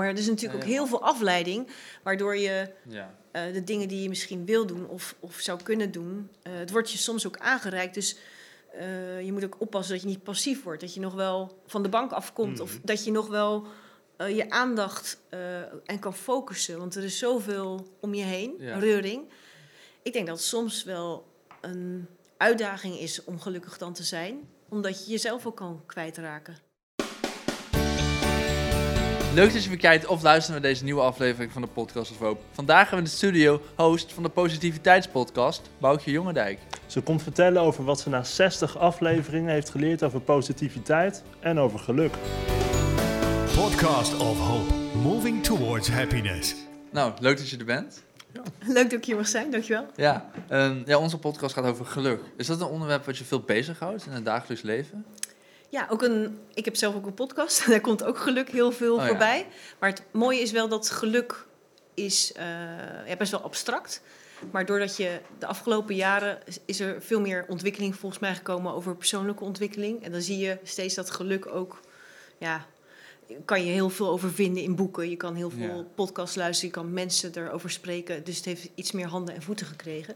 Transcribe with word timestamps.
Maar 0.00 0.08
er 0.08 0.18
is 0.18 0.26
natuurlijk 0.26 0.62
ook 0.62 0.68
heel 0.68 0.86
veel 0.86 1.02
afleiding, 1.02 1.68
waardoor 2.02 2.36
je 2.36 2.70
Ja. 2.88 3.14
eh, 3.30 3.52
de 3.52 3.64
dingen 3.64 3.88
die 3.88 4.02
je 4.02 4.08
misschien 4.08 4.44
wil 4.44 4.66
doen 4.66 4.88
of, 4.88 5.14
of 5.20 5.38
zou 5.40 5.62
kunnen 5.62 5.92
doen, 5.92 6.30
eh, 6.42 6.52
het 6.56 6.70
wordt 6.70 6.90
je 6.90 6.98
soms 6.98 7.26
ook 7.26 7.36
aangereikt. 7.38 7.94
Dus 7.94 8.16
eh, 8.72 9.20
je 9.24 9.32
moet 9.32 9.44
ook 9.44 9.56
oppassen 9.60 9.94
dat 9.94 10.02
je 10.02 10.08
niet 10.08 10.22
passief 10.22 10.62
wordt. 10.62 10.80
Dat 10.80 10.94
je 10.94 11.00
nog 11.00 11.14
wel 11.14 11.62
van 11.66 11.82
de 11.82 11.88
bank 11.88 12.12
afkomt 12.12 12.52
Mhm. 12.52 12.62
of 12.62 12.78
dat 12.82 13.04
je 13.04 13.10
nog 13.10 13.26
wel 13.28 13.66
je 14.16 14.50
aandacht 14.50 15.18
en 15.84 15.98
kan 16.00 16.14
focussen. 16.14 16.78
Want 16.78 16.94
er 16.94 17.04
is 17.04 17.18
zoveel 17.18 17.86
om 18.00 18.14
je 18.14 18.22
heen, 18.24 18.54
Ja. 18.58 18.78
reuring. 18.78 19.24
Ik 20.02 20.12
denk 20.12 20.26
dat 20.26 20.36
het 20.36 20.46
soms 20.46 20.84
wel 20.84 21.26
een 21.60 22.06
uitdaging 22.36 22.98
is 22.98 23.24
om 23.24 23.40
gelukkig 23.40 23.78
dan 23.78 23.92
te 23.92 24.02
zijn, 24.02 24.48
omdat 24.68 25.04
je 25.04 25.10
jezelf 25.10 25.46
ook 25.46 25.56
kan 25.56 25.82
kwijtraken. 25.86 26.56
Leuk 29.36 29.52
dat 29.52 29.62
je 29.62 29.68
weer 29.68 29.78
kijkt 29.78 30.06
of 30.06 30.22
luistert 30.22 30.52
naar 30.52 30.70
deze 30.70 30.84
nieuwe 30.84 31.00
aflevering 31.00 31.52
van 31.52 31.62
de 31.62 31.68
Podcast 31.68 32.10
of 32.10 32.18
Hope. 32.18 32.40
Vandaag 32.52 32.90
hebben 32.90 32.98
we 32.98 33.04
in 33.04 33.10
de 33.10 33.16
studio 33.16 33.60
host 33.74 34.12
van 34.12 34.22
de 34.22 34.28
Positiviteitspodcast, 34.28 35.70
Boukje 35.78 36.10
Jongendijk. 36.10 36.58
Ze 36.86 37.00
komt 37.00 37.22
vertellen 37.22 37.62
over 37.62 37.84
wat 37.84 38.00
ze 38.00 38.08
na 38.08 38.22
60 38.22 38.78
afleveringen 38.78 39.52
heeft 39.52 39.70
geleerd 39.70 40.02
over 40.02 40.20
positiviteit 40.20 41.22
en 41.40 41.58
over 41.58 41.78
geluk. 41.78 42.14
Podcast 43.54 44.16
of 44.18 44.38
Hope, 44.38 44.74
moving 45.02 45.42
towards 45.42 45.88
happiness. 45.88 46.54
Nou, 46.92 47.12
leuk 47.20 47.36
dat 47.36 47.48
je 47.48 47.56
er 47.56 47.64
bent. 47.64 48.02
Leuk 48.66 48.90
dat 48.90 48.92
ik 48.92 49.04
hier 49.04 49.16
mag 49.16 49.28
zijn, 49.28 49.50
dankjewel. 49.50 49.86
Ja, 49.96 50.30
ehm, 50.48 50.82
ja, 50.86 50.98
onze 50.98 51.18
podcast 51.18 51.54
gaat 51.54 51.64
over 51.64 51.86
geluk. 51.86 52.20
Is 52.36 52.46
dat 52.46 52.60
een 52.60 52.66
onderwerp 52.66 53.04
wat 53.04 53.18
je 53.18 53.24
veel 53.24 53.40
bezighoudt 53.40 54.06
in 54.06 54.12
het 54.12 54.24
dagelijks 54.24 54.62
leven? 54.62 55.04
Ja, 55.68 55.86
ook 55.90 56.02
een, 56.02 56.38
ik 56.54 56.64
heb 56.64 56.76
zelf 56.76 56.94
ook 56.94 57.06
een 57.06 57.14
podcast. 57.14 57.66
Daar 57.70 57.80
komt 57.80 58.04
ook 58.04 58.18
geluk 58.18 58.50
heel 58.50 58.72
veel 58.72 58.94
Oh 58.94 59.00
ja. 59.00 59.06
voorbij. 59.06 59.46
Maar 59.78 59.90
het 59.90 60.02
mooie 60.10 60.40
is 60.40 60.50
wel 60.50 60.68
dat 60.68 60.90
geluk 60.90 61.44
is 61.94 62.32
eh, 62.32 62.44
ja, 63.06 63.16
best 63.18 63.30
wel 63.30 63.40
abstract. 63.42 64.02
Maar 64.50 64.66
doordat 64.66 64.96
je 64.96 65.20
de 65.38 65.46
afgelopen 65.46 65.94
jaren 65.94 66.38
is- 66.64 66.80
er 66.80 67.02
veel 67.02 67.20
meer 67.20 67.44
ontwikkeling 67.48 67.96
volgens 67.96 68.20
mij 68.20 68.34
gekomen 68.34 68.72
over 68.72 68.96
persoonlijke 68.96 69.44
ontwikkeling. 69.44 70.02
En 70.04 70.12
dan 70.12 70.20
zie 70.20 70.38
je 70.38 70.58
steeds 70.62 70.94
dat 70.94 71.10
geluk 71.10 71.46
ook, 71.46 71.80
ja, 72.38 72.66
kan 73.44 73.64
je 73.64 73.72
heel 73.72 73.90
veel 73.90 74.08
over 74.08 74.30
vinden 74.32 74.62
in 74.62 74.74
boeken. 74.76 75.10
Je 75.10 75.16
kan 75.16 75.34
heel 75.34 75.50
veel 75.50 75.76
Ja. 75.76 75.84
podcasts 75.94 76.36
luisteren, 76.36 76.70
je 76.74 76.80
kan 76.80 76.92
mensen 76.92 77.30
erover 77.34 77.70
spreken. 77.70 78.24
Dus 78.24 78.36
het 78.36 78.44
heeft 78.44 78.68
iets 78.74 78.92
meer 78.92 79.06
handen 79.06 79.34
en 79.34 79.42
voeten 79.42 79.66
gekregen. 79.66 80.14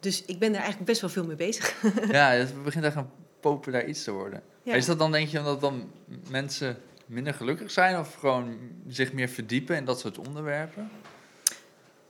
Dus 0.00 0.24
ik 0.24 0.38
ben 0.38 0.48
er 0.48 0.56
eigenlijk 0.56 0.84
best 0.86 1.00
wel 1.00 1.10
veel 1.10 1.24
mee 1.24 1.36
bezig. 1.36 1.74
ja, 2.10 2.30
het 2.30 2.62
begint 2.64 2.84
echt 2.84 2.96
een 2.96 3.08
populair 3.40 3.86
iets 3.88 4.04
te 4.04 4.10
worden. 4.10 4.42
Ja. 4.68 4.74
Is 4.74 4.86
dat 4.86 4.98
dan, 4.98 5.12
denk 5.12 5.28
je, 5.28 5.38
omdat 5.38 5.60
dan 5.60 5.90
mensen 6.30 6.76
minder 7.06 7.34
gelukkig 7.34 7.70
zijn 7.70 7.98
of 7.98 8.14
gewoon 8.14 8.58
zich 8.88 9.12
meer 9.12 9.28
verdiepen 9.28 9.76
in 9.76 9.84
dat 9.84 10.00
soort 10.00 10.18
onderwerpen? 10.18 10.90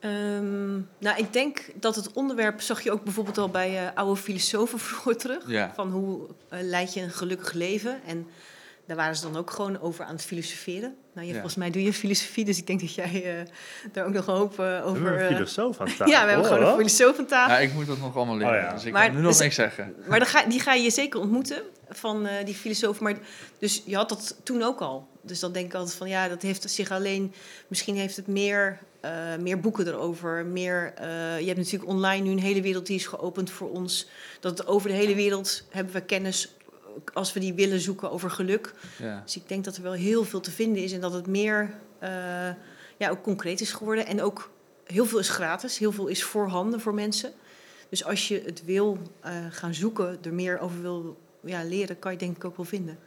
Ehm, 0.00 0.74
nou, 0.98 1.16
ik 1.16 1.32
denk 1.32 1.70
dat 1.74 1.94
het 1.94 2.12
onderwerp 2.12 2.60
zag 2.60 2.80
je 2.82 2.92
ook 2.92 3.04
bijvoorbeeld 3.04 3.38
al 3.38 3.48
bij 3.48 3.86
eh, 3.86 3.96
oude 3.96 4.20
filosofen 4.20 4.78
vroeger 4.88 5.16
terug. 5.16 5.48
Ja. 5.50 5.72
Van 5.74 5.90
hoe 5.90 6.26
eh, 6.48 6.58
leid 6.62 6.94
je 6.94 7.00
een 7.00 7.10
gelukkig 7.10 7.52
leven? 7.52 8.00
En 8.06 8.26
daar 8.88 8.96
waren 8.96 9.16
ze 9.16 9.22
dan 9.22 9.36
ook 9.36 9.50
gewoon 9.50 9.80
over 9.80 10.04
aan 10.04 10.12
het 10.14 10.24
filosoferen. 10.24 10.94
Nou, 11.14 11.26
je, 11.26 11.32
Ja. 11.32 11.32
volgens 11.32 11.54
mij 11.54 11.70
doe 11.70 11.82
je 11.82 11.92
filosofie, 11.92 12.44
dus 12.44 12.58
ik 12.58 12.66
denk 12.66 12.80
dat 12.80 12.94
jij 12.94 13.38
eh, 13.40 13.46
daar 13.92 14.06
ook 14.06 14.12
nog 14.12 14.26
een 14.26 14.34
hoop 14.34 14.50
eh, 14.50 14.56
We 14.56 14.62
hebben 14.64 14.84
over... 14.90 15.12
een 15.12 15.18
eh, 15.18 15.34
filosoof 15.34 15.80
aan 15.80 15.86
tafel. 15.96 16.06
ja, 16.06 16.24
we 16.24 16.30
hebben 16.30 16.46
gewoon 16.48 16.64
een 16.68 16.76
filosoof 16.76 17.18
aan 17.18 17.26
tafel. 17.26 17.54
Ja, 17.54 17.60
ik 17.60 17.72
moet 17.72 17.86
dat 17.86 17.98
nog 17.98 18.16
allemaal 18.16 18.36
leren, 18.36 18.54
Oh 18.54 18.60
ja. 18.60 18.72
dus 18.74 18.84
ik 18.84 18.92
Maar 18.92 19.06
kan 19.06 19.14
nu 19.16 19.20
nog 19.22 19.30
is- 19.32 19.38
niks 19.38 19.54
zeggen. 19.54 19.94
Maar 20.08 20.18
dan 20.18 20.28
ga, 20.28 20.42
die 20.44 20.60
ga 20.60 20.74
je 20.74 20.90
zeker 20.90 21.20
ontmoeten 21.20 21.62
van 21.88 22.26
eh, 22.26 22.44
die 22.44 22.54
filosoof. 22.54 23.00
Maar, 23.00 23.14
dus 23.58 23.82
je 23.86 23.96
had 23.96 24.08
dat 24.08 24.36
toen 24.42 24.62
ook 24.62 24.80
al. 24.80 25.08
Dus 25.22 25.40
dan 25.40 25.52
denk 25.52 25.66
ik 25.66 25.74
altijd 25.74 25.96
van 25.96 26.08
ja, 26.08 26.28
dat 26.28 26.42
heeft 26.42 26.70
zich 26.70 26.90
alleen. 26.90 27.32
Misschien 27.68 27.96
heeft 27.96 28.16
het 28.16 28.26
meer, 28.26 28.78
eh, 29.00 29.10
meer 29.40 29.60
boeken 29.60 29.86
erover. 29.86 30.46
Meer, 30.46 30.92
eh, 30.96 31.06
je 31.40 31.46
hebt 31.46 31.56
natuurlijk 31.58 31.90
online 31.90 32.24
nu 32.24 32.30
een 32.30 32.38
hele 32.38 32.62
wereld 32.62 32.86
die 32.86 32.96
is 32.96 33.06
geopend 33.06 33.50
voor 33.50 33.70
ons. 33.70 34.08
Dat 34.40 34.66
over 34.66 34.88
de 34.88 34.94
hele 34.94 35.14
wereld 35.14 35.62
hebben 35.70 35.92
we 35.92 36.00
kennis. 36.00 36.52
Als 37.12 37.32
we 37.32 37.40
die 37.40 37.54
willen 37.54 37.80
zoeken 37.80 38.10
over 38.10 38.30
geluk. 38.30 38.74
Ja. 38.98 39.20
Dus 39.24 39.36
ik 39.36 39.48
denk 39.48 39.64
dat 39.64 39.76
er 39.76 39.82
wel 39.82 39.92
heel 39.92 40.24
veel 40.24 40.40
te 40.40 40.50
vinden 40.50 40.82
is. 40.82 40.92
En 40.92 41.00
dat 41.00 41.12
het 41.12 41.26
meer 41.26 41.74
eh, 41.98 42.10
ja, 42.96 43.10
ook 43.10 43.22
concreet 43.22 43.60
is 43.60 43.72
geworden. 43.72 44.06
En 44.06 44.22
ook 44.22 44.50
heel 44.84 45.04
veel 45.06 45.18
is 45.18 45.28
gratis. 45.28 45.78
Heel 45.78 45.92
veel 45.92 46.06
is 46.06 46.24
voorhanden 46.24 46.80
voor 46.80 46.94
mensen. 46.94 47.32
Dus 47.88 48.04
als 48.04 48.28
je 48.28 48.42
het 48.44 48.64
wil 48.64 48.98
eh, 49.20 49.32
gaan 49.50 49.74
zoeken, 49.74 50.18
er 50.22 50.34
meer 50.34 50.58
over 50.58 50.82
wil 50.82 51.16
ja, 51.44 51.64
leren, 51.64 51.98
kan 51.98 52.12
je 52.12 52.18
denk 52.18 52.36
ik 52.36 52.44
ook 52.44 52.56
wel 52.56 52.66
vinden. 52.66 52.98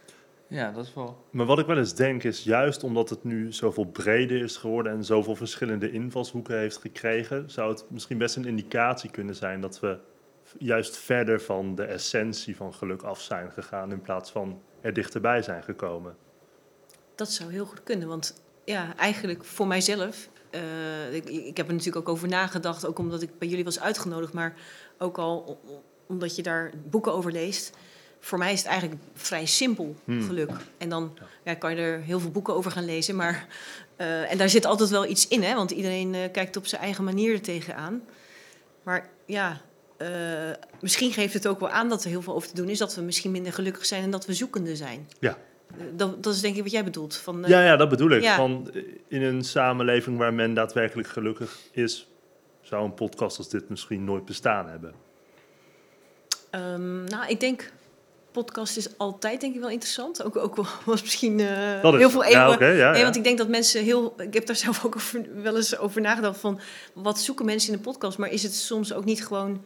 ja, 0.46 0.72
dat 0.72 0.84
is 0.84 0.94
wel... 0.94 1.24
Maar 1.30 1.46
wat 1.46 1.58
ik 1.58 1.66
wel 1.66 1.78
eens 1.78 1.94
denk 1.94 2.22
is, 2.22 2.44
juist 2.44 2.84
omdat 2.84 3.10
het 3.10 3.24
nu 3.24 3.52
zoveel 3.52 3.84
breder 3.84 4.42
is 4.42 4.56
geworden 4.56 4.92
en 4.92 5.04
zoveel 5.04 5.36
verschillende 5.36 5.90
invalshoeken 5.90 6.58
heeft 6.58 6.76
gekregen, 6.76 7.50
zou 7.50 7.70
het 7.72 7.84
misschien 7.88 8.18
best 8.18 8.36
een 8.36 8.44
indicatie 8.44 9.10
kunnen 9.10 9.34
zijn 9.34 9.60
dat 9.60 9.80
we 9.80 9.98
juist 10.58 10.96
verder 10.96 11.40
van 11.40 11.74
de 11.74 11.84
essentie 11.84 12.56
van 12.56 12.74
geluk 12.74 13.02
af 13.02 13.20
zijn 13.20 13.52
gegaan 13.52 13.92
in 13.92 14.00
plaats 14.00 14.30
van 14.30 14.62
er 14.80 14.92
dichterbij 14.92 15.42
zijn 15.42 15.62
gekomen. 15.62 16.16
Dat 17.14 17.30
zou 17.30 17.52
heel 17.52 17.64
goed 17.64 17.82
kunnen, 17.82 18.08
want 18.08 18.42
ja, 18.64 18.96
eigenlijk 18.96 19.44
voor 19.44 19.66
mijzelf, 19.66 20.28
eh, 20.50 21.14
ik, 21.14 21.24
ik 21.28 21.56
heb 21.56 21.66
er 21.66 21.74
natuurlijk 21.74 22.08
ook 22.08 22.14
over 22.14 22.28
nagedacht, 22.28 22.86
ook 22.86 22.98
omdat 22.98 23.22
ik 23.22 23.38
bij 23.38 23.48
jullie 23.48 23.64
was 23.64 23.80
uitgenodigd, 23.80 24.32
maar 24.32 24.54
ook 24.98 25.18
al 25.18 25.60
omdat 26.06 26.36
je 26.36 26.42
daar 26.42 26.72
boeken 26.90 27.12
over 27.12 27.32
leest. 27.32 27.76
Voor 28.20 28.38
mij 28.38 28.52
is 28.52 28.58
het 28.58 28.68
eigenlijk 28.68 29.00
vrij 29.14 29.46
simpel, 29.46 29.96
Hmm. 30.04 30.22
geluk. 30.22 30.50
En 30.78 30.88
dan 30.88 31.12
Ja. 31.14 31.26
ja, 31.44 31.54
kan 31.54 31.70
je 31.76 31.82
er 31.82 32.00
heel 32.00 32.20
veel 32.20 32.30
boeken 32.30 32.54
over 32.54 32.70
gaan 32.70 32.84
lezen, 32.84 33.16
maar 33.16 33.46
eh, 33.96 34.30
en 34.32 34.38
daar 34.38 34.48
zit 34.48 34.64
altijd 34.64 34.90
wel 34.90 35.06
iets 35.06 35.28
in, 35.28 35.42
hè, 35.42 35.54
want 35.54 35.70
iedereen 35.70 36.14
eh, 36.14 36.30
kijkt 36.32 36.56
op 36.56 36.66
zijn 36.66 36.82
eigen 36.82 37.04
manier 37.04 37.32
er 37.32 37.40
tegenaan. 37.40 38.02
Maar 38.82 39.08
ja, 39.26 39.60
eh, 40.06 40.56
misschien 40.80 41.12
geeft 41.12 41.34
het 41.34 41.46
ook 41.46 41.60
wel 41.60 41.68
aan 41.68 41.88
dat 41.88 42.02
er 42.04 42.10
heel 42.10 42.22
veel 42.22 42.34
over 42.34 42.48
te 42.48 42.54
doen 42.54 42.68
is, 42.68 42.78
dat 42.78 42.94
we 42.94 43.00
misschien 43.02 43.30
minder 43.30 43.52
gelukkig 43.52 43.86
zijn 43.86 44.02
en 44.02 44.10
dat 44.10 44.26
we 44.26 44.34
zoekende 44.34 44.76
zijn. 44.76 45.08
Ja. 45.20 45.38
Eh, 45.78 45.84
Dat, 45.92 46.22
dat 46.22 46.34
is 46.34 46.40
denk 46.40 46.56
ik 46.56 46.62
wat 46.62 46.70
jij 46.72 46.84
bedoelt. 46.84 47.16
Van, 47.16 47.44
eh, 47.44 47.50
Ja, 47.50 47.64
ja, 47.64 47.76
dat 47.76 47.88
bedoel 47.88 48.10
ik. 48.10 48.22
Ja. 48.22 48.36
Van, 48.36 48.70
in 49.08 49.22
een 49.22 49.44
samenleving 49.44 50.18
waar 50.18 50.34
men 50.34 50.54
daadwerkelijk 50.54 51.08
gelukkig 51.08 51.58
is, 51.72 52.08
zou 52.62 52.84
een 52.84 52.94
podcast 52.94 53.38
als 53.38 53.48
dit 53.48 53.68
misschien 53.68 54.04
nooit 54.04 54.24
bestaan 54.24 54.68
hebben. 54.68 54.94
Ehm, 56.50 57.04
nou, 57.04 57.26
ik 57.28 57.40
denk, 57.40 57.72
podcast 58.32 58.76
is 58.76 58.98
altijd 58.98 59.40
denk 59.40 59.54
ik 59.54 59.60
wel 59.60 59.70
interessant. 59.70 60.22
Ook, 60.24 60.36
ook 60.36 60.56
wel- 60.56 60.66
was 60.84 61.02
misschien 61.02 61.36
Dat 61.82 61.92
is, 61.94 61.98
heel 62.00 62.10
veel 62.10 62.24
eeuwen. 62.24 62.40
Ja, 62.40 62.52
oké, 62.52 62.66
ja, 62.66 62.90
Nee, 62.90 62.98
ja. 62.98 63.02
want 63.04 63.16
ik 63.16 63.24
denk 63.24 63.38
dat 63.38 63.48
mensen 63.48 63.82
heel... 63.82 64.14
Ik 64.18 64.34
heb 64.34 64.46
daar 64.46 64.56
zelf 64.66 64.84
ook 64.84 64.96
over, 64.96 65.42
wel 65.42 65.56
eens 65.56 65.78
over 65.78 66.00
nagedacht 66.00 66.38
van... 66.40 66.60
Wat 66.94 67.20
zoeken 67.20 67.44
mensen 67.44 67.72
in 67.72 67.78
een 67.78 67.84
podcast? 67.84 68.18
Maar 68.18 68.30
is 68.30 68.42
het 68.42 68.54
soms 68.54 68.92
ook 68.92 69.04
niet 69.04 69.26
gewoon 69.26 69.64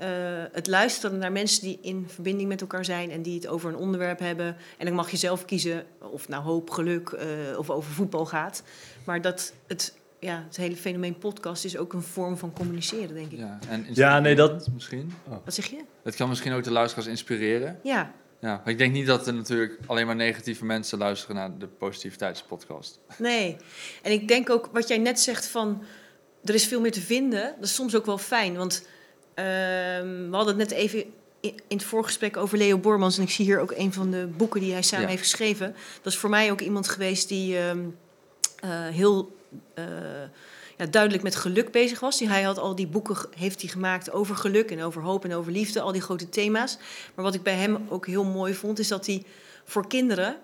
eh, 0.00 0.08
het 0.52 0.66
luisteren 0.66 1.18
naar 1.18 1.32
mensen 1.32 1.62
die 1.62 1.78
in 1.82 2.04
verbinding 2.08 2.48
met 2.48 2.60
elkaar 2.60 2.84
zijn... 2.84 3.10
en 3.10 3.22
die 3.22 3.34
het 3.34 3.46
over 3.46 3.68
een 3.70 3.76
onderwerp 3.76 4.18
hebben. 4.18 4.56
En 4.78 4.86
dan 4.86 4.94
mag 4.94 5.10
je 5.10 5.16
zelf 5.16 5.44
kiezen 5.44 5.84
of 6.00 6.20
het 6.20 6.28
nou 6.30 6.42
hoop, 6.42 6.70
geluk 6.70 7.08
eh, 7.08 7.26
of 7.58 7.70
over 7.70 7.92
voetbal 7.92 8.26
gaat. 8.26 8.62
Maar 9.04 9.20
dat 9.20 9.52
het, 9.66 9.94
ja, 10.20 10.42
het 10.46 10.56
hele 10.56 10.76
fenomeen 10.76 11.18
podcast 11.18 11.64
is 11.64 11.76
ook 11.76 11.92
een 11.92 12.02
vorm 12.02 12.36
van 12.36 12.52
communiceren, 12.52 13.14
denk 13.14 13.30
ik. 13.32 13.38
Ja, 13.38 13.58
en 13.68 13.86
Ja, 13.92 14.18
nee, 14.20 14.34
dat- 14.34 14.68
Misschien. 14.74 15.12
Wat 15.44 15.54
zeg 15.54 15.66
je? 15.66 15.80
Het 16.02 16.14
kan 16.16 16.28
misschien 16.28 16.52
ook 16.52 16.64
de 16.64 16.70
luisteraars 16.72 17.08
inspireren. 17.08 17.78
Ja, 17.82 18.12
Ja, 18.40 18.48
maar 18.64 18.68
ik 18.72 18.78
denk 18.78 18.92
niet 18.92 19.06
dat 19.06 19.26
er 19.26 19.34
natuurlijk 19.34 19.78
alleen 19.86 20.06
maar 20.06 20.16
negatieve 20.16 20.64
mensen 20.64 20.98
luisteren 20.98 21.36
naar 21.36 21.58
de 21.58 21.66
positiviteitspodcast. 21.66 22.98
Nee. 23.18 23.56
En 24.02 24.12
ik 24.12 24.28
denk 24.28 24.50
ook 24.50 24.68
wat 24.72 24.88
jij 24.88 24.98
net 24.98 25.20
zegt 25.20 25.46
van 25.46 25.82
er 26.44 26.54
is 26.54 26.66
veel 26.66 26.80
meer 26.80 26.92
te 26.92 27.00
vinden. 27.00 27.42
Dat 27.56 27.64
is 27.64 27.74
soms 27.74 27.96
ook 27.96 28.06
wel 28.06 28.18
fijn. 28.18 28.56
Want 28.56 28.86
we 29.42 30.28
hadden 30.30 30.58
het 30.58 30.68
net 30.68 30.78
even 30.78 31.04
in 31.42 31.76
het 31.76 31.84
voorgesprek 31.84 32.36
over 32.36 32.58
Leo 32.58 32.78
Bormans. 32.78 33.16
En 33.16 33.22
ik 33.22 33.30
zie 33.30 33.44
hier 33.44 33.60
ook 33.60 33.72
een 33.76 33.92
van 33.92 34.10
de 34.10 34.26
boeken 34.36 34.60
die 34.60 34.72
hij 34.72 34.82
samen 34.82 35.04
Ja. 35.04 35.10
heeft 35.10 35.22
geschreven. 35.22 35.74
Dat 36.02 36.12
is 36.12 36.18
voor 36.18 36.30
mij 36.30 36.50
ook 36.50 36.60
iemand 36.60 36.88
geweest 36.88 37.28
die 37.28 37.58
ehm, 37.58 37.78
eh, 38.60 38.70
heel 38.70 39.36
eh, 39.74 39.84
ja, 40.76 40.86
duidelijk 40.86 41.22
met 41.22 41.36
geluk 41.36 41.70
bezig 41.70 42.00
was. 42.00 42.18
Die, 42.18 42.28
hij 42.28 42.42
had 42.42 42.58
al 42.58 42.74
die 42.74 42.86
boeken 42.86 43.16
heeft 43.36 43.60
hij 43.60 43.70
gemaakt 43.70 44.10
over 44.12 44.36
geluk 44.36 44.70
en 44.70 44.82
over 44.82 45.02
hoop 45.02 45.24
en 45.24 45.34
over 45.34 45.52
liefde. 45.52 45.80
Al 45.80 45.92
die 45.92 46.00
grote 46.00 46.28
thema's. 46.28 46.78
Maar 47.14 47.24
wat 47.24 47.34
ik 47.34 47.42
bij 47.42 47.54
hem 47.54 47.86
ook 47.88 48.06
heel 48.06 48.24
mooi 48.24 48.54
vond, 48.54 48.78
is 48.78 48.88
dat 48.88 49.06
hij 49.06 49.24
voor 49.64 49.86
kinderen 49.86 50.36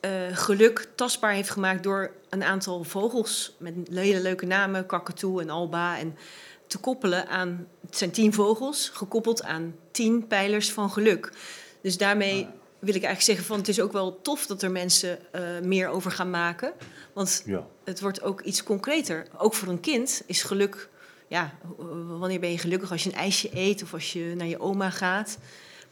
eh, 0.00 0.10
geluk 0.32 0.88
tastbaar 0.94 1.32
heeft 1.32 1.50
gemaakt 1.50 1.82
door 1.82 2.10
een 2.28 2.44
aantal 2.44 2.84
vogels 2.84 3.56
met 3.58 3.74
hele 3.90 4.20
leuke 4.20 4.46
namen, 4.46 4.86
kakatoe 4.86 5.40
en 5.40 5.50
alba, 5.50 5.98
en 5.98 6.16
te 6.70 6.78
koppelen 6.78 7.28
aan, 7.28 7.66
het 7.86 7.96
zijn 7.96 8.10
tien 8.10 8.32
vogels, 8.32 8.88
gekoppeld 8.88 9.42
aan 9.42 9.74
tien 9.90 10.26
pijlers 10.26 10.72
van 10.72 10.90
geluk. 10.90 11.32
Dus 11.82 11.96
daarmee 11.96 12.46
wil 12.78 12.94
ik 12.94 13.02
eigenlijk 13.02 13.22
zeggen 13.22 13.44
van 13.44 13.58
het 13.58 13.68
is 13.68 13.80
ook 13.80 13.92
wel 13.92 14.20
tof 14.22 14.46
dat 14.46 14.62
er 14.62 14.70
mensen 14.70 15.18
eh, 15.32 15.42
meer 15.62 15.88
over 15.88 16.10
gaan 16.10 16.30
maken, 16.30 16.72
want 17.12 17.42
Ja. 17.46 17.66
het 17.84 18.00
wordt 18.00 18.22
ook 18.22 18.40
iets 18.40 18.62
concreter. 18.62 19.26
Ook 19.38 19.54
voor 19.54 19.68
een 19.68 19.80
kind 19.80 20.22
is 20.26 20.42
geluk, 20.42 20.88
ja, 21.28 21.54
eh, 21.78 21.84
wanneer 22.18 22.40
ben 22.40 22.50
je 22.50 22.58
gelukkig 22.58 22.90
als 22.90 23.02
je 23.04 23.10
een 23.10 23.16
ijsje 23.16 23.50
eet 23.52 23.82
of 23.82 23.92
als 23.92 24.12
je 24.12 24.34
naar 24.36 24.46
je 24.46 24.60
oma 24.60 24.90
gaat. 24.90 25.38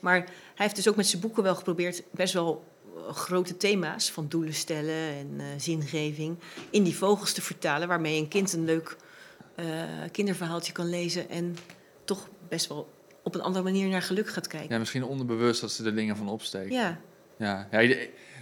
Maar 0.01 0.17
hij 0.19 0.27
heeft 0.55 0.77
dus 0.77 0.89
ook 0.89 0.97
met 0.97 1.07
zijn 1.07 1.23
boeken 1.23 1.43
wel 1.43 1.55
geprobeerd 1.55 2.03
best 2.11 2.33
wel 2.35 2.65
grote 3.13 3.57
thema's 3.57 4.11
van 4.11 4.27
doelen 4.29 4.55
stellen 4.55 4.95
en 5.17 5.35
eh, 5.39 5.45
zingeving 5.57 6.39
in 6.71 6.83
die 6.83 6.97
vogels 6.97 7.33
te 7.33 7.43
vertalen, 7.43 7.89
waarmee 7.89 8.19
een 8.21 8.29
kind 8.29 8.53
een 8.53 8.65
leuk 8.65 8.97
eh, 9.59 10.11
kinderverhaaltje 10.13 10.73
kan 10.73 10.89
lezen 10.89 11.29
en 11.29 11.57
toch 12.05 12.29
best 12.49 12.69
wel 12.69 12.89
op 13.23 13.35
een 13.35 13.41
andere 13.41 13.65
manier 13.65 13.89
naar 13.89 14.03
geluk 14.03 14.29
gaat 14.29 14.47
kijken. 14.47 14.71
Ja, 14.71 14.79
misschien 14.79 15.05
onderbewust 15.05 15.61
dat 15.61 15.73
ze 15.73 15.85
er 15.85 15.95
dingen 15.95 16.17
van 16.17 16.29
opsteken. 16.29 16.73
Ja, 16.73 17.01
Ja, 17.39 17.67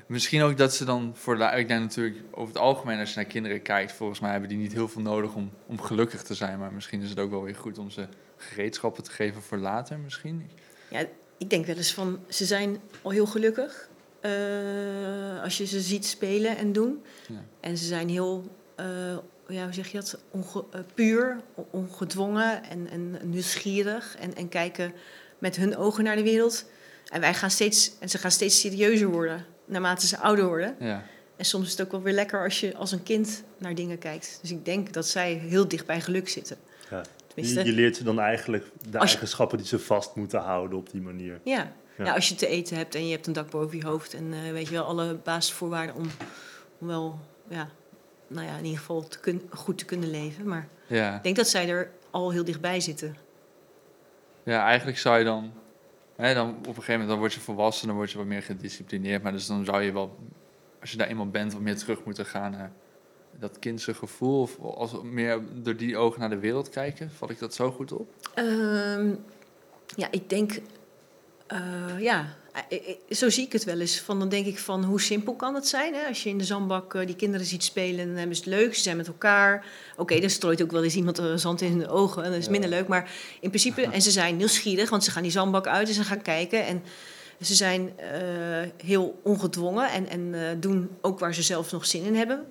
misschien 0.07 0.43
ook 0.43 0.57
dat 0.57 0.75
ze 0.75 0.85
dan 0.85 1.13
voor 1.15 1.39
de. 1.39 1.45
Ik 1.45 1.69
denk 1.69 1.81
natuurlijk 1.81 2.17
over 2.31 2.55
het 2.55 2.63
algemeen 2.63 2.99
als 2.99 3.09
je 3.11 3.17
naar 3.17 3.25
kinderen 3.25 3.63
kijkt, 3.63 3.93
volgens 3.93 4.21
mij 4.21 4.31
hebben 4.31 4.49
die 4.49 4.59
niet 4.59 4.73
heel 4.73 4.89
veel 4.89 5.03
nodig 5.03 5.35
om, 5.35 5.51
om 5.67 5.81
gelukkig 5.81 6.23
te 6.23 6.35
zijn. 6.35 6.59
Maar 6.59 6.73
misschien 6.73 7.03
is 7.03 7.11
het 7.11 7.19
ook 7.19 7.31
wel 7.31 7.43
weer 7.43 7.57
goed 7.57 7.79
om 7.79 7.91
ze 7.91 8.07
gereedschappen 8.37 9.03
te 9.03 9.11
geven 9.11 9.43
voor 9.43 9.59
later, 9.59 9.99
misschien. 9.99 10.51
ja, 10.91 11.05
ik 11.39 11.51
denk 11.51 11.67
wel 11.67 11.77
eens 11.77 11.95
van, 11.95 12.21
ze 12.29 12.45
zijn 12.45 12.81
al 13.03 13.11
heel 13.11 13.27
gelukkig 13.27 13.89
eh, 14.21 15.43
als 15.43 15.57
je 15.57 15.67
ze 15.67 15.81
ziet 15.81 16.07
spelen 16.07 16.57
en 16.57 16.73
doen. 16.73 17.03
Ja. 17.29 17.45
En 17.61 17.77
ze 17.77 17.85
zijn 17.85 18.09
heel, 18.09 18.45
eh, 18.75 19.17
ja, 19.49 19.65
hoe 19.65 19.73
zeg 19.73 19.87
je 19.89 19.97
dat, 19.99 20.19
Onge, 20.31 20.65
eh, 20.73 20.81
puur, 20.95 21.41
on- 21.55 21.67
ongedwongen 21.71 22.65
en, 22.65 22.89
en 22.91 23.17
nieuwsgierig. 23.23 24.17
En, 24.21 24.35
en 24.37 24.49
kijken 24.49 24.93
met 25.39 25.57
hun 25.57 25.77
ogen 25.77 26.05
naar 26.05 26.17
de 26.17 26.23
wereld. 26.23 26.65
En 27.09 27.21
wij 27.21 27.35
gaan 27.35 27.51
steeds, 27.51 27.93
en 28.01 28.09
ze 28.09 28.19
gaan 28.19 28.31
steeds 28.31 28.61
serieuzer 28.61 29.09
worden 29.09 29.45
naarmate 29.65 30.07
ze 30.07 30.19
ouder 30.19 30.47
worden. 30.47 30.77
Ja, 30.81 31.05
En 31.37 31.45
soms 31.45 31.65
is 31.65 31.71
het 31.71 31.81
ook 31.81 31.91
wel 31.91 32.03
weer 32.03 32.13
lekker 32.13 32.43
als 32.45 32.61
je 32.61 32.77
als 32.77 32.93
een 32.93 33.03
kind 33.03 33.43
naar 33.59 33.75
dingen 33.75 33.99
kijkt. 33.99 34.39
Dus 34.41 34.51
ik 34.51 34.65
denk 34.65 34.93
dat 34.93 35.07
zij 35.07 35.33
heel 35.33 35.69
dicht 35.69 35.87
bij 35.87 36.01
geluk 36.01 36.29
zitten. 36.29 36.57
Ja. 36.91 37.03
Tenminste, 37.27 37.61
Je, 37.61 37.67
je 37.67 37.73
leert 37.73 37.97
ze 37.97 38.05
dan 38.05 38.21
eigenlijk 38.21 38.65
de 38.91 38.99
Als 38.99 39.11
je- 39.11 39.17
eigenschappen 39.17 39.59
die 39.59 39.67
ze 39.67 39.79
vast 39.79 40.15
moeten 40.15 40.41
houden 40.41 40.79
op 40.79 40.91
die 40.91 41.01
manier. 41.01 41.41
Ja. 41.45 41.73
Ja. 41.99 42.05
Ja. 42.05 42.15
als 42.15 42.29
je 42.29 42.35
te 42.35 42.47
eten 42.47 42.77
hebt 42.77 42.95
en 42.95 43.07
je 43.07 43.13
hebt 43.15 43.27
een 43.27 43.33
dak 43.33 43.51
boven 43.51 43.79
je 43.79 43.85
hoofd 43.85 44.15
en 44.15 44.33
eh, 44.33 44.53
weet 44.53 44.67
je 44.67 44.73
wel 44.73 44.85
alle 44.85 45.15
basisvoorwaarden 45.15 45.95
om, 45.95 46.07
om 46.79 46.87
wel, 46.87 47.19
ja, 47.49 47.69
nou 48.27 48.47
ja, 48.47 48.57
in 48.57 48.65
ieder 48.65 48.79
geval 48.79 49.09
te 49.09 49.21
kun, 49.21 49.43
goed 49.51 49.79
te 49.79 49.85
kunnen 49.85 50.11
leven. 50.11 50.49
Maar 50.49 50.69
ja. 50.87 51.17
ik 51.17 51.23
denk 51.23 51.37
dat 51.37 51.49
zij 51.49 51.69
er 51.69 51.91
al 52.11 52.31
heel 52.31 52.45
dichtbij 52.45 52.81
zitten. 52.81 53.17
ja, 54.43 54.65
eigenlijk 54.65 54.99
zou 54.99 55.19
je 55.19 55.25
dan. 55.25 55.53
Hè, 56.17 56.35
dan 56.35 56.49
op 56.49 56.67
een 56.67 56.75
gegeven 56.75 56.93
moment 56.93 57.09
dan 57.09 57.19
word 57.19 57.33
je 57.33 57.41
volwassen, 57.41 57.87
dan 57.87 57.97
word 57.97 58.11
je 58.11 58.19
wat 58.19 58.27
meer 58.27 58.43
gedisciplineerd. 58.43 59.23
Maar 59.23 59.33
dus 59.33 59.47
dan 59.47 59.65
zou 59.65 59.83
je 59.83 59.93
wel, 59.93 60.17
als 60.81 60.91
je 60.91 60.97
daar 60.97 61.09
eenmaal 61.09 61.31
bent, 61.31 61.53
wat 61.53 61.63
meer 61.63 61.77
terug 61.77 62.05
moeten 62.05 62.27
gaan 62.27 62.51
naar 62.51 62.73
dat 63.39 63.59
kindse 63.59 63.95
gevoel. 63.95 64.41
Of 64.41 64.59
als 64.61 65.03
meer 65.03 65.41
door 65.53 65.77
die 65.77 65.97
ogen 65.97 66.21
naar 66.21 66.31
de 66.31 66.39
wereld 66.39 66.69
kijken. 66.69 67.11
Vat 67.11 67.31
ik 67.31 67.39
dat 67.39 67.55
zo 67.55 67.71
goed 67.71 67.93
op? 67.93 68.09
Ehm, 68.35 69.15
ja, 69.97 70.09
ik 70.11 70.29
denk, 70.29 70.61
eh, 71.47 71.99
ja, 71.99 72.27
zo 73.11 73.31
zie 73.31 73.45
ik 73.45 73.53
het 73.53 73.65
wel 73.65 73.81
eens. 73.81 73.99
Van, 74.01 74.19
dan 74.19 74.29
denk 74.29 74.47
ik 74.47 74.59
van, 74.59 74.85
hoe 74.85 75.01
simpel 75.01 75.35
kan 75.35 75.55
het 75.55 75.69
zijn? 75.69 75.95
Hè? 75.95 76.07
Als 76.09 76.23
je 76.23 76.29
in 76.29 76.39
de 76.39 76.45
zandbak 76.45 76.95
eh, 76.95 77.07
die 77.07 77.17
kinderen 77.17 77.47
ziet 77.47 77.65
spelen, 77.65 78.07
dan 78.07 78.17
hebben 78.17 78.37
ze 78.37 78.43
het 78.43 78.53
leuk. 78.53 78.75
Ze 78.75 78.83
zijn 78.83 78.97
met 78.97 79.07
elkaar. 79.07 79.65
Oké, 79.97 80.21
dan 80.21 80.31
strooit 80.31 80.63
ook 80.63 80.71
wel 80.71 80.85
eens 80.85 80.95
iemand 80.97 81.19
eh, 81.19 81.35
zand 81.35 81.61
in 81.61 81.71
hun 81.73 81.89
ogen. 81.89 82.23
En 82.25 82.31
dat 82.31 82.39
is 82.39 82.45
Ja. 82.45 82.51
minder 82.51 82.71
leuk. 82.71 82.89
Maar 82.89 83.11
in 83.41 83.49
principe, 83.49 83.83
en 83.93 84.03
ze 84.03 84.11
zijn 84.11 84.37
nieuwsgierig, 84.37 84.91
want 84.91 85.05
ze 85.05 85.11
gaan 85.11 85.23
die 85.23 85.31
zandbak 85.33 85.67
uit 85.67 85.89
en 85.89 85.95
ze 85.95 86.05
gaan 86.05 86.23
kijken. 86.23 86.67
En 86.67 86.83
ze 87.41 87.55
zijn 87.55 87.93
eh, 87.99 88.09
heel 88.85 89.21
ongedwongen 89.23 89.91
en, 89.91 90.09
en 90.09 90.35
eh, 90.35 90.41
doen 90.61 90.89
ook 91.01 91.19
waar 91.19 91.35
ze 91.35 91.43
zelf 91.43 91.73
nog 91.73 91.87
zin 91.87 92.05
in 92.05 92.15
hebben. 92.15 92.45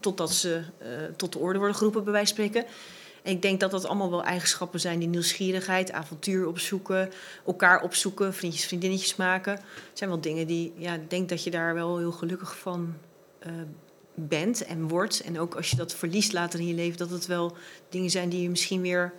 Totdat 0.00 0.32
ze 0.32 0.62
eh, 0.78 0.88
tot 1.16 1.32
de 1.32 1.38
orde 1.38 1.58
worden 1.58 1.76
geroepen, 1.76 2.04
bij 2.04 2.12
wijze 2.12 2.34
van 2.34 2.44
spreken. 2.44 2.70
En 3.26 3.32
ik 3.32 3.42
denk 3.42 3.60
dat 3.60 3.70
dat 3.70 3.84
allemaal 3.84 4.10
wel 4.10 4.24
eigenschappen 4.24 4.80
zijn 4.80 4.98
die 4.98 5.08
nieuwsgierigheid, 5.08 5.92
avontuur 5.92 6.46
opzoeken, 6.46 7.10
elkaar 7.46 7.82
opzoeken, 7.82 8.34
vriendjes, 8.34 8.66
vriendinnetjes 8.66 9.16
maken. 9.16 9.52
Het 9.52 9.98
zijn 9.98 10.10
wel 10.10 10.20
dingen 10.20 10.46
die, 10.46 10.72
ja, 10.76 10.94
ik 10.94 11.10
denk 11.10 11.28
dat 11.28 11.44
je 11.44 11.50
daar 11.50 11.74
wel 11.74 11.98
heel 11.98 12.12
gelukkig 12.12 12.58
van 12.58 12.94
eh, 13.38 13.52
bent 14.14 14.64
en 14.64 14.88
wordt. 14.88 15.20
En 15.20 15.40
ook 15.40 15.54
als 15.54 15.70
je 15.70 15.76
dat 15.76 15.94
verliest 15.94 16.32
later 16.32 16.60
in 16.60 16.66
je 16.66 16.74
leven, 16.74 16.98
dat 16.98 17.10
het 17.10 17.26
wel 17.26 17.56
dingen 17.88 18.10
zijn 18.10 18.28
die 18.28 18.42
je 18.42 18.50
misschien 18.50 18.80
weer 18.80 19.12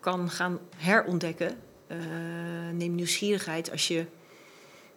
kan 0.00 0.30
gaan 0.30 0.58
herontdekken. 0.76 1.56
Eh, 1.86 1.98
neem 2.72 2.94
nieuwsgierigheid. 2.94 3.70
Als 3.70 3.88
je 3.88 4.06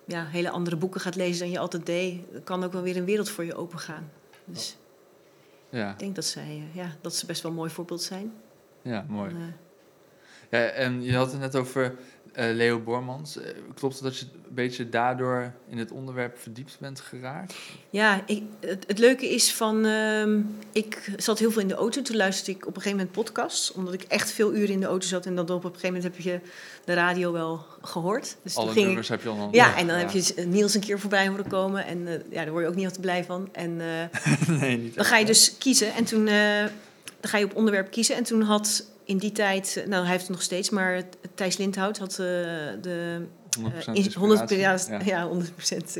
ja, 0.06 0.26
hele 0.26 0.50
andere 0.50 0.76
boeken 0.76 1.02
gaat 1.02 1.16
lezen 1.16 1.40
dan 1.40 1.52
je 1.52 1.60
altijd 1.60 1.86
deed, 1.86 2.22
kan 2.44 2.64
ook 2.64 2.74
wel 2.74 2.82
weer 2.82 2.98
een 2.98 3.06
wereld 3.06 3.30
voor 3.30 3.46
je 3.46 3.56
opengaan. 3.56 4.12
Dus 4.46 4.78
Ja, 5.70 5.92
ik 5.92 6.00
denk 6.00 6.16
dat, 6.16 6.26
zij, 6.26 6.44
eh, 6.44 6.76
ja, 6.76 6.88
dat 7.02 7.16
ze 7.16 7.26
best 7.26 7.42
wel 7.42 7.52
een 7.52 7.58
mooi 7.58 7.70
voorbeeld 7.70 8.02
zijn. 8.02 8.34
ja 8.82 9.06
mooi. 9.08 9.32
Eh, 9.32 9.38
Ja, 10.50 10.68
en 10.68 11.04
je 11.04 11.16
had 11.16 11.32
het 11.32 11.40
net 11.40 11.56
over 11.56 11.96
Leo 12.34 12.80
Bormans. 12.80 13.38
Eh, 13.38 13.52
klopt 13.76 13.94
het 13.94 14.04
dat 14.04 14.18
je 14.18 14.26
een 14.34 14.54
beetje 14.54 14.90
daardoor 14.90 15.54
in 15.70 15.78
het 15.78 15.92
onderwerp 15.92 16.38
verdiept 16.38 16.78
bent 16.80 17.00
geraakt? 17.00 17.56
Ja, 17.90 18.22
ik, 18.26 18.44
het, 18.60 18.84
het 18.88 18.98
leuke 19.00 19.30
is 19.30 19.54
van... 19.54 19.86
ehm, 19.86 20.42
ik 20.72 21.12
zat 21.18 21.40
heel 21.40 21.52
veel 21.52 21.62
in 21.62 21.68
de 21.68 21.74
auto. 21.74 22.02
Toen 22.02 22.16
luisterde 22.16 22.52
ik 22.52 22.68
op 22.68 22.76
een 22.76 22.82
gegeven 22.82 22.98
moment 22.98 23.16
podcasts. 23.16 23.72
Omdat 23.72 23.94
ik 23.94 24.04
echt 24.04 24.32
veel 24.32 24.54
uren 24.56 24.70
in 24.74 24.80
de 24.80 24.86
auto 24.86 25.08
zat. 25.08 25.26
En 25.26 25.36
dan 25.36 25.50
op 25.50 25.64
een 25.64 25.70
gegeven 25.70 25.94
moment 25.94 26.04
heb 26.04 26.24
je 26.24 26.40
de 26.86 26.94
radio 26.94 27.32
wel 27.32 27.66
gehoord. 27.82 28.36
Dus 28.42 28.56
Alle 28.56 28.68
ging 28.68 28.80
ik, 28.80 28.86
nummers 28.86 29.10
heb 29.10 29.22
je 29.22 29.30
al 29.30 29.38
dan. 29.38 29.50
ja, 29.52 29.78
en 29.78 29.88
dan 29.88 29.98
heb 29.98 30.10
je 30.10 30.34
Niels 30.48 30.74
een 30.74 30.82
keer 30.82 31.00
voorbij 31.00 31.28
horen 31.28 31.48
komen. 31.48 31.86
En 31.86 32.08
eh, 32.08 32.14
ja, 32.30 32.44
daar 32.44 32.52
word 32.52 32.64
je 32.64 32.70
ook 32.70 32.76
niet 32.76 32.86
altijd 32.86 33.02
blij 33.02 33.24
van. 33.24 33.50
En 33.52 33.82
eh, 33.82 34.50
nee, 34.62 34.78
niet 34.78 34.96
dan 34.96 35.06
ga 35.06 35.18
je 35.18 35.26
dus 35.26 35.58
kiezen. 35.58 35.94
En 35.94 36.04
toen 36.04 36.28
eh, 36.28 36.66
dan 37.20 37.30
ga 37.30 37.38
je 37.38 37.46
op 37.46 37.56
onderwerp 37.56 37.92
kiezen. 37.92 38.16
En 38.16 38.24
toen 38.24 38.42
had 38.42 38.86
in 39.08 39.18
die 39.18 39.32
tijd... 39.32 39.84
Nou, 39.88 40.02
hij 40.02 40.12
heeft 40.12 40.22
het 40.28 40.32
nog 40.32 40.42
steeds. 40.42 40.70
Maar 40.70 41.02
Thijs 41.36 41.58
Lindhout 41.58 41.98
had 41.98 42.12
eh, 42.12 42.18
de 42.82 43.26
100% 43.60 43.64
eh, 43.86 43.94
ins- 43.94 44.16
100%, 44.16 44.20
ja, 44.20 44.72
inspiratie. 44.72 45.06
ja. 45.14 45.30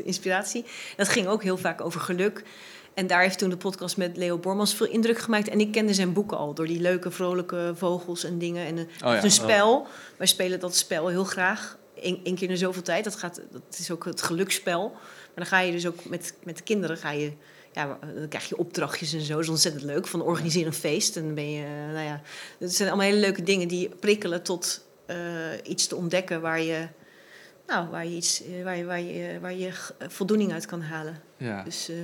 100% 0.00 0.04
inspiratie. 0.04 0.64
Dat 0.96 1.08
ging 1.08 1.26
ook 1.26 1.42
heel 1.42 1.56
vaak 1.56 1.80
over 1.80 2.00
geluk. 2.00 2.42
En 2.94 3.06
daar 3.06 3.22
heeft 3.22 3.38
toen 3.38 3.50
de 3.50 3.56
podcast 3.56 3.96
met 3.96 4.16
Leo 4.16 4.38
Bormans 4.38 4.74
veel 4.74 4.86
indruk 4.86 5.18
gemaakt. 5.18 5.48
En 5.48 5.60
ik 5.60 5.72
kende 5.72 5.94
zijn 5.94 6.12
boeken 6.12 6.36
al 6.36 6.54
door 6.54 6.66
die 6.66 6.80
leuke, 6.80 7.10
vrolijke 7.10 7.72
vogels 7.74 8.24
en 8.24 8.38
dingen. 8.38 8.66
En 8.66 8.76
een, 8.76 8.88
Oh 9.04 9.12
ja. 9.12 9.24
een 9.24 9.30
spel. 9.30 9.86
Wij 10.16 10.26
spelen 10.26 10.60
dat 10.60 10.76
spel 10.76 11.08
heel 11.08 11.24
graag. 11.24 11.78
Eén 12.00 12.20
één 12.24 12.34
keer 12.34 12.50
in 12.50 12.56
zoveel 12.56 12.82
tijd. 12.82 13.04
Dat, 13.04 13.16
gaat, 13.16 13.40
dat 13.50 13.78
is 13.78 13.90
ook 13.90 14.04
het 14.04 14.22
geluksspel. 14.22 14.88
Maar 14.90 15.34
dan 15.34 15.46
ga 15.46 15.60
je 15.60 15.72
dus 15.72 15.86
ook 15.86 16.04
met, 16.04 16.34
met 16.42 16.56
de 16.56 16.62
kinderen 16.62 16.96
ga 16.96 17.10
je. 17.10 17.32
Ja, 17.78 17.98
dan 18.14 18.28
krijg 18.28 18.48
je 18.48 18.56
opdrachtjes 18.56 19.12
en 19.12 19.20
zo. 19.20 19.32
Dat 19.32 19.42
is 19.42 19.48
ontzettend 19.48 19.84
leuk. 19.84 20.06
Van 20.06 20.22
organiseer 20.22 20.66
een 20.66 20.72
feest. 20.72 21.16
En 21.16 21.24
dan 21.24 21.34
ben 21.34 21.50
je, 21.50 21.64
eh, 21.64 21.92
nou 21.92 22.04
ja. 22.04 22.20
Dat 22.58 22.72
zijn 22.72 22.88
allemaal 22.88 23.06
hele 23.06 23.20
leuke 23.20 23.42
dingen 23.42 23.68
die 23.68 23.88
prikkelen 23.88 24.42
tot 24.42 24.86
eh, 25.06 25.16
iets 25.62 25.86
te 25.86 25.96
ontdekken 25.96 26.40
waar 26.40 26.60
je 26.60 26.88
nou, 27.66 27.88
waar 27.88 28.06
je, 28.06 28.16
iets, 28.16 28.42
eh, 28.42 28.64
waar 28.64 28.76
je, 28.76 28.84
waar 28.84 29.00
je, 29.00 29.28
eh, 29.28 29.40
waar 29.40 29.54
je 29.54 29.70
voldoening 30.08 30.52
uit 30.52 30.66
kan 30.66 30.80
halen. 30.80 31.20
Ja. 31.36 31.62
Dus, 31.62 31.88
eh, 31.88 31.96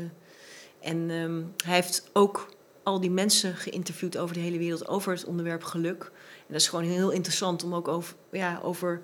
en 0.81 1.11
ehm, 1.11 1.43
hij 1.65 1.75
heeft 1.75 2.11
ook 2.13 2.49
al 2.83 3.01
die 3.01 3.11
mensen 3.11 3.55
geïnterviewd 3.55 4.17
over 4.17 4.35
de 4.35 4.41
hele 4.41 4.59
wereld 4.59 4.89
over 4.89 5.13
het 5.13 5.25
onderwerp 5.25 5.63
geluk. 5.63 6.05
En 6.37 6.53
dat 6.53 6.61
is 6.61 6.69
gewoon 6.69 6.85
heel 6.85 7.11
interessant 7.11 7.65
om 7.65 7.75
ook 7.75 7.89
over, 7.89 8.15
ja, 8.31 8.61
over 8.63 9.01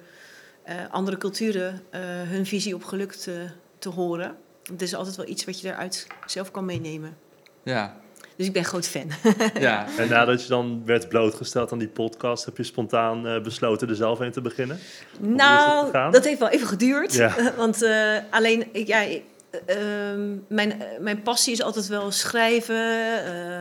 eh, 0.62 0.76
andere 0.90 1.16
culturen 1.16 1.83
eh, 1.90 2.00
hun 2.04 2.47
visie 2.47 2.75
op 2.75 2.85
geluk 2.85 3.12
te, 3.12 3.47
te 3.78 3.88
horen. 3.88 4.37
Het 4.70 4.82
is 4.82 4.94
altijd 4.94 5.16
wel 5.16 5.28
iets 5.28 5.44
wat 5.44 5.60
je 5.60 5.66
daaruit 5.68 6.06
zelf 6.26 6.50
kan 6.50 6.64
meenemen. 6.64 7.16
ja. 7.62 7.96
Dus 8.36 8.48
ik 8.48 8.54
ben 8.54 8.64
groot 8.64 8.86
fan. 8.88 9.10
ja. 9.60 9.86
En 9.98 10.08
nadat 10.08 10.42
je 10.42 10.48
dan 10.48 10.82
werd 10.84 11.08
blootgesteld 11.08 11.72
aan 11.72 11.78
die 11.78 11.88
podcast, 11.88 12.44
heb 12.44 12.56
je 12.56 12.62
spontaan 12.62 13.26
eh, 13.26 13.42
besloten 13.42 13.88
er 13.88 13.94
zelf 13.96 14.20
een 14.20 14.32
te 14.32 14.40
beginnen? 14.40 14.78
dat 15.18 15.28
Nou, 15.30 16.10
dat 16.10 16.24
heeft 16.24 16.38
wel 16.38 16.48
even 16.48 16.66
geduurd. 16.66 17.12
Ja. 17.14 17.34
Want 17.56 17.82
eh, 17.82 18.16
alleen, 18.30 18.68
ik- 18.72 18.86
ja, 18.86 19.00
ik- 19.00 19.22
ehm, 19.66 20.36
mijn, 20.48 20.82
eh, 20.82 20.98
mijn 21.00 21.22
passie 21.22 21.52
is 21.52 21.62
altijd 21.62 21.86
wel 21.86 22.10
schrijven. 22.10 22.76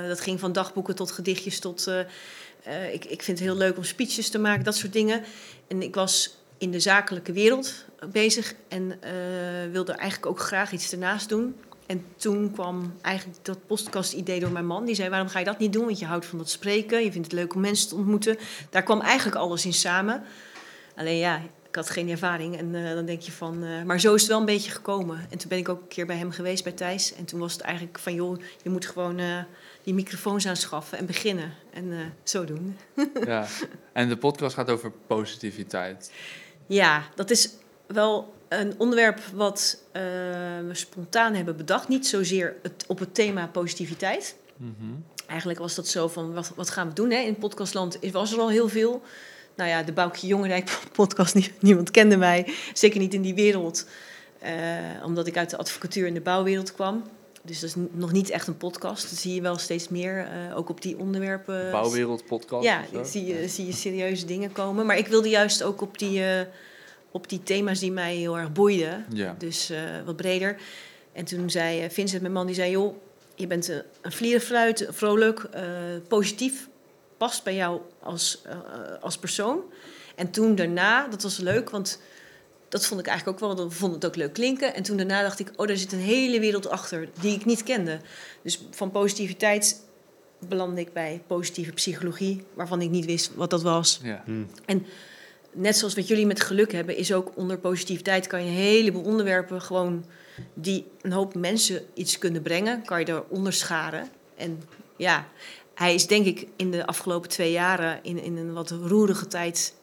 Eh, 0.04 0.08
dat 0.08 0.22
ging 0.22 0.40
van 0.40 0.52
dagboeken 0.52 0.96
tot 0.96 1.12
gedichtjes 1.12 1.60
tot... 1.60 1.88
eh, 1.88 2.00
eh, 2.64 2.94
ik, 2.94 3.06
ik 3.06 3.22
vind 3.24 3.40
het 3.40 3.48
heel 3.48 3.58
leuk 3.58 3.78
om 3.78 3.84
speeches 3.84 4.30
te 4.30 4.40
maken, 4.40 4.64
dat 4.64 4.76
soort 4.76 4.94
dingen. 4.94 5.24
En 5.68 5.82
ik 5.82 5.96
was 5.96 6.38
in 6.60 6.72
de 6.72 6.80
zakelijke 6.80 7.32
wereld 7.32 7.86
bezig 8.12 8.54
en 8.68 9.02
eh, 9.02 9.12
wilde 9.72 9.92
eigenlijk 9.92 10.32
ook 10.32 10.40
graag 10.40 10.72
iets 10.72 10.92
ernaast 10.92 11.30
doen. 11.30 11.56
En 11.86 12.06
toen 12.16 12.52
kwam 12.52 12.94
eigenlijk 13.02 13.46
dat 13.46 13.68
podcast-idee 13.68 14.40
door 14.40 14.52
mijn 14.52 14.66
man. 14.66 14.86
Die 14.86 14.96
zei, 14.96 15.10
waarom 15.10 15.28
ga 15.28 15.40
je 15.40 15.46
dat 15.46 15.60
niet 15.60 15.74
doen? 15.74 15.86
Want 15.86 16.00
je 16.00 16.06
houdt 16.06 16.26
van 16.26 16.38
dat 16.38 16.50
spreken, 16.50 17.04
je 17.04 17.12
vindt 17.12 17.32
het 17.32 17.40
leuk 17.40 17.56
om 17.56 17.62
mensen 17.62 17.90
te 17.90 17.96
ontmoeten. 17.96 18.38
Daar 18.70 18.84
kwam 18.84 19.02
eigenlijk 19.02 19.38
alles 19.38 19.66
in 19.66 19.74
samen. 19.74 20.24
Alleen 20.96 21.18
ja, 21.18 21.42
ik 21.70 21.76
had 21.76 21.90
geen 21.90 22.10
ervaring. 22.10 22.58
En 22.58 22.76
eh, 22.76 22.94
dan 22.94 23.06
denk 23.06 23.22
je 23.22 23.32
van... 23.32 23.64
eh, 23.64 23.84
maar 23.84 24.00
zo 24.00 24.14
is 24.14 24.22
het 24.22 24.30
wel 24.30 24.40
een 24.40 24.46
beetje 24.46 24.72
gekomen. 24.72 25.28
En 25.30 25.38
toen 25.38 25.50
ben 25.50 25.58
ik 25.58 25.70
ook 25.70 25.82
een 25.82 25.88
keer 25.88 26.06
bij 26.06 26.18
hem 26.18 26.32
geweest, 26.32 26.64
bij 26.64 26.74
Thijs. 26.74 27.14
En 27.14 27.26
toen 27.26 27.40
was 27.40 27.54
het 27.54 27.62
eigenlijk 27.62 28.00
van... 28.00 28.14
joh, 28.14 28.40
je 28.64 28.70
moet 28.70 28.86
gewoon 28.86 29.46
die 29.84 29.94
microfoons 29.94 30.48
aanschaffen 30.48 30.98
en 30.98 31.06
beginnen. 31.06 31.54
En 31.74 32.14
zo 32.24 32.46
doen. 32.46 32.78
ja. 33.26 33.48
En 33.94 34.10
de 34.10 34.18
podcast 34.18 34.56
gaat 34.56 34.70
over 34.70 34.92
positiviteit. 35.08 36.12
Ja, 36.70 37.04
dat 37.16 37.30
is 37.30 37.50
wel 37.88 38.34
een 38.50 38.74
onderwerp 38.78 39.20
wat 39.34 39.84
eh, 39.92 40.02
we 40.68 40.72
spontaan 40.72 41.34
hebben 41.34 41.58
bedacht. 41.58 41.88
Niet 41.88 42.08
zozeer 42.08 42.56
het, 42.62 42.84
op 42.88 43.00
het 43.00 43.14
thema 43.14 43.48
positiviteit. 43.48 44.36
Mhm. 44.58 44.72
Eigenlijk 45.28 45.60
was 45.60 45.76
dat 45.76 45.88
zo 45.88 46.08
van, 46.08 46.34
wat, 46.34 46.52
wat 46.56 46.70
gaan 46.70 46.88
we 46.88 46.94
doen? 46.94 47.10
Hè? 47.12 47.18
In 47.20 47.36
podcastland 47.38 47.98
was 48.12 48.32
er 48.34 48.40
al 48.40 48.50
heel 48.50 48.70
veel. 48.70 49.02
Nou 49.56 49.70
ja, 49.70 49.84
de 49.84 49.92
Boukje 49.92 50.28
Jongerijk 50.28 50.80
podcast, 50.92 51.36
nie- 51.36 51.52
niemand 51.60 51.92
kende 51.92 52.18
mij. 52.18 52.54
Zeker 52.74 53.00
niet 53.00 53.14
in 53.14 53.22
die 53.22 53.36
wereld. 53.36 53.86
Eh, 54.40 54.52
omdat 55.04 55.28
ik 55.28 55.38
uit 55.38 55.50
de 55.50 55.58
advocatuur 55.58 56.08
in 56.08 56.14
de 56.14 56.22
bouwwereld 56.22 56.74
kwam. 56.74 57.04
Dus 57.42 57.60
dat 57.60 57.70
is 57.70 57.76
nog 57.92 58.12
niet 58.12 58.30
echt 58.30 58.48
een 58.48 58.58
podcast. 58.58 59.10
Dat 59.10 59.20
zie 59.20 59.34
je 59.34 59.42
wel 59.42 59.58
steeds 59.58 59.90
meer, 59.90 60.18
eh, 60.18 60.58
ook 60.58 60.70
op 60.70 60.82
die 60.82 60.98
onderwerpen. 60.98 61.72
Bouwwereld 61.72 62.26
podcast. 62.26 62.64
Ja, 62.64 62.84
zie 63.04 63.26
je, 63.26 63.48
zie 63.48 63.66
je 63.66 63.74
serieuze 63.74 64.26
dingen 64.26 64.52
komen. 64.52 64.86
Maar 64.86 64.98
ik 64.98 65.08
wilde 65.08 65.30
juist 65.30 65.64
ook 65.64 65.82
op 65.82 65.98
die, 65.98 66.24
eh, 66.24 66.42
op 67.12 67.30
die 67.30 67.44
thema's 67.44 67.80
die 67.80 67.92
mij 67.92 68.16
heel 68.16 68.38
erg 68.38 68.52
boeiden. 68.52 69.06
Ja. 69.14 69.36
Dus 69.38 69.70
eh, 69.70 69.80
wat 70.06 70.16
breder. 70.16 70.58
En 71.12 71.26
toen 71.26 71.50
zei 71.50 71.90
Vincent, 71.90 72.22
mijn 72.22 72.34
man, 72.34 72.46
die 72.46 72.56
zei... 72.56 72.72
joh, 72.72 72.96
je 73.36 73.48
bent 73.48 73.68
een, 73.68 73.84
een 74.02 74.12
vlierenfluit, 74.12 74.88
vrolijk, 74.90 75.50
positief. 76.08 76.68
Past 77.18 77.44
bij 77.44 77.56
jou 77.56 77.82
als, 78.00 78.42
als 79.02 79.18
persoon. 79.18 79.62
En 80.16 80.32
toen 80.32 80.56
daarna, 80.56 81.08
dat 81.08 81.24
was 81.24 81.38
leuk, 81.38 81.70
want 81.70 82.00
dat 82.70 82.86
vond 82.86 83.00
ik 83.00 83.08
eigenlijk 83.08 83.44
ook 83.44 83.56
wel... 83.56 83.68
we 83.68 83.76
vonden 83.76 84.00
het 84.00 84.08
ook 84.08 84.16
leuk 84.16 84.34
klinken. 84.34 84.74
En 84.76 84.84
toen 84.84 84.98
daarna 84.98 85.22
dacht 85.22 85.40
ik, 85.40 85.52
oh, 85.56 85.68
daar 85.68 85.78
zit 85.78 85.92
een 85.92 86.00
hele 86.00 86.40
wereld 86.40 86.70
achter... 86.70 87.10
die 87.22 87.36
ik 87.36 87.46
niet 87.46 87.64
kende. 87.64 88.00
Dus 88.42 88.62
van 88.72 88.92
positiviteit 88.92 89.82
belandde 90.40 90.82
ik 90.82 90.94
bij 90.94 91.22
positieve 91.28 91.72
psychologie... 91.72 92.44
waarvan 92.54 92.82
ik 92.82 92.90
niet 92.90 93.06
wist 93.06 93.32
wat 93.36 93.50
dat 93.50 93.62
was 93.62 94.00
Ja. 94.04 94.24
Hm. 94.26 94.80
net 95.52 95.78
zoals 95.78 95.96
wat 95.96 96.08
jullie 96.08 96.26
met 96.26 96.42
geluk 96.42 96.72
hebben, 96.72 96.98
is 96.98 97.14
ook 97.14 97.32
onder 97.36 97.58
positiviteit 97.58 98.28
kan 98.28 98.44
je 98.44 98.50
een 98.50 98.56
heleboel 98.56 99.04
onderwerpen 99.04 99.62
gewoon 99.62 100.06
die 100.54 100.86
een 101.02 101.12
hoop 101.12 101.36
mensen 101.36 101.86
iets 101.94 102.18
kunnen 102.18 102.42
brengen, 102.42 102.86
kan 102.86 103.00
je 103.00 103.08
eronder 103.10 103.54
scharen. 103.54 104.10
En 104.36 104.62
ja, 104.98 105.28
hij 105.74 105.94
is 105.94 106.08
denk 106.08 106.26
ik 106.26 106.48
in 106.56 106.72
de 106.72 106.86
afgelopen 106.86 107.30
twee 107.30 107.52
jaren 107.52 108.00
in, 108.02 108.24
in 108.24 108.38
een 108.38 108.54
wat 108.54 108.72
roerige 108.72 109.28
tijd 109.28 109.74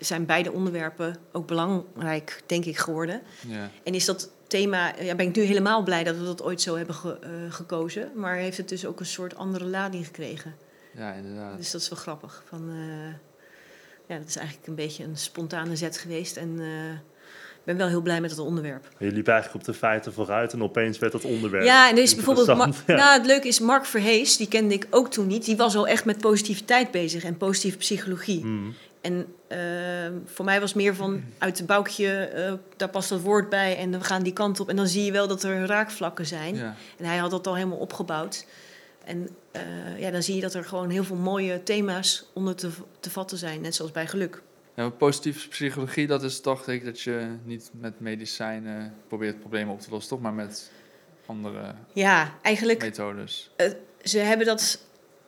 zijn 0.00 0.26
beide 0.26 0.52
onderwerpen 0.52 1.16
ook 1.32 1.46
belangrijk, 1.46 2.42
denk 2.46 2.64
ik, 2.64 2.76
geworden. 2.76 3.20
Ja. 3.48 3.70
En 3.84 3.94
is 3.94 4.04
dat 4.04 4.30
thema, 4.46 4.92
ja, 5.00 5.14
ben 5.14 5.26
ik 5.28 5.36
nu 5.36 5.42
helemaal 5.42 5.82
blij 5.82 6.04
dat 6.04 6.16
we 6.16 6.24
dat 6.24 6.42
ooit 6.42 6.60
zo 6.60 6.76
hebben 6.76 6.94
ge- 6.94 7.18
eh, 7.20 7.30
gekozen, 7.48 8.10
maar 8.14 8.36
heeft 8.36 8.56
het 8.56 8.68
dus 8.68 8.86
ook 8.86 9.00
een 9.00 9.06
soort 9.06 9.36
andere 9.36 9.64
lading 9.64 10.06
gekregen. 10.06 10.54
ja, 10.96 11.12
inderdaad. 11.12 11.56
Dus 11.56 11.70
dat 11.70 11.80
is 11.80 11.88
wel 11.88 11.98
grappig. 11.98 12.42
Van, 12.48 12.68
eh, 12.70 13.14
ja, 14.08 14.18
dat 14.18 14.28
is 14.28 14.36
eigenlijk 14.36 14.66
een 14.66 14.74
beetje 14.74 15.04
een 15.04 15.16
spontane 15.16 15.76
zet 15.76 15.98
geweest. 15.98 16.36
En 16.36 16.56
eh, 16.60 16.90
ik 17.56 17.64
ben 17.66 17.76
wel 17.76 17.88
heel 17.88 18.00
blij 18.00 18.20
met 18.20 18.30
het 18.30 18.38
onderwerp. 18.40 18.88
Je 18.98 19.10
liep 19.12 19.28
eigenlijk 19.28 19.58
op 19.60 19.72
de 19.72 19.78
feiten 19.78 20.12
vooruit 20.12 20.52
en 20.52 20.62
opeens 20.62 20.98
werd 20.98 21.12
dat 21.12 21.24
onderwerp. 21.24 21.64
Ja, 21.64 21.88
en 21.90 21.96
er 21.96 22.02
is 22.02 22.14
bijvoorbeeld... 22.14 22.46
Ja. 22.86 22.94
nou, 22.96 23.12
het 23.18 23.26
leuke 23.26 23.48
is, 23.48 23.60
Mark 23.60 23.84
Verhees, 23.84 24.36
die 24.36 24.48
kende 24.48 24.74
ik 24.74 24.86
ook 24.90 25.10
toen 25.10 25.26
niet. 25.26 25.44
Die 25.44 25.56
was 25.56 25.76
al 25.76 25.86
echt 25.88 26.04
met 26.04 26.18
positiviteit 26.18 26.90
bezig 26.90 27.24
en 27.24 27.36
positieve 27.36 27.76
psychologie. 27.76 28.40
Hm. 28.40 28.70
En 29.00 29.34
eh, 29.48 29.58
voor 30.24 30.44
mij 30.44 30.60
was 30.60 30.74
meer 30.74 30.94
van 30.94 31.22
uit 31.38 31.58
het 31.58 31.66
boukje, 31.66 32.12
eh, 32.24 32.52
daar 32.76 32.88
past 32.90 33.08
dat 33.08 33.20
woord 33.20 33.48
bij 33.48 33.76
en 33.76 33.90
we 33.90 34.04
gaan 34.04 34.22
die 34.22 34.32
kant 34.32 34.60
op. 34.60 34.68
En 34.68 34.76
dan 34.76 34.86
zie 34.86 35.04
je 35.04 35.12
wel 35.12 35.28
dat 35.28 35.42
er 35.42 35.66
raakvlakken 35.66 36.26
zijn. 36.26 36.56
Ja. 36.56 36.74
En 36.98 37.04
hij 37.04 37.16
had 37.16 37.30
dat 37.30 37.46
al 37.46 37.54
helemaal 37.54 37.78
opgebouwd. 37.78 38.46
En 39.04 39.28
eh, 39.50 39.62
ja, 39.98 40.10
dan 40.10 40.22
zie 40.22 40.34
je 40.34 40.40
dat 40.40 40.54
er 40.54 40.64
gewoon 40.64 40.90
heel 40.90 41.04
veel 41.04 41.16
mooie 41.16 41.62
thema's 41.62 42.30
onder 42.32 42.54
te, 42.54 42.70
te 43.00 43.10
vatten 43.10 43.38
zijn. 43.38 43.60
Net 43.60 43.74
zoals 43.74 43.90
bij 43.92 44.06
geluk. 44.06 44.42
Ja, 44.74 44.88
positieve 44.88 45.48
psychologie, 45.48 46.06
dat 46.06 46.22
is 46.22 46.40
toch 46.40 46.64
denk 46.64 46.80
ik 46.80 46.86
dat 46.86 47.00
je 47.00 47.36
niet 47.44 47.70
met 47.72 48.00
medicijnen 48.00 48.94
probeert 49.08 49.40
problemen 49.40 49.74
op 49.74 49.80
te 49.80 49.90
lossen, 49.90 50.10
toch? 50.10 50.20
Maar 50.20 50.32
met 50.32 50.70
andere 51.26 51.74
Ja, 51.92 52.34
eigenlijk, 52.42 52.80
methodes. 52.80 53.50
ze 54.02 54.18
hebben 54.18 54.46
dat 54.46 54.80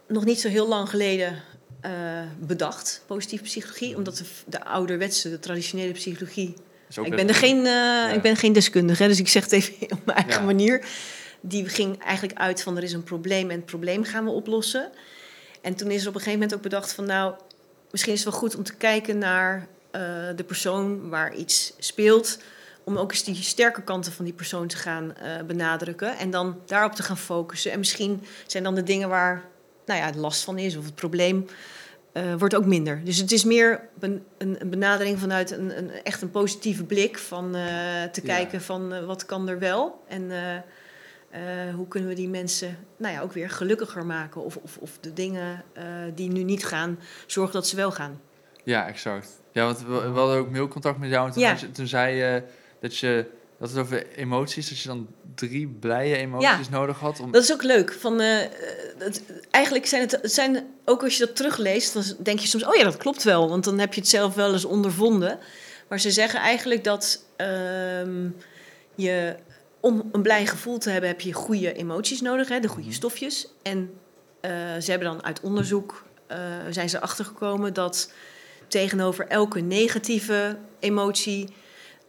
nog 0.06 0.24
niet 0.24 0.40
zo 0.40 0.48
heel 0.48 0.68
lang 0.68 0.88
geleden 0.88 1.42
eh, 1.82 1.90
bedacht, 2.38 3.02
positieve 3.06 3.44
psychologie. 3.44 3.96
Omdat 3.96 4.16
de, 4.16 4.24
de 4.46 4.64
ouderwetse, 4.64 5.30
de 5.30 5.38
traditionele 5.38 5.92
psychologie... 5.92 6.54
Ik 7.02 7.16
ben, 7.16 7.28
er 7.28 7.34
geen, 7.34 7.66
eh, 7.66 8.14
ik 8.14 8.22
ben 8.22 8.36
geen 8.36 8.52
deskundige, 8.52 9.02
hè, 9.02 9.08
dus 9.08 9.18
ik 9.18 9.28
zeg 9.28 9.42
het 9.42 9.52
even 9.52 9.74
op 9.98 10.04
mijn 10.04 10.18
eigen 10.18 10.40
Ja. 10.40 10.46
manier. 10.46 10.84
Die 11.40 11.68
ging 11.68 12.02
eigenlijk 12.02 12.38
uit 12.38 12.62
van 12.62 12.76
er 12.76 12.82
is 12.82 12.92
een 12.92 13.02
probleem 13.02 13.50
en 13.50 13.56
het 13.56 13.66
probleem 13.66 14.04
gaan 14.04 14.24
we 14.24 14.30
oplossen. 14.30 14.90
En 15.60 15.74
toen 15.74 15.90
is 15.90 16.02
er 16.02 16.08
op 16.08 16.14
een 16.14 16.20
gegeven 16.20 16.38
moment 16.40 16.54
ook 16.56 16.62
bedacht 16.62 16.92
van 16.92 17.06
nou, 17.06 17.34
misschien 17.90 18.12
is 18.12 18.24
het 18.24 18.30
wel 18.30 18.40
goed 18.40 18.56
om 18.56 18.62
te 18.62 18.74
kijken 18.74 19.18
naar 19.18 19.66
eh, 19.90 20.00
de 20.36 20.44
persoon 20.44 21.08
waar 21.08 21.34
iets 21.34 21.72
speelt. 21.78 22.38
Om 22.84 22.96
ook 22.96 23.10
eens 23.10 23.24
die 23.24 23.34
sterke 23.34 23.82
kanten 23.82 24.12
van 24.12 24.24
die 24.24 24.34
persoon 24.34 24.66
te 24.66 24.76
gaan 24.76 25.14
benadrukken. 25.46 26.16
En 26.18 26.30
dan 26.30 26.60
daarop 26.66 26.92
te 26.94 27.02
gaan 27.02 27.18
focussen. 27.18 27.72
En 27.72 27.78
misschien 27.78 28.24
zijn 28.46 28.62
dan 28.62 28.74
de 28.74 28.82
dingen 28.82 29.08
waar 29.08 29.50
nou 29.86 30.00
ja, 30.00 30.10
last 30.20 30.44
van 30.44 30.58
is 30.58 30.76
of 30.76 30.84
het 30.84 30.94
probleem 30.94 31.46
eh, 32.12 32.34
wordt 32.38 32.54
ook 32.54 32.66
minder. 32.66 33.00
Dus 33.04 33.16
het 33.16 33.32
is 33.32 33.44
meer 33.44 33.88
een, 34.00 34.22
een 34.38 34.58
benadering 34.70 35.18
vanuit 35.18 35.50
een, 35.50 35.78
een, 35.78 35.90
echt 35.90 36.22
een 36.22 36.30
positieve 36.30 36.84
blik. 36.84 37.18
Van 37.18 37.44
eh, 37.54 37.62
te 38.12 38.20
Ja. 38.22 38.34
kijken 38.34 38.60
van 38.62 38.92
eh, 38.92 39.04
wat 39.04 39.26
kan 39.26 39.48
er 39.48 39.58
wel. 39.58 40.04
En 40.08 40.30
hoe 41.74 41.88
kunnen 41.88 42.08
we 42.08 42.14
die 42.14 42.28
mensen 42.28 42.76
nou 42.96 43.14
ja, 43.14 43.20
ook 43.20 43.32
weer 43.32 43.50
gelukkiger 43.50 44.06
maken. 44.06 44.44
Of, 44.44 44.56
of, 44.56 44.76
of 44.76 44.98
de 45.00 45.12
dingen 45.12 45.64
die 46.14 46.30
nu 46.30 46.42
niet 46.42 46.64
gaan, 46.66 46.98
zorgen 47.26 47.52
dat 47.54 47.66
ze 47.66 47.76
wel 47.76 47.90
gaan. 47.92 48.20
Ja, 48.64 48.86
exact. 48.88 49.28
Ja, 49.52 49.64
want 49.64 49.78
we, 49.78 49.86
we 50.12 50.18
hadden 50.18 50.36
ook 50.38 50.50
mailcontact 50.50 50.98
met 50.98 51.10
jou 51.10 51.26
en 51.26 51.32
toen, 51.32 51.42
Ja. 51.42 51.56
toen 51.72 51.86
zei 51.86 52.16
je 52.16 52.42
dat 52.80 52.96
je 52.96 53.26
dat 53.62 53.70
het 53.70 53.78
over 53.78 54.06
emoties, 54.16 54.68
dat 54.68 54.78
je 54.78 54.88
dan 54.88 55.06
drie 55.34 55.66
blije 55.68 56.16
emoties 56.16 56.68
nodig 56.68 56.98
had. 56.98 57.20
Om, 57.20 57.32
Dat 57.32 57.42
is 57.42 57.52
ook 57.52 57.62
leuk. 57.62 57.92
Van, 57.92 58.20
eh, 58.20 58.36
het, 58.98 59.22
eigenlijk 59.50 59.86
zijn 59.86 60.02
het, 60.02 60.10
het 60.10 60.32
zijn, 60.32 60.66
ook 60.84 61.02
als 61.02 61.16
je 61.16 61.26
dat 61.26 61.36
terugleest, 61.36 61.92
dan 61.94 62.04
denk 62.22 62.38
je 62.38 62.46
soms, 62.48 62.64
oh 62.64 62.74
ja, 62.74 62.84
dat 62.84 62.96
klopt 62.96 63.22
wel. 63.22 63.48
Want 63.48 63.64
dan 63.64 63.78
heb 63.78 63.94
je 63.94 64.00
het 64.00 64.08
zelf 64.08 64.34
wel 64.34 64.52
eens 64.52 64.64
ondervonden. 64.64 65.38
Maar 65.88 66.00
ze 66.00 66.10
zeggen 66.10 66.40
eigenlijk 66.40 66.84
dat 66.84 67.24
ehm, 67.36 68.28
je, 68.94 69.36
om 69.80 70.08
een 70.12 70.22
blij 70.22 70.46
gevoel 70.46 70.78
te 70.78 70.90
hebben, 70.90 71.08
heb 71.10 71.20
je 71.20 71.32
goede 71.32 71.72
emoties 71.72 72.20
nodig, 72.20 72.48
hè, 72.48 72.60
de 72.60 72.68
goede 72.68 72.88
Mhm. 72.88 72.96
stofjes. 72.96 73.48
En 73.62 73.90
eh, 74.40 74.50
ze 74.80 74.90
hebben 74.90 75.08
dan 75.08 75.24
uit 75.24 75.40
onderzoek, 75.40 76.04
eh, 76.26 76.38
zijn 76.70 76.88
ze 76.88 77.00
achtergekomen 77.00 77.74
dat 77.74 78.12
tegenover 78.68 79.26
elke 79.26 79.60
negatieve 79.60 80.58
emotie, 80.80 81.48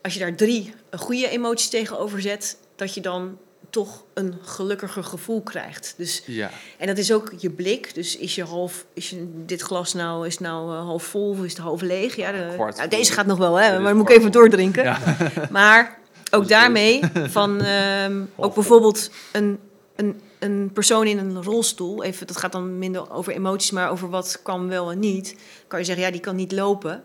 als 0.04 0.14
je 0.14 0.20
daar 0.20 0.36
drie 0.36 0.74
goede 0.92 1.30
emoties 1.30 1.70
tegenover 1.70 2.22
zet, 2.22 2.58
dat 2.76 2.94
je 2.94 3.02
dan 3.02 3.38
toch 3.70 4.04
een 4.14 4.36
gelukkiger 4.42 5.04
gevoel 5.04 5.42
krijgt. 5.42 5.94
Dus, 5.98 6.24
ja, 6.26 6.50
en 6.78 6.88
dat 6.88 6.98
is 6.98 7.14
ook 7.14 7.34
je 7.38 7.50
blik. 7.50 7.94
Dus 7.94 8.18
is 8.18 8.36
je 8.36 8.44
half, 8.44 8.86
is 8.94 9.10
je, 9.10 9.28
dit 9.46 9.62
glas 9.62 9.94
nou, 9.94 10.28
is 10.28 10.40
nou 10.40 10.74
eh, 10.74 10.80
half 10.80 11.04
vol 11.04 11.30
of 11.30 11.44
is 11.44 11.52
het 11.52 11.62
half 11.62 11.82
leeg? 11.82 12.16
Ja, 12.16 12.32
de- 12.32 12.38
nou, 12.58 12.74
vol. 12.74 12.90
deze 12.90 13.12
gaat 13.14 13.26
nog 13.26 13.38
wel, 13.38 13.56
hè, 13.56 13.72
maar 13.72 13.84
dan 13.84 13.98
moet 13.98 14.10
ik 14.10 14.18
even 14.18 14.32
doordrinken. 14.32 14.84
ja. 14.84 15.00
Maar 15.50 16.00
ook 16.32 16.48
daarmee 16.48 17.00
van 17.14 17.62
ehm, 17.64 18.22
ook 18.36 18.54
bijvoorbeeld 18.54 19.10
een, 19.32 19.60
een, 19.96 20.22
een 20.40 20.70
persoon 20.74 21.08
in 21.08 21.18
een 21.18 21.44
rolstoel. 21.44 22.04
Even, 22.04 22.28
dat 22.28 22.38
gaat 22.38 22.52
dan 22.52 22.78
minder 22.78 23.12
over 23.12 23.34
emoties, 23.34 23.72
maar 23.72 23.92
over 23.92 24.10
wat 24.10 24.40
kan 24.44 24.68
wel 24.68 24.92
en 24.92 25.00
niet. 25.00 25.36
Kan 25.68 25.80
je 25.80 25.86
zeggen, 25.86 26.06
ja, 26.06 26.12
die 26.12 26.22
kan 26.22 26.36
niet 26.36 26.52
lopen, 26.52 27.04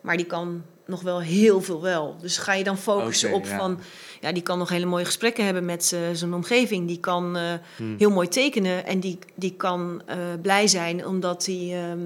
maar 0.00 0.16
die 0.16 0.26
kan 0.26 0.62
nog 0.86 1.02
wel 1.02 1.20
heel 1.20 1.62
veel 1.62 1.82
wel. 1.82 2.16
Dus 2.20 2.38
ga 2.38 2.54
je 2.54 2.64
dan 2.64 2.78
focussen 2.78 3.32
op 3.32 3.44
ja. 3.44 3.56
van, 3.56 3.80
ja, 4.20 4.32
die 4.32 4.42
kan 4.42 4.58
nog 4.58 4.68
hele 4.68 4.86
mooie 4.86 5.04
gesprekken 5.04 5.44
hebben 5.44 5.64
met 5.64 5.84
zijn 6.12 6.34
omgeving. 6.34 6.86
Die 6.86 7.00
kan 7.00 7.36
eh, 7.36 7.52
Hmm. 7.76 7.94
heel 7.98 8.10
mooi 8.10 8.28
tekenen 8.28 8.86
en 8.86 9.00
die, 9.00 9.18
die 9.34 9.54
kan 9.56 10.02
eh, 10.06 10.16
blij 10.42 10.66
zijn 10.66 11.06
omdat 11.06 11.46
hij 11.46 11.70
ehm, 11.72 12.00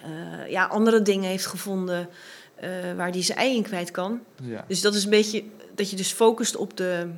eh, 0.00 0.50
ja, 0.50 0.64
andere 0.64 1.02
dingen 1.02 1.28
heeft 1.30 1.46
gevonden 1.46 2.08
waar 2.96 3.10
hij 3.10 3.22
zijn 3.22 3.38
ei 3.38 3.56
in 3.56 3.62
kwijt 3.62 3.90
kan. 3.90 4.20
ja. 4.42 4.64
Dus 4.68 4.80
dat 4.80 4.94
is 4.94 5.04
een 5.04 5.10
beetje 5.10 5.44
dat 5.74 5.90
je 5.90 5.96
dus 5.96 6.12
focust 6.12 6.56
op 6.56 6.76
de, 6.76 7.08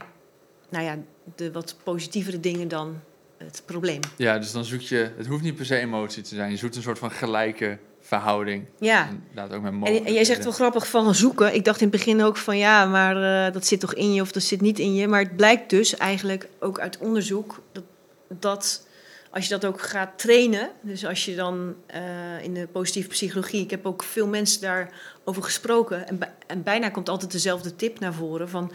nou 0.69 0.85
ja, 0.85 0.99
de 1.37 1.53
wat 1.53 1.77
positievere 1.83 2.41
dingen 2.41 2.69
dan 2.69 3.01
het 3.37 3.63
probleem. 3.67 4.01
ja, 4.17 4.39
dus 4.39 4.53
dan 4.53 4.65
zoek 4.65 4.81
je, 4.81 5.11
het 5.17 5.27
hoeft 5.27 5.43
niet 5.43 5.55
per 5.55 5.67
se 5.67 5.77
emotie 5.77 6.23
te 6.23 6.35
zijn, 6.35 6.51
je 6.51 6.57
zoekt 6.57 6.77
een 6.77 6.83
soort 6.83 6.99
van 6.99 7.11
gelijke 7.11 7.79
verhouding. 8.09 8.67
Ja. 8.79 9.09
En 9.35 9.53
ook 9.53 9.63
met 9.63 9.73
En, 9.73 10.05
en 10.05 10.13
jij 10.13 10.25
zegt 10.25 10.45
wel 10.45 10.53
grappig 10.53 10.89
van 10.89 11.15
zoeken. 11.15 11.55
Ik 11.55 11.65
dacht 11.65 11.81
in 11.81 11.89
het 11.89 11.97
begin 11.97 12.23
ook 12.23 12.37
van 12.37 12.59
ja, 12.59 12.85
maar 12.85 13.47
eh, 13.47 13.53
dat 13.53 13.67
zit 13.67 13.81
toch 13.81 13.95
in 13.95 14.15
je 14.15 14.21
of 14.21 14.33
dat 14.33 14.43
zit 14.43 14.61
niet 14.61 14.79
in 14.79 14.95
je. 14.95 15.09
Maar 15.09 15.21
het 15.21 15.37
blijkt 15.37 15.71
dus 15.71 15.97
eigenlijk 15.97 16.49
ook 16.61 16.81
uit 16.81 16.99
onderzoek 16.99 17.63
dat, 17.73 17.85
dat 18.29 18.87
als 19.31 19.45
je 19.45 19.51
dat 19.51 19.65
ook 19.65 19.81
gaat 19.81 20.19
trainen. 20.19 20.71
Dus 20.81 21.07
als 21.07 21.25
je 21.25 21.35
dan 21.35 21.75
eh, 21.87 22.03
in 22.43 22.55
de 22.55 22.67
positieve 22.67 23.09
psychologie, 23.09 23.63
ik 23.63 23.71
heb 23.71 23.87
ook 23.87 24.03
veel 24.03 24.27
mensen 24.27 24.61
daarover 24.61 25.43
gesproken. 25.43 26.09
En, 26.09 26.19
en 26.47 26.63
bijna 26.63 26.89
komt 26.89 27.09
altijd 27.09 27.33
dezelfde 27.33 27.77
tip 27.77 27.99
naar 27.99 28.15
voren 28.15 28.49
van 28.49 28.73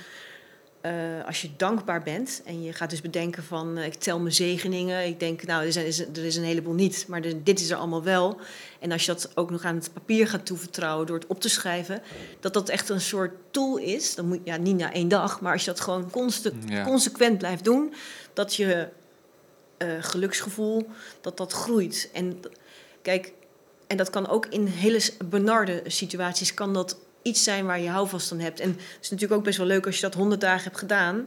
eh, 0.84 0.92
als 1.26 1.42
je 1.42 1.50
dankbaar 1.58 2.04
bent 2.04 2.42
en 2.46 2.64
je 2.64 2.74
gaat 2.74 2.90
dus 2.90 3.02
bedenken 3.02 3.44
van 3.44 3.78
eh, 3.78 3.86
ik 3.86 3.94
tel 3.94 4.20
mijn 4.20 4.34
zegeningen. 4.34 5.06
Ik 5.06 5.20
denk 5.20 5.44
nou 5.44 5.66
er, 5.66 5.72
zijn, 5.72 5.86
is- 5.86 6.00
er 6.00 6.26
is 6.26 6.36
een 6.36 6.44
heleboel 6.44 6.74
niet, 6.74 7.06
maar 7.08 7.22
de- 7.22 7.44
dit 7.44 7.60
is 7.60 7.70
er 7.70 7.78
allemaal 7.78 8.04
wel. 8.04 8.40
En 8.80 8.92
als 8.92 9.06
je 9.06 9.12
dat 9.12 9.32
ook 9.36 9.50
nog 9.52 9.64
aan 9.64 9.76
het 9.76 9.94
papier 9.94 10.28
gaat 10.28 10.46
toevertrouwen 10.46 11.06
door 11.08 11.16
het 11.20 11.28
op 11.28 11.42
te 11.42 11.50
schrijven, 11.50 12.02
dat 12.40 12.54
dat 12.54 12.70
echt 12.70 12.90
een 12.90 13.02
soort 13.02 13.32
tool 13.52 13.78
is. 13.78 14.16
Dan 14.16 14.28
moet 14.28 14.40
ja 14.44 14.58
niet 14.58 14.78
na 14.78 14.94
één 14.94 15.08
dag, 15.08 15.42
maar 15.42 15.52
als 15.54 15.64
je 15.66 15.72
dat 15.72 15.80
gewoon 15.80 16.10
Ja. 16.68 16.84
consequent 16.84 17.38
blijft 17.38 17.64
doen, 17.64 17.94
dat 18.34 18.56
je 18.56 18.88
eh, 19.78 19.88
geluksgevoel 20.00 20.88
dat 21.22 21.38
dat 21.38 21.52
groeit. 21.54 22.10
En 22.14 22.40
kijk, 23.02 23.34
en 23.88 23.98
dat 23.98 24.10
kan 24.10 24.28
ook 24.28 24.46
in 24.46 24.66
hele 24.66 25.02
benarde 25.26 25.82
situaties 25.86 26.54
kan 26.54 26.74
dat 26.74 26.98
iets 27.24 27.44
zijn 27.44 27.66
waar 27.66 27.80
je 27.80 27.90
houvast 27.90 28.32
aan 28.32 28.40
hebt. 28.40 28.60
En 28.60 28.70
het 28.70 28.80
is 29.02 29.10
natuurlijk 29.10 29.40
ook 29.40 29.46
best 29.46 29.58
wel 29.58 29.68
leuk 29.68 29.86
als 29.86 29.96
je 29.96 30.02
dat 30.02 30.14
100 30.14 30.42
dagen 30.42 30.64
hebt 30.64 30.78
gedaan. 30.78 31.26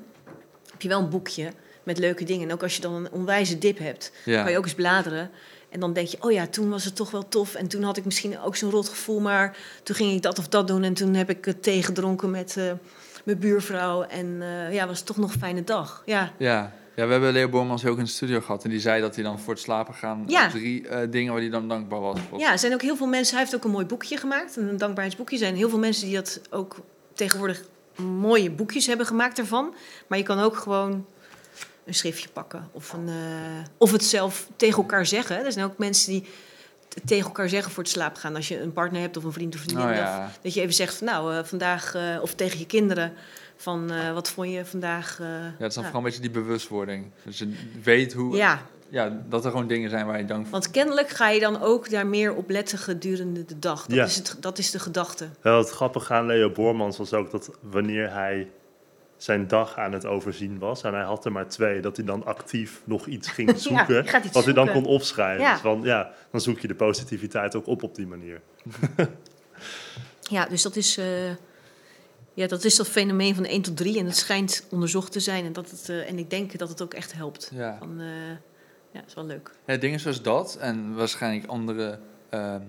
Heb 0.71 0.83
je 0.83 0.88
wel 0.88 1.00
een 1.00 1.09
boekje 1.09 1.53
met 1.83 1.99
leuke 1.99 2.25
dingen. 2.25 2.49
En 2.49 2.55
ook 2.55 2.62
als 2.62 2.75
je 2.76 2.81
dan 2.83 2.95
een 2.95 3.12
onwijze 3.12 3.59
dip 3.59 3.79
hebt, 3.79 4.12
Ja. 4.25 4.43
kan 4.43 4.53
je 4.53 4.59
ook 4.59 4.65
eens 4.65 4.75
bladeren. 4.75 5.31
En 5.71 5.81
dan 5.81 5.93
denk 5.93 6.09
je, 6.09 6.17
oh 6.21 6.33
ja, 6.33 6.47
toen 6.47 6.71
was 6.71 6.85
het 6.85 6.97
toch 6.97 7.11
wel 7.11 7.29
tof. 7.29 7.55
En 7.55 7.67
toen 7.69 7.83
had 7.83 7.97
ik 7.97 8.05
misschien 8.05 8.41
ook 8.41 8.57
zo'n 8.57 8.71
rot 8.71 8.88
gevoel, 8.88 9.21
maar 9.21 9.57
toen 9.83 9.97
ging 9.97 10.12
ik 10.12 10.23
dat 10.23 10.38
of 10.38 10.49
dat 10.49 10.67
doen. 10.69 10.83
En 10.83 10.95
toen 10.95 11.15
heb 11.15 11.31
ik 11.31 11.47
eh, 11.47 11.55
thee 11.61 11.83
gedronken 11.83 12.31
met 12.31 12.57
eh, 12.57 12.73
mijn 13.25 13.38
buurvrouw. 13.38 14.03
En 14.03 14.37
eh, 14.43 14.73
ja, 14.75 14.87
was 14.87 14.97
het 14.99 15.07
toch 15.07 15.17
nog 15.17 15.33
een 15.33 15.38
fijne 15.41 15.65
dag. 15.65 16.03
Ja, 16.07 16.33
Ja. 16.38 16.73
Ja, 16.97 17.07
we 17.07 17.12
hebben 17.12 17.33
Leo 17.33 17.49
Bormans 17.49 17.85
ook 17.85 17.99
in 17.99 18.05
de 18.05 18.11
studio 18.11 18.41
gehad. 18.41 18.65
En 18.65 18.71
die 18.71 18.81
zei 18.81 19.00
dat 19.00 19.15
hij 19.15 19.25
dan 19.25 19.38
voor 19.38 19.53
het 19.53 19.62
slapen 19.62 19.95
gaan 19.95 20.25
Ja. 20.26 20.49
drie 20.49 20.88
eh, 20.88 21.11
dingen 21.11 21.33
waar 21.33 21.41
hij 21.41 21.50
dan 21.50 21.69
dankbaar 21.69 22.00
was. 22.00 22.19
voor. 22.29 22.38
ja, 22.38 22.53
er 22.53 22.59
zijn 22.59 22.73
ook 22.73 22.83
heel 22.83 22.97
veel 22.97 23.07
mensen. 23.07 23.35
Hij 23.35 23.43
heeft 23.45 23.57
ook 23.57 23.65
een 23.65 23.71
mooi 23.71 23.87
boekje 23.87 24.17
gemaakt, 24.17 24.57
een 24.57 24.76
dankbaarheidsboekje. 24.76 25.37
Er 25.37 25.43
zijn 25.43 25.57
heel 25.57 25.69
veel 25.69 25.79
mensen 25.79 26.07
die 26.07 26.15
dat 26.15 26.41
ook 26.50 26.76
tegenwoordig 27.15 27.62
mooie 27.97 28.50
boekjes 28.50 28.87
hebben 28.87 29.07
gemaakt 29.07 29.38
ervan. 29.38 29.75
Maar 30.07 30.19
je 30.19 30.25
kan 30.25 30.38
ook 30.38 30.57
gewoon 30.57 31.07
een 31.85 31.95
schriftje 31.95 32.29
pakken 32.29 32.69
of, 32.73 32.93
een, 32.93 33.09
eh, 33.09 33.15
of 33.76 33.93
het 33.93 34.05
zelf 34.05 34.49
tegen 34.57 34.76
elkaar 34.76 35.07
zeggen. 35.07 35.45
Er 35.45 35.53
zijn 35.53 35.65
ook 35.65 35.79
mensen 35.79 36.12
die 36.12 36.25
tegen 37.05 37.26
elkaar 37.26 37.49
zeggen 37.49 37.73
voor 37.73 37.83
het 37.83 37.93
slapen 37.93 38.21
gaan. 38.21 38.37
Als 38.37 38.49
je 38.49 38.61
een 38.61 38.73
partner 38.73 39.00
hebt 39.00 39.17
of 39.17 39.25
een 39.25 39.33
vriend 39.33 39.55
of 39.55 39.61
vriendin. 39.61 39.85
Oh, 39.85 39.91
of 39.91 39.97
ja. 39.97 40.31
dat 40.43 40.55
je 40.55 40.61
even 40.61 40.75
zegt 40.75 40.95
van 40.95 41.07
nou, 41.07 41.35
eh, 41.35 41.45
vandaag... 41.45 41.97
of 42.21 42.35
tegen 42.35 42.59
je 42.59 42.67
kinderen 42.67 43.12
van 43.56 43.90
eh, 43.90 44.12
wat 44.12 44.30
vond 44.30 44.50
je 44.50 44.64
vandaag... 44.64 45.20
eh, 45.20 45.26
Ja, 45.28 45.42
het 45.58 45.68
is 45.68 45.75
dan 45.75 45.82
vooral 45.84 46.00
een 46.00 46.06
beetje 46.06 46.20
die 46.20 46.30
bewustwording. 46.30 47.10
Dus 47.25 47.38
je 47.38 47.54
weet 47.82 48.12
hoe, 48.12 48.36
ja, 48.36 48.60
ja, 48.88 49.22
dat 49.28 49.44
er 49.44 49.50
gewoon 49.50 49.66
dingen 49.66 49.90
zijn 49.90 50.06
waar 50.06 50.18
je 50.18 50.25
dank 50.25 50.42
voor 50.42 50.50
want 50.52 50.70
kennelijk 50.70 51.08
ga 51.08 51.28
je 51.30 51.40
dan 51.40 51.60
ook 51.62 51.90
daar 51.90 52.06
meer 52.06 52.34
op 52.34 52.50
letten 52.50 52.78
gedurende 52.78 53.44
de 53.44 53.58
dag. 53.58 53.86
Dat, 53.86 53.96
Ja. 53.96 54.04
is, 54.04 54.16
het, 54.16 54.36
dat 54.40 54.58
is 54.58 54.70
de 54.70 54.78
gedachte. 54.78 55.28
Wel, 55.40 55.58
het 55.58 55.70
grappige 55.70 56.12
aan 56.14 56.26
Leo 56.26 56.50
Bormans 56.50 56.96
was 56.98 57.12
ook 57.12 57.30
dat 57.30 57.50
wanneer 57.60 58.12
hij 58.12 58.50
zijn 59.16 59.46
dag 59.48 59.76
aan 59.76 59.92
het 59.92 60.06
overzien 60.06 60.58
was, 60.58 60.82
en 60.82 60.94
hij 60.94 61.02
had 61.02 61.25
er 61.25 61.32
maar 61.32 61.48
twee, 61.48 61.80
dat 61.80 61.96
hij 61.96 62.04
dan 62.06 62.25
actief 62.25 62.80
nog 62.84 63.06
iets 63.06 63.28
ging 63.28 63.50
Ja, 63.52 63.58
zoeken, 63.58 64.06
gaat 64.08 64.25
iets 64.25 64.34
wat 64.34 64.44
hij 64.44 64.54
dan 64.54 64.70
kon 64.72 64.84
opschrijven. 64.84 65.42
Ja. 65.44 65.52
Dus 65.52 65.60
van, 65.60 65.80
ja, 65.82 66.10
dan 66.30 66.40
zoek 66.40 66.58
je 66.58 66.68
de 66.68 66.75
positiviteit 66.75 67.54
ook 67.54 67.66
op 67.66 67.82
op 67.82 67.94
die 67.94 68.06
manier. 68.06 68.40
Ja, 70.20 70.46
dus 70.46 70.62
dat 70.62 70.76
is, 70.76 70.96
eh, 70.98 71.06
ja, 72.37 72.47
dat 72.47 72.64
is 72.64 72.76
dat 72.76 72.88
fenomeen 72.88 73.35
van 73.35 73.45
1 73.45 73.62
tot 73.62 73.76
3. 73.76 73.99
En 73.99 74.07
het 74.07 74.16
schijnt 74.16 74.64
onderzocht 74.71 75.12
te 75.12 75.21
zijn. 75.21 75.45
En, 75.45 75.52
dat 75.52 75.71
het, 75.71 75.88
eh, 75.88 76.09
en 76.09 76.19
ik 76.19 76.31
denk 76.31 76.59
dat 76.59 76.69
het 76.69 76.83
ook 76.83 76.95
echt 76.95 77.12
helpt. 77.12 77.50
Ja. 77.55 77.76
Van, 77.78 78.00
eh, 78.00 78.07
ja, 78.93 79.05
is 79.07 79.14
wel 79.14 79.25
leuk. 79.25 79.50
Ja, 79.66 79.76
dingen 79.76 80.00
zoals 80.00 80.23
dat 80.23 80.57
en 80.57 80.95
waarschijnlijk 80.95 81.47
andere, 81.47 81.99
ehm, 82.28 82.61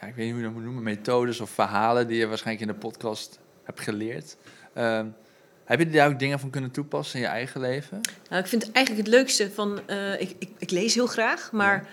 ja, 0.00 0.06
ik 0.06 0.14
weet 0.14 0.16
niet 0.16 0.30
hoe 0.30 0.36
je 0.36 0.42
dat 0.42 0.52
moet 0.52 0.62
noemen, 0.62 0.82
methodes 0.82 1.40
of 1.40 1.50
verhalen 1.50 2.06
die 2.06 2.18
je 2.18 2.26
waarschijnlijk 2.26 2.70
in 2.70 2.74
de 2.74 2.80
podcast 2.86 3.38
hebt 3.62 3.80
geleerd. 3.80 4.36
Ehm, 4.74 5.06
heb 5.64 5.78
je 5.78 5.90
daar 5.90 6.08
ook 6.08 6.18
dingen 6.18 6.40
van 6.40 6.50
kunnen 6.50 6.70
toepassen 6.70 7.18
in 7.18 7.24
je 7.24 7.30
eigen 7.30 7.60
leven? 7.60 8.00
Nou, 8.28 8.42
ik 8.42 8.48
vind 8.48 8.72
eigenlijk 8.72 9.06
het 9.06 9.16
leukste 9.16 9.50
van... 9.50 9.80
eh, 9.86 10.20
ik, 10.20 10.34
ik, 10.38 10.50
ik 10.58 10.70
lees 10.70 10.94
heel 10.94 11.06
graag, 11.06 11.52
maar 11.52 11.88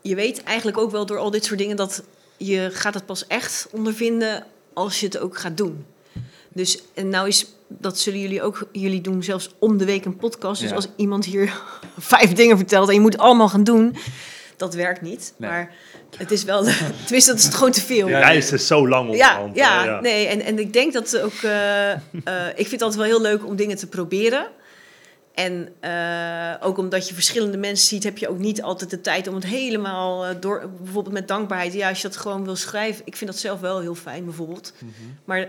je 0.00 0.14
weet 0.14 0.42
eigenlijk 0.42 0.78
ook 0.78 0.90
wel 0.90 1.06
door 1.06 1.18
al 1.18 1.30
dit 1.30 1.44
soort 1.44 1.58
dingen... 1.58 1.76
dat 1.76 2.02
je 2.36 2.70
gaat 2.72 2.94
het 2.94 3.06
pas 3.06 3.26
echt 3.26 3.68
ondervinden 3.72 4.44
als 4.72 5.00
je 5.00 5.06
het 5.06 5.18
ook 5.18 5.38
gaat 5.38 5.56
doen. 5.56 5.86
Dus 6.52 6.82
en 6.94 7.08
nou 7.08 7.28
is, 7.28 7.46
dat 7.68 7.98
zullen 7.98 8.20
jullie 8.20 8.42
ook, 8.42 8.68
jullie 8.72 9.00
doen 9.00 9.22
zelfs 9.22 9.50
om 9.58 9.78
de 9.78 9.84
week 9.84 10.04
een 10.04 10.16
podcast. 10.16 10.60
Dus 10.60 10.70
Ja. 10.70 10.76
als 10.76 10.88
iemand 10.96 11.24
hier 11.24 11.52
vijf 11.98 12.32
dingen 12.32 12.56
vertelt 12.56 12.88
en 12.88 12.94
je 12.94 13.00
moet 13.00 13.18
allemaal 13.18 13.48
gaan 13.48 13.64
doen, 13.64 13.96
dat 14.56 14.74
werkt 14.74 15.00
niet. 15.00 15.34
Nee. 15.36 15.50
Maar 15.50 15.72
het 16.16 16.30
is 16.30 16.44
wel, 16.44 16.62
tenminste 17.04 17.30
dat 17.32 17.38
is 17.40 17.48
gewoon 17.54 17.72
te 17.72 17.80
veel. 17.80 18.08
Ja, 18.08 18.18
reis 18.18 18.52
is 18.52 18.66
zo 18.66 18.88
lang 18.88 19.16
Ja, 19.16 19.40
onderhand. 19.42 19.56
ja, 19.56 19.94
hè, 19.94 20.00
nee, 20.00 20.26
en, 20.26 20.40
en 20.40 20.58
ik 20.58 20.72
denk 20.72 20.92
dat 20.92 21.18
ook. 21.20 21.32
eh, 21.42 21.92
eh, 21.92 21.98
ik 22.48 22.66
vind 22.68 22.70
het 22.70 22.82
altijd 22.82 23.00
wel 23.00 23.10
heel 23.10 23.20
leuk 23.20 23.46
om 23.46 23.56
dingen 23.56 23.76
te 23.76 23.86
proberen. 23.86 24.46
En 25.34 25.68
eh, 25.80 26.54
ook 26.66 26.78
omdat 26.78 27.08
je 27.08 27.14
verschillende 27.14 27.56
mensen 27.58 27.86
ziet, 27.88 28.04
heb 28.04 28.18
je 28.18 28.28
ook 28.28 28.38
niet 28.38 28.62
altijd 28.62 28.90
de 28.90 29.00
tijd 29.00 29.28
om 29.28 29.34
het 29.34 29.44
helemaal 29.46 30.40
door. 30.40 30.70
Bijvoorbeeld 30.82 31.14
met 31.14 31.28
dankbaarheid. 31.28 31.72
Ja, 31.72 31.88
als 31.88 32.00
je 32.02 32.08
dat 32.08 32.16
gewoon 32.16 32.44
wil 32.44 32.56
schrijven. 32.56 33.02
Ik 33.04 33.16
vind 33.16 33.30
dat 33.30 33.40
zelf 33.40 33.60
wel 33.60 33.80
heel 33.80 33.94
fijn, 33.94 34.24
bijvoorbeeld. 34.24 34.72
Maar 35.24 35.38
eh, 35.40 35.48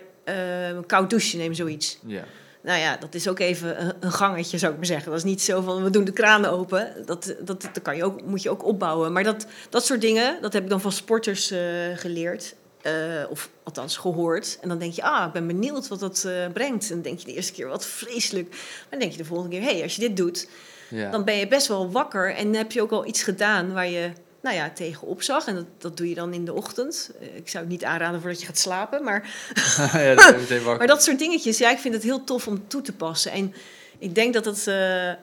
een 0.76 0.86
koud 0.86 1.10
douche 1.10 1.38
neem 1.38 1.54
zoiets. 1.54 2.00
Ja. 2.06 2.24
Nou 2.62 2.80
ja, 2.80 2.98
dat 2.98 3.16
is 3.16 3.28
ook 3.28 3.40
even 3.40 3.82
een, 3.82 3.94
een 4.00 4.12
gangetje, 4.12 4.58
zou 4.58 4.72
ik 4.72 4.78
maar 4.78 4.88
zeggen. 4.88 5.10
Dat 5.10 5.20
is 5.20 5.26
niet 5.26 5.42
zo 5.42 5.62
van 5.62 5.84
we 5.84 5.90
doen 5.90 6.04
de 6.04 6.12
kranen 6.12 6.52
open. 6.52 6.94
Dat, 7.06 7.36
dat, 7.40 7.62
dat 7.62 7.82
kan 7.82 7.96
je 7.96 8.04
ook, 8.04 8.22
moet 8.24 8.42
je 8.42 8.50
ook 8.50 8.66
opbouwen. 8.66 9.14
Maar 9.14 9.24
dat, 9.24 9.46
dat 9.70 9.86
soort 9.86 10.02
dingen, 10.02 10.42
dat 10.42 10.54
heb 10.54 10.64
ik 10.64 10.70
dan 10.70 10.82
van 10.82 10.92
sporters 10.92 11.52
eh, 11.52 11.60
geleerd. 11.96 12.56
Eh, 12.82 12.94
of 13.30 13.50
althans 13.64 13.98
gehoord. 13.98 14.58
En 14.62 14.70
dan 14.70 14.78
denk 14.78 14.94
je, 14.94 15.04
ah, 15.04 15.28
ik 15.28 15.34
ben 15.34 15.48
benieuwd 15.48 15.88
wat 15.88 16.00
dat 16.00 16.24
eh, 16.24 16.34
brengt. 16.54 16.84
En 16.84 16.94
dan 16.94 17.02
denk 17.02 17.20
je 17.20 17.26
de 17.26 17.34
eerste 17.34 17.54
keer, 17.54 17.68
wat 17.68 17.86
vreselijk. 17.86 18.50
Maar 18.50 18.88
dan 18.90 19.00
denk 19.00 19.12
je 19.12 19.18
de 19.18 19.26
volgende 19.26 19.56
keer, 19.56 19.66
hé, 19.66 19.74
hey, 19.74 19.84
als 19.84 19.96
je 19.96 20.02
dit 20.02 20.18
doet, 20.18 20.50
Ja. 20.90 21.12
dan 21.12 21.24
ben 21.24 21.36
je 21.36 21.48
best 21.48 21.68
wel 21.68 21.92
wakker. 21.92 22.36
En 22.36 22.54
heb 22.54 22.72
je 22.72 22.82
ook 22.82 22.92
al 22.92 23.06
iets 23.06 23.24
gedaan 23.24 23.74
waar 23.74 23.90
je 23.90 24.12
nou 24.42 24.56
ja, 24.56 24.70
tegen 24.70 25.08
opzag. 25.08 25.48
En 25.48 25.56
dat, 25.56 25.66
dat 25.78 25.98
doe 25.98 26.10
je 26.10 26.16
dan 26.16 26.34
in 26.34 26.46
de 26.46 26.54
ochtend. 26.54 27.12
Eh, 27.20 27.36
ik 27.36 27.50
zou 27.50 27.64
het 27.64 27.72
niet 27.72 27.84
aanraden 27.84 28.22
voordat 28.22 28.40
je 28.40 28.46
gaat 28.46 28.58
slapen. 28.58 29.04
Maar 29.04 29.30
ja, 29.94 30.16
dat 30.16 30.64
maar 30.78 30.88
dat 30.88 31.04
soort 31.04 31.20
dingetjes, 31.20 31.58
ja, 31.58 31.72
ik 31.72 31.78
vind 31.78 31.94
het 31.94 32.04
heel 32.04 32.24
tof 32.24 32.48
om 32.48 32.68
toe 32.68 32.82
te 32.82 32.94
passen. 32.94 33.32
En 33.32 33.54
ik 33.98 34.16
denk 34.16 34.34
dat 34.34 34.46
het, 34.46 34.68
eh, 34.68 35.10
eh, 35.10 35.18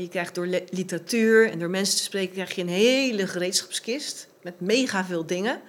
je 0.00 0.08
krijgt 0.10 0.34
door 0.34 0.46
literatuur 0.46 1.50
en 1.50 1.58
door 1.58 1.70
mensen 1.70 1.96
te 1.96 2.02
spreken, 2.02 2.34
krijg 2.34 2.54
je 2.54 2.62
een 2.62 2.68
hele 2.68 3.26
gereedschapskist 3.26 4.28
met 4.42 4.60
mega 4.60 5.04
veel 5.04 5.26
dingen. 5.26 5.60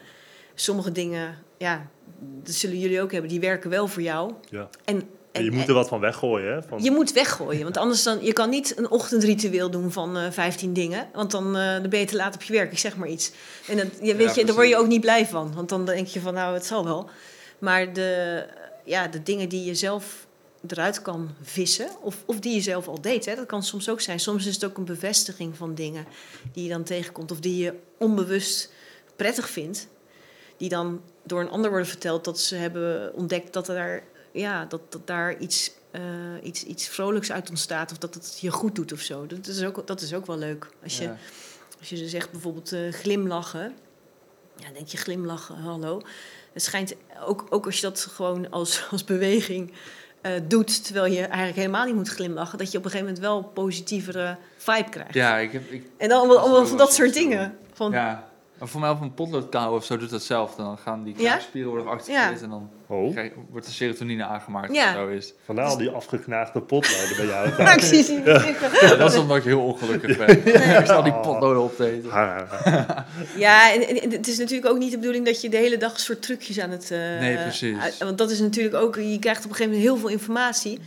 Sommige 0.56 0.92
dingen, 0.92 1.38
ja, 1.58 1.88
dat 2.20 2.54
zullen 2.54 2.80
jullie 2.80 3.02
ook 3.02 3.12
hebben, 3.12 3.30
die 3.30 3.40
werken 3.40 3.70
wel 3.70 3.88
voor 3.88 4.02
jou. 4.02 4.34
Ja. 4.50 4.70
En, 4.86 5.10
en, 5.32 5.44
je 5.44 5.52
moet 5.52 5.68
er 5.68 5.74
wat 5.74 5.88
van 5.88 6.00
weggooien. 6.00 6.54
Hè? 6.54 6.64
Van, 6.64 6.84
je 6.84 6.92
moet 6.92 7.12
weggooien, 7.12 7.64
want 7.64 7.78
anders 7.78 8.04
dan, 8.04 8.24
je 8.24 8.34
kan 8.34 8.50
niet 8.50 8.78
een 8.78 8.90
ochtendritueel 8.90 9.70
doen 9.70 9.92
van 9.92 10.18
eh 10.18 10.32
15 10.32 10.74
dingen, 10.74 11.08
want 11.14 11.32
dan, 11.32 11.54
dan 11.54 11.90
ben 11.90 12.00
je 12.00 12.06
te 12.06 12.16
laat 12.16 12.36
op 12.36 12.44
je 12.44 12.54
werk, 12.54 12.72
ik 12.72 12.80
zeg 12.80 12.98
maar 12.98 13.08
iets. 13.08 13.32
En 13.68 13.78
dat, 13.78 13.88
je, 14.02 14.16
weet 14.16 14.36
je, 14.36 14.46
daar 14.46 14.56
word 14.56 14.68
je 14.68 14.78
ook 14.78 14.88
niet 14.88 15.02
blij 15.02 15.26
van, 15.26 15.54
want 15.54 15.70
dan 15.70 15.86
denk 15.86 16.08
je 16.08 16.20
van 16.20 16.34
nou, 16.34 16.54
het 16.54 16.66
zal 16.66 16.84
wel. 16.84 17.10
Maar 17.60 17.94
de, 17.94 18.46
ja, 18.84 19.08
de 19.08 19.24
dingen 19.24 19.50
die 19.50 19.66
je 19.66 19.76
zelf 19.76 20.28
eruit 20.68 21.02
kan 21.02 21.30
vissen, 21.42 21.90
of, 22.02 22.24
of 22.26 22.40
die 22.40 22.54
je 22.54 22.62
zelf 22.62 22.88
al 22.88 23.02
deed, 23.02 23.26
hè, 23.26 23.36
dat 23.36 23.46
kan 23.46 23.64
soms 23.64 23.90
ook 23.90 24.02
zijn. 24.02 24.20
Soms 24.20 24.46
is 24.46 24.54
het 24.54 24.66
ook 24.66 24.78
een 24.78 24.86
bevestiging 24.86 25.58
van 25.58 25.76
dingen 25.76 26.06
die 26.54 26.64
je 26.64 26.70
dan 26.70 26.84
tegenkomt, 26.84 27.32
of 27.32 27.40
die 27.40 27.64
je 27.64 27.74
onbewust 27.98 28.72
prettig 29.16 29.50
vindt, 29.50 29.88
die 30.58 30.70
dan 30.70 31.02
door 31.24 31.42
een 31.42 31.50
ander 31.50 31.70
worden 31.70 31.88
verteld 31.88 32.26
dat 32.26 32.40
ze 32.40 32.56
hebben 32.56 33.14
ontdekt 33.14 33.54
dat 33.54 33.68
er 33.68 33.76
daar, 33.76 34.04
ja, 34.32 34.66
dat, 34.66 34.82
dat 34.92 35.08
daar 35.08 35.38
iets, 35.38 35.72
eh, 35.92 36.02
iets, 36.44 36.64
iets 36.64 36.88
vrolijks 36.88 37.32
uit 37.32 37.50
ontstaat, 37.50 37.92
of 37.92 37.98
dat 37.98 38.14
het 38.14 38.38
je 38.42 38.52
goed 38.52 38.76
doet 38.76 38.92
of 38.92 39.00
zo. 39.00 39.26
Dat 39.28 39.48
is 39.48 39.64
ook, 39.64 39.88
dat 39.88 40.02
is 40.02 40.14
ook 40.14 40.26
wel 40.26 40.38
leuk. 40.38 40.68
Als 40.84 40.98
je, 40.98 41.04
Ja. 41.04 41.18
als 41.80 41.90
je 41.90 42.10
zegt 42.10 42.32
bijvoorbeeld 42.32 42.72
eh, 42.72 42.92
glimlachen, 42.92 43.74
ja, 44.56 44.66
dan 44.66 44.74
denk 44.74 44.88
je 44.88 44.98
glimlachen, 44.98 45.56
hallo. 45.56 46.02
Het 46.54 46.64
schijnt 46.64 46.96
ook, 47.26 47.46
ook 47.50 47.66
als 47.66 47.76
je 47.76 47.82
dat 47.82 48.00
gewoon 48.12 48.50
als, 48.52 48.84
als 48.92 49.04
beweging 49.04 49.72
eh, 50.22 50.32
doet, 50.48 50.84
terwijl 50.86 51.14
je 51.14 51.22
eigenlijk 51.22 51.56
helemaal 51.56 51.86
niet 51.86 51.96
moet 51.96 52.10
glimlachen, 52.10 52.58
dat 52.58 52.72
je 52.72 52.78
op 52.78 52.86
een 52.86 52.92
gegeven 52.92 53.14
moment 53.14 53.26
wel 53.26 53.44
positievere 53.44 54.38
vibe 54.58 54.90
krijgt. 54.90 55.14
ja, 55.14 55.38
ik 55.38 55.52
heb... 55.52 55.72
Ik, 55.72 55.86
En 55.98 56.10
dan 56.10 56.20
allemaal, 56.20 56.66
van 56.66 56.78
dat 56.78 56.94
soort 56.94 57.14
dingen. 57.14 57.58
Van, 57.74 57.92
ja. 57.92 58.29
Maar 58.60 58.68
voor 58.68 58.80
mij 58.82 58.90
op 58.90 59.02
een 59.02 59.14
potloodkauw 59.14 59.76
of 59.76 59.86
zo 59.86 59.98
doet 59.98 60.10
dat 60.10 60.24
zelf. 60.24 60.56
Dan 60.56 60.78
gaan 60.78 61.04
die 61.04 61.14
Ja? 61.18 61.40
spieren 61.40 61.70
worden 61.70 61.88
geactiveerd 61.88 62.38
Ja. 62.40 62.44
en 62.44 62.50
dan 62.50 62.70
Oh, 62.88 63.12
krijg- 63.12 63.32
wordt 63.50 63.66
de 63.66 63.72
serotonine 63.72 64.24
aangemaakt 64.24 64.76
Ja. 64.76 64.90
of 64.90 64.96
zo 64.96 65.08
is. 65.08 65.34
vandaar 65.46 65.66
al 65.66 65.78
die 65.78 65.90
afgeknaagde 65.90 66.62
potloden 66.62 67.16
bij 67.18 67.26
jou. 67.26 67.50
Ja, 67.58 67.74
ik 67.74 67.80
zie 67.82 68.04
ze 68.04 68.14
niet 68.14 68.26
liggen. 68.26 68.88
Ja, 68.88 68.96
dat 68.96 69.12
is 69.14 69.18
omdat 69.20 69.38
ik 69.38 69.44
heel 69.44 69.62
ongelukkig 69.62 70.18
ben. 70.18 70.46
Ik 70.80 70.86
zal 70.86 71.04
die 71.04 71.14
potloden 71.14 71.62
opeten. 71.64 72.12
Ah, 72.12 72.98
Ja, 73.38 73.74
en, 73.74 74.02
en 74.02 74.12
het 74.12 74.28
is 74.28 74.38
natuurlijk 74.38 74.70
ook 74.72 74.78
niet 74.78 74.92
de 74.92 74.98
bedoeling 74.98 75.26
dat 75.26 75.42
je 75.42 75.50
de 75.50 75.58
hele 75.58 75.78
dag 75.78 75.94
een 75.94 76.00
soort 76.00 76.22
trucjes 76.22 76.60
aan 76.60 76.70
het... 76.70 76.92
eh, 76.92 76.98
Nee, 77.00 77.38
precies. 77.38 77.98
want 78.00 78.18
dat 78.18 78.32
is 78.32 78.40
natuurlijk 78.40 78.76
ook... 78.76 78.96
Je 78.96 79.20
krijgt 79.20 79.44
op 79.46 79.50
een 79.50 79.56
gegeven 79.56 79.72
moment 79.78 79.82
heel 79.92 79.98
veel 79.98 80.10
informatie. 80.10 80.80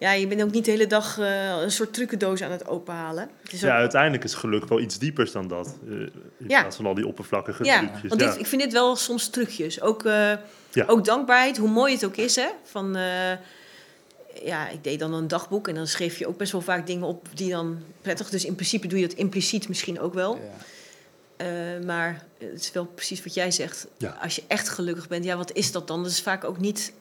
Ja, 0.00 0.12
je 0.12 0.26
bent 0.26 0.42
ook 0.42 0.50
niet 0.50 0.64
de 0.64 0.70
hele 0.70 0.86
dag 0.86 1.18
eh, 1.18 1.60
een 1.62 1.70
soort 1.70 1.92
trucendoos 1.94 2.42
aan 2.42 2.50
het 2.50 2.66
openhalen. 2.68 3.30
Het 3.42 3.52
is 3.52 3.60
ja, 3.60 3.66
ook- 3.74 3.80
uiteindelijk 3.80 4.24
is 4.24 4.34
geluk 4.34 4.68
wel 4.68 4.80
iets 4.80 4.98
diepers 4.98 5.32
dan 5.32 5.48
dat. 5.48 5.76
eh, 5.88 5.92
in 5.92 6.10
Ja. 6.48 6.60
plaats 6.60 6.76
van 6.76 6.86
al 6.86 6.94
die 6.94 7.06
oppervlakkige 7.06 7.64
ja, 7.64 7.78
trucjes. 7.78 8.08
want 8.08 8.20
ja. 8.20 8.34
ik 8.34 8.46
vind 8.46 8.62
dit 8.62 8.72
wel 8.72 8.96
soms 8.96 9.28
trucjes. 9.28 9.80
Ook, 9.80 10.04
eh, 10.04 10.32
Ja. 10.72 10.84
ook 10.86 11.04
dankbaarheid, 11.04 11.56
hoe 11.56 11.68
mooi 11.68 11.92
het 11.94 12.04
ook 12.04 12.16
is. 12.16 12.36
Hè? 12.36 12.48
Van, 12.64 12.96
eh, 12.96 13.32
ja, 14.44 14.68
ik 14.68 14.84
deed 14.84 14.98
dan 14.98 15.14
een 15.14 15.28
dagboek 15.28 15.68
en 15.68 15.74
dan 15.74 15.86
schreef 15.86 16.18
je 16.18 16.26
ook 16.26 16.36
best 16.36 16.52
wel 16.52 16.60
vaak 16.60 16.86
dingen 16.86 17.06
op 17.06 17.26
die 17.34 17.50
dan 17.50 17.82
prettig... 18.02 18.28
Dus 18.30 18.44
in 18.44 18.54
principe 18.54 18.86
doe 18.86 18.98
je 19.00 19.06
dat 19.08 19.16
impliciet 19.16 19.68
misschien 19.68 20.00
ook 20.00 20.14
wel. 20.14 20.36
Ja. 20.36 20.42
Eh, 21.36 21.84
maar 21.86 22.24
het 22.38 22.60
is 22.60 22.72
wel 22.72 22.84
precies 22.86 23.22
wat 23.24 23.34
jij 23.34 23.50
zegt. 23.50 23.86
Ja. 23.96 24.18
Als 24.22 24.36
je 24.36 24.42
echt 24.46 24.68
gelukkig 24.68 25.08
bent, 25.08 25.24
ja, 25.24 25.36
wat 25.36 25.52
is 25.52 25.72
dat 25.72 25.88
dan? 25.88 26.02
Dat 26.02 26.12
is 26.12 26.22
vaak 26.22 26.44
ook 26.44 26.58
niet 26.58 26.92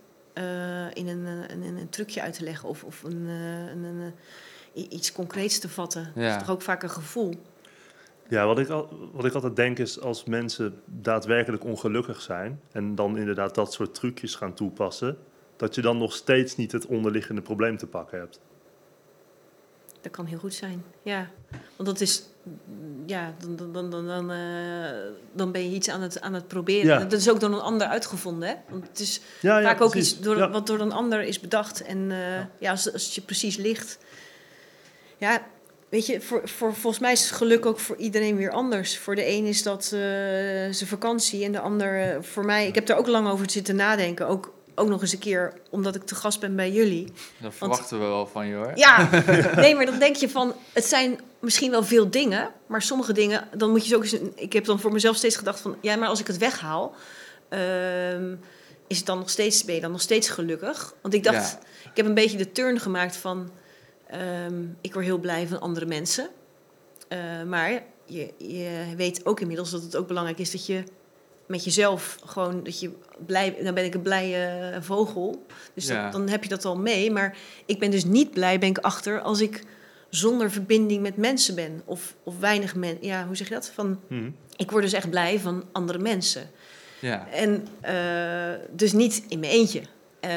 in, 0.94 1.08
een, 1.08 1.26
eh, 1.26 1.56
in 1.56 1.78
een 1.78 1.89
trucje 1.89 2.22
uit 2.22 2.34
te 2.34 2.44
leggen 2.44 2.70
of, 2.70 2.84
of 2.84 3.04
een, 3.04 3.26
eh, 3.28 3.68
een, 3.68 3.84
een, 3.84 4.13
eh, 4.74 4.92
iets 4.92 5.12
concreets 5.12 5.60
te 5.60 5.70
vatten. 5.70 6.04
Het 6.06 6.12
Ja. 6.24 6.32
is 6.36 6.38
toch 6.42 6.50
ook 6.50 6.62
vaak 6.62 6.84
een 6.84 6.89
gevoel. 6.89 7.34
Ja, 8.28 8.46
wat 8.46 8.60
ik, 8.60 8.70
al, 8.70 9.10
wat 9.13 9.26
ik 9.26 9.34
altijd 9.34 9.56
denk 9.56 9.80
is 9.80 10.00
als 10.02 10.24
mensen 10.24 10.82
daadwerkelijk 10.86 11.63
ongelukkig 11.63 12.22
zijn 12.22 12.62
en 12.72 12.96
dan 12.96 13.18
inderdaad 13.18 13.56
dat 13.56 13.74
soort 13.74 13.94
trucjes 13.96 14.36
gaan 14.36 14.54
toepassen, 14.54 15.18
dat 15.56 15.76
je 15.76 15.82
dan 15.82 15.98
nog 15.98 16.13
steeds 16.13 16.56
niet 16.56 16.72
het 16.72 16.86
onderliggende 16.86 17.42
probleem 17.42 17.78
te 17.78 17.88
pakken 17.88 18.20
hebt. 18.20 18.39
Dat 20.02 20.12
kan 20.12 20.26
heel 20.26 20.38
goed 20.39 20.54
zijn, 20.54 20.84
ja. 21.02 21.30
Want 21.76 21.89
dat 21.89 22.00
is, 22.02 22.24
ja, 23.06 23.34
dan, 23.40 23.56
dan, 23.56 23.72
dan, 23.74 23.90
dan, 23.90 24.08
dan, 24.08 24.32
eh, 24.32 24.38
dan 25.34 25.52
ben 25.52 25.70
je 25.70 25.76
iets 25.76 25.90
aan 25.90 26.02
het, 26.02 26.22
aan 26.22 26.34
het 26.34 26.48
proberen. 26.48 26.86
Ja. 26.86 27.00
Dat 27.00 27.20
is 27.20 27.30
ook 27.30 27.40
door 27.40 27.52
een 27.52 27.60
ander 27.60 27.88
uitgevonden, 27.88 28.50
hè? 28.50 28.56
Want 28.70 28.88
het 28.88 29.00
is 29.00 29.22
Ja, 29.42 29.60
ja, 29.60 29.68
vaak 29.70 29.82
ook 29.82 29.96
iets 29.96 30.20
door, 30.20 30.50
wat 30.50 30.68
door 30.68 30.80
een 30.80 30.92
ander 30.92 31.22
is 31.22 31.40
bedacht. 31.40 31.84
En 31.84 32.12
eh, 32.12 32.18
ja, 32.60 32.72
als, 32.72 32.94
als 32.94 33.04
het 33.04 33.14
je 33.14 33.22
precies 33.22 33.56
ligt. 33.58 33.98
Ja, 35.18 35.46
weet 35.90 36.06
je, 36.06 36.22
voor, 36.22 36.42
voor, 36.50 36.74
volgens 36.76 37.02
mij 37.02 37.12
is 37.12 37.22
het 37.22 37.32
geluk 37.32 37.66
ook 37.66 37.80
voor 37.80 37.96
iedereen 37.96 38.36
weer 38.36 38.52
anders. 38.52 38.98
Voor 38.98 39.16
de 39.16 39.28
een 39.28 39.46
is 39.46 39.64
dat 39.64 39.84
eh, 39.84 39.90
zijn 39.90 40.88
vakantie 40.88 41.46
en 41.46 41.52
de 41.52 41.60
ander 41.60 42.24
voor 42.24 42.46
mij. 42.46 42.68
Ik 42.68 42.76
heb 42.76 42.86
daar 42.86 42.98
ook 42.98 43.08
lang 43.08 43.30
over 43.30 43.50
zitten 43.50 43.76
nadenken. 43.76 44.28
Ook, 44.28 44.54
ook 44.80 44.89
nog 44.89 45.02
eens 45.02 45.12
een 45.13 45.20
keer 45.20 45.54
omdat 45.70 45.96
ik 45.96 46.04
te 46.04 46.15
gast 46.15 46.39
ben 46.39 46.56
bij 46.56 46.72
jullie. 46.72 47.12
Dat 47.38 47.54
verwachten 47.56 48.00
we 48.00 48.06
wel 48.06 48.28
van 48.28 48.48
je 48.48 48.56
hoor. 48.56 48.72
Ja, 48.76 49.10
nee, 49.56 49.76
maar 49.76 49.86
dan 49.86 50.00
denk 50.00 50.15
je 50.15 50.30
van, 50.30 50.54
het 50.74 50.86
zijn 50.86 51.20
misschien 51.39 51.72
wel 51.72 51.84
veel 51.84 52.10
dingen, 52.10 52.50
maar 52.68 52.82
sommige 52.82 53.13
dingen, 53.13 53.48
dan 53.56 53.70
moet 53.70 53.82
je 53.84 53.88
ze 53.89 53.96
ook 53.96 54.04
eens. 54.04 54.15
Ik 54.36 54.54
heb 54.54 54.65
dan 54.65 54.80
voor 54.80 54.92
mezelf 54.92 55.15
steeds 55.15 55.36
gedacht 55.36 55.60
van, 55.60 55.76
ja, 55.82 55.96
maar 55.96 56.08
als 56.08 56.20
ik 56.20 56.28
het 56.28 56.38
weghaal, 56.38 56.96
ehm, 57.50 58.36
is 58.88 58.98
het 58.98 59.06
dan 59.06 59.18
nog 59.18 59.30
steeds, 59.30 59.63
ben 59.65 59.76
je 59.76 59.82
dan 59.82 59.92
nog 59.92 60.02
steeds 60.02 60.30
gelukkig? 60.30 60.94
Want 61.02 61.13
ik 61.13 61.24
dacht, 61.24 61.52
Ja. 61.52 61.89
ik 61.89 61.98
heb 61.98 62.06
een 62.06 62.13
beetje 62.13 62.38
de 62.38 62.52
turn 62.52 62.80
gemaakt 62.80 63.15
van, 63.15 63.50
ehm, 64.08 64.63
ik 64.82 64.94
word 64.94 65.06
heel 65.06 65.18
blij 65.20 65.48
van 65.48 65.60
andere 65.60 65.86
mensen, 65.86 66.30
Eh, 67.08 67.44
maar 67.48 67.84
je, 68.06 68.34
je 68.38 68.94
weet 68.98 69.26
ook 69.26 69.39
inmiddels 69.39 69.72
dat 69.72 69.82
het 69.82 69.96
ook 69.96 70.08
belangrijk 70.08 70.39
is 70.39 70.52
dat 70.52 70.65
je 70.65 70.84
met 71.50 71.64
jezelf 71.64 72.18
gewoon 72.26 72.64
dat 72.64 72.80
je 72.80 72.92
blij, 73.26 73.56
dan 73.64 73.74
ben 73.74 73.86
ik 73.86 73.94
een 73.94 74.02
blije 74.02 74.78
vogel. 74.82 75.46
Dus 75.74 75.88
dat- 75.88 76.12
dan 76.12 76.30
heb 76.30 76.44
je 76.44 76.50
dat 76.50 76.66
al 76.66 76.78
mee. 76.78 77.12
Maar 77.12 77.38
ik 77.66 77.80
ben 77.80 77.92
dus 77.92 78.04
niet 78.06 78.32
blij, 78.32 78.60
ben 78.60 78.70
ik 78.70 78.78
achter, 78.78 79.22
als 79.22 79.42
ik 79.42 79.64
zonder 80.10 80.52
verbinding 80.52 81.02
met 81.02 81.18
mensen 81.18 81.56
ben. 81.56 81.82
Of, 81.86 82.16
of 82.24 82.40
weinig 82.40 82.76
mensen. 82.76 83.06
Ja, 83.06 83.26
hoe 83.26 83.36
zeg 83.36 83.48
je 83.48 83.54
dat? 83.54 83.72
Van, 83.74 84.00
Mhm. 84.08 84.30
ik 84.56 84.72
word 84.72 84.84
dus 84.84 84.94
echt 84.94 85.10
blij 85.10 85.40
van 85.40 85.64
andere 85.72 86.00
mensen. 86.00 86.50
Ja. 87.00 87.28
En 87.28 87.68
eh, 87.82 88.66
dus 88.72 88.94
niet 88.94 89.24
in 89.28 89.40
mijn 89.40 89.52
eentje. 89.52 89.82
Ehm, 90.20 90.32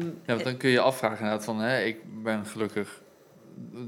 Ja, 0.00 0.34
want 0.34 0.44
dan 0.44 0.56
kun 0.56 0.68
je 0.68 0.74
je 0.74 0.80
afvragen 0.80 1.18
inderdaad 1.18 1.44
van, 1.44 1.58
hè, 1.60 1.80
ik 1.82 1.96
ben 2.22 2.46
gelukkig 2.46 3.00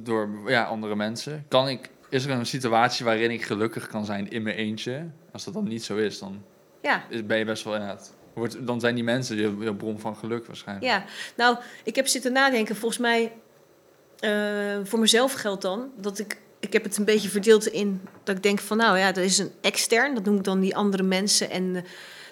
door 0.03 0.31
ja, 0.47 0.65
andere 0.65 0.97
mensen. 0.97 1.45
Kan 1.49 1.69
ik, 1.69 1.91
is 2.09 2.25
er 2.25 2.31
een 2.31 2.47
situatie 2.47 3.05
waarin 3.05 3.31
ik 3.31 3.43
gelukkig 3.43 3.87
kan 3.87 4.05
zijn 4.05 4.31
in 4.31 4.43
mijn 4.43 4.57
eentje? 4.57 5.07
Als 5.33 5.45
dat 5.45 5.55
dan 5.55 5.69
niet 5.69 5.85
zo 5.85 5.97
is, 5.97 6.19
dan 6.19 6.43
ja, 6.83 7.05
is- 7.09 7.27
ben 7.27 7.39
je 7.39 7.45
best 7.45 7.65
wel 7.65 7.73
inderdaad... 7.75 8.13
Wordt, 8.35 8.67
dan 8.67 8.81
zijn 8.81 8.95
die 8.95 9.05
mensen 9.05 9.37
je, 9.37 9.57
je 9.61 9.75
bron 9.75 9.99
van 10.01 10.17
geluk 10.17 10.47
waarschijnlijk. 10.47 10.87
Ja, 10.87 11.05
nou, 11.37 11.57
ik 11.85 11.97
heb 11.97 12.07
zitten 12.07 12.33
nadenken. 12.33 12.77
Volgens 12.77 13.01
mij, 13.01 13.33
eh, 14.19 14.79
voor 14.85 14.99
mezelf 14.99 15.33
geldt 15.33 15.63
dan 15.63 15.91
dat 15.97 16.19
ik. 16.19 16.39
Ik 16.61 16.73
heb 16.73 16.85
het 16.85 16.97
een 16.97 17.05
beetje 17.05 17.29
verdeeld 17.29 17.67
in 17.67 18.01
dat 18.25 18.37
ik 18.37 18.43
denk 18.43 18.59
van, 18.61 18.77
nou 18.77 18.99
ja, 18.99 19.13
dat 19.13 19.25
is 19.25 19.39
een 19.39 19.51
extern. 19.61 20.15
Dat 20.15 20.25
noem 20.25 20.37
ik 20.37 20.45
dan 20.45 20.61
die 20.61 20.77
andere 20.77 21.03
mensen 21.03 21.51
en 21.51 21.73
de, 21.73 21.83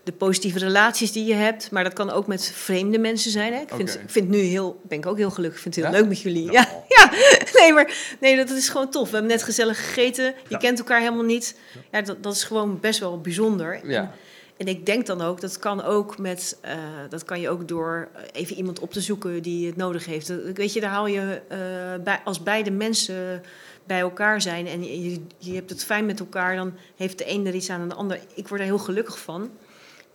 de 0.05 0.13
positieve 0.13 0.59
relaties 0.59 1.13
die 1.13 1.25
je 1.25 1.35
hebt. 1.35 1.71
Maar 1.71 1.85
dat 1.85 1.93
kan 1.93 2.11
ook 2.11 2.27
met 2.27 2.45
vreemde 2.55 2.99
mensen 2.99 3.31
zijn. 3.31 3.53
Hè? 3.53 3.61
Ik, 3.61 3.69
vind, 3.75 3.91
Oké. 3.95 4.03
ik 4.03 4.11
vind 4.11 4.29
nu 4.29 4.39
heel, 4.39 4.81
ben 4.89 4.99
ik 4.99 5.07
ook 5.07 5.17
heel 5.17 5.31
gelukkig. 5.31 5.57
Ik 5.57 5.63
vind 5.63 5.75
het 5.75 5.85
heel 5.85 5.95
Ja? 5.95 6.01
leuk 6.01 6.09
met 6.09 6.21
jullie. 6.21 6.53
Ja, 6.53 6.69
ja. 6.89 7.11
Nee, 7.62 7.73
maar 7.73 8.16
nee, 8.21 8.37
dat 8.37 8.51
is 8.51 8.68
gewoon 8.68 8.90
tof. 8.90 9.07
We 9.11 9.12
hebben 9.16 9.31
net 9.31 9.42
gezellig 9.42 9.79
gegeten. 9.87 10.25
Je 10.25 10.33
Ja. 10.49 10.57
kent 10.59 10.79
elkaar 10.79 11.01
helemaal 11.01 11.25
niet. 11.25 11.59
Ja, 11.92 12.03
dat, 12.03 12.23
dat 12.23 12.35
is 12.35 12.44
gewoon 12.44 12.81
best 12.81 13.01
wel 13.01 13.21
bijzonder. 13.21 13.88
Ja. 13.88 14.12
En 14.57 14.66
ik 14.66 14.87
denk 14.87 15.07
dan 15.07 15.21
ook, 15.21 15.40
dat 15.40 15.59
kan 15.59 15.83
ook 15.83 16.18
met, 16.18 16.59
eh, 16.61 16.77
dat 17.09 17.25
kan 17.25 17.40
je 17.40 17.49
ook 17.51 17.68
door 17.68 18.09
eh, 18.14 18.23
even 18.33 18.57
iemand 18.57 18.79
op 18.79 18.92
te 18.92 19.01
zoeken 19.01 19.42
die 19.42 19.66
het 19.66 19.77
nodig 19.77 20.05
heeft. 20.07 20.27
Dat- 20.29 20.38
Weet 20.55 20.73
je, 20.73 20.81
daar 20.81 20.90
haal 20.90 21.07
je 21.07 21.40
eh, 21.49 21.59
bij, 22.05 22.21
als 22.25 22.42
beide 22.42 22.71
mensen 22.71 23.42
bij 23.87 24.01
elkaar 24.01 24.40
zijn 24.40 24.66
en 24.66 24.85
je, 25.03 25.21
je, 25.38 25.55
hebt 25.55 25.71
het 25.71 25.85
fijn 25.85 26.07
met 26.07 26.21
elkaar, 26.21 26.57
dan 26.57 26.75
heeft 26.97 27.18
de 27.18 27.31
een 27.31 27.47
er 27.47 27.55
iets 27.55 27.71
aan 27.71 27.81
en 27.81 27.88
de 27.88 27.94
ander. 27.94 28.21
Ik 28.35 28.49
word 28.49 28.61
daar 28.61 28.68
heel 28.71 28.79
gelukkig 28.79 29.18
van. 29.18 29.51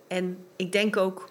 En 0.07 0.37
ik 0.55 0.71
denk 0.71 0.97
ook 0.97 1.27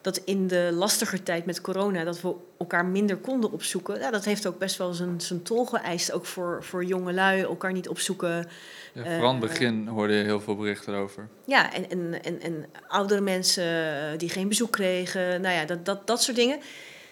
dat 0.00 0.20
in 0.24 0.46
de 0.46 0.70
lastiger 0.72 1.22
tijd 1.22 1.46
met 1.46 1.60
corona, 1.60 2.04
dat 2.04 2.20
we 2.20 2.34
elkaar 2.58 2.84
minder 2.86 3.16
konden 3.16 3.52
opzoeken. 3.52 3.98
Ja, 3.98 4.10
dat 4.10 4.24
heeft 4.24 4.46
ook 4.46 4.58
best 4.58 4.76
wel 4.76 4.92
zijn, 4.92 5.20
zijn 5.20 5.42
tol 5.42 5.64
geëist, 5.64 6.12
ook 6.12 6.26
voor, 6.26 6.64
voor 6.64 6.84
jonge 6.84 7.12
lui, 7.12 7.42
elkaar 7.42 7.72
niet 7.72 7.88
opzoeken. 7.88 8.46
Ja, 8.92 9.02
vooral 9.02 9.34
in 9.34 9.40
het 9.40 9.44
Eh, 9.44 9.48
begin 9.48 9.86
hoorde 9.86 10.12
je 10.12 10.24
heel 10.24 10.40
veel 10.40 10.56
berichten 10.56 10.94
over. 10.94 11.28
Ja, 11.44 11.72
en, 11.72 11.90
en, 11.90 12.22
en, 12.22 12.40
en 12.40 12.64
oudere 12.88 13.20
mensen 13.20 13.64
eh, 13.64 14.18
die 14.18 14.28
geen 14.28 14.48
bezoek 14.48 14.70
kregen, 14.70 15.40
nou 15.40 15.54
ja, 15.54 15.64
dat, 15.64 15.84
dat, 15.84 16.06
dat 16.06 16.22
soort 16.22 16.36
dingen. 16.36 16.58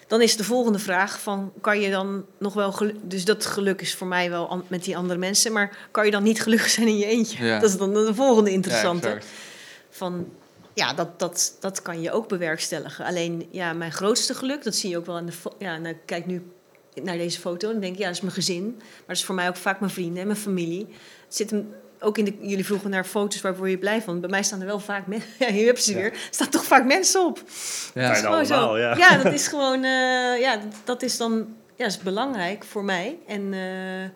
Dan 0.07 0.21
is 0.21 0.37
de 0.37 0.43
volgende 0.43 0.79
vraag 0.79 1.19
van, 1.21 1.51
kan 1.61 1.79
je 1.79 1.89
dan 1.89 2.25
nog 2.37 2.53
wel... 2.53 2.73
Dus 3.01 3.25
dat 3.25 3.45
geluk 3.45 3.81
is 3.81 3.95
voor 3.95 4.07
mij 4.07 4.29
wel 4.29 4.63
met 4.67 4.83
die 4.83 4.97
andere 4.97 5.19
mensen, 5.19 5.51
maar 5.51 5.87
kan 5.91 6.05
je 6.05 6.11
dan 6.11 6.23
niet 6.23 6.41
gelukkig 6.41 6.69
zijn 6.69 6.87
in 6.87 6.97
je 6.97 7.05
eentje? 7.05 7.45
Ja. 7.45 7.59
Dat 7.59 7.69
is 7.69 7.77
dan 7.77 7.93
de 7.93 8.13
volgende 8.13 8.49
Ja, 8.49 8.55
interessante. 8.55 9.07
exact. 9.07 9.25
van, 9.89 10.27
ja, 10.79 10.93
dat, 10.93 11.19
dat, 11.19 11.55
dat 11.59 11.81
kan 11.81 12.01
je 12.01 12.11
ook 12.11 12.27
bewerkstelligen. 12.27 13.05
Alleen, 13.05 13.47
ja, 13.51 13.73
mijn 13.73 13.91
grootste 13.91 14.33
geluk, 14.33 14.63
dat 14.63 14.75
zie 14.75 14.89
je 14.89 14.97
ook 14.97 15.05
wel 15.05 15.15
aan 15.15 15.25
de... 15.25 15.33
Ja, 15.57 15.77
nou, 15.77 15.95
kijk 16.05 16.25
nu 16.25 16.51
naar 17.03 17.17
deze 17.17 17.39
foto 17.39 17.67
en 17.67 17.71
dan 17.73 17.81
denk 17.81 17.93
ik, 17.93 17.99
ja, 17.99 18.05
dat 18.05 18.15
is 18.15 18.21
mijn 18.21 18.33
gezin. 18.33 18.75
Maar 18.77 19.05
dat 19.07 19.15
is 19.15 19.25
voor 19.25 19.35
mij 19.35 19.47
ook 19.47 19.55
vaak 19.55 19.79
mijn 19.79 19.91
vrienden 19.91 20.21
en 20.21 20.27
mijn 20.27 20.39
familie. 20.39 20.87
Het 21.25 21.35
zit 21.35 21.49
hem 21.49 21.73
ook 21.99 22.17
in 22.17 22.25
de... 22.25 22.33
Jullie 22.41 22.65
vroegen 22.65 22.89
naar 22.89 23.05
foto's, 23.05 23.41
waar 23.41 23.55
word 23.57 23.69
je 23.69 23.77
blij 23.77 24.01
van? 24.01 24.19
Bij 24.19 24.29
mij 24.29 24.43
staan 24.43 24.59
er 24.59 24.65
wel 24.65 24.79
vaak 24.79 25.07
mensen... 25.07 25.29
Ja, 25.45 25.51
hier 25.51 25.65
heb 25.65 25.77
je 25.77 25.83
ze 25.83 25.91
Ja. 25.91 25.97
weer. 25.97 26.11
Er 26.11 26.19
staan 26.29 26.49
toch 26.49 26.65
vaak 26.65 26.85
mensen 26.85 27.25
op. 27.25 27.37
Ja. 27.37 27.43
Bijna 27.93 28.15
Gewoon 28.15 28.45
zo. 28.45 28.77
ja. 28.77 29.17
dat 29.23 29.33
is 29.33 29.47
gewoon... 29.47 29.83
eh, 29.83 30.39
ja, 30.39 30.55
dat, 30.57 30.75
dat 30.83 31.01
is 31.01 31.17
dan... 31.17 31.33
Ja, 31.75 31.83
dat 31.85 31.93
is 31.93 31.97
belangrijk 31.99 32.63
voor 32.63 32.83
mij. 32.83 33.17
En... 33.27 33.53
eh, 33.53 34.09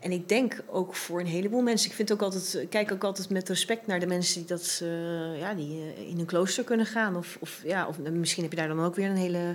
en 0.00 0.12
ik 0.12 0.28
denk 0.28 0.62
ook 0.66 0.94
voor 0.94 1.20
een 1.20 1.26
heleboel 1.26 1.62
mensen. 1.62 1.90
Ik 1.90 1.96
vind 1.96 2.12
ook 2.12 2.22
altijd, 2.22 2.54
ik 2.62 2.70
kijk 2.70 2.92
ook 2.92 3.04
altijd 3.04 3.30
met 3.30 3.48
respect 3.48 3.86
naar 3.86 4.00
de 4.00 4.06
mensen 4.06 4.34
die 4.38 4.48
dat, 4.48 4.80
eh, 4.82 5.38
ja, 5.38 5.54
die 5.54 5.82
eh, 5.96 6.08
in 6.08 6.18
een 6.18 6.26
klooster 6.26 6.64
kunnen 6.64 6.86
gaan. 6.86 7.16
Of, 7.16 7.36
of 7.40 7.60
ja, 7.64 7.86
of 7.86 7.98
misschien 7.98 8.42
heb 8.42 8.52
je 8.52 8.58
daar 8.58 8.68
dan 8.68 8.84
ook 8.84 8.94
weer 8.94 9.08
een 9.10 9.16
hele, 9.16 9.54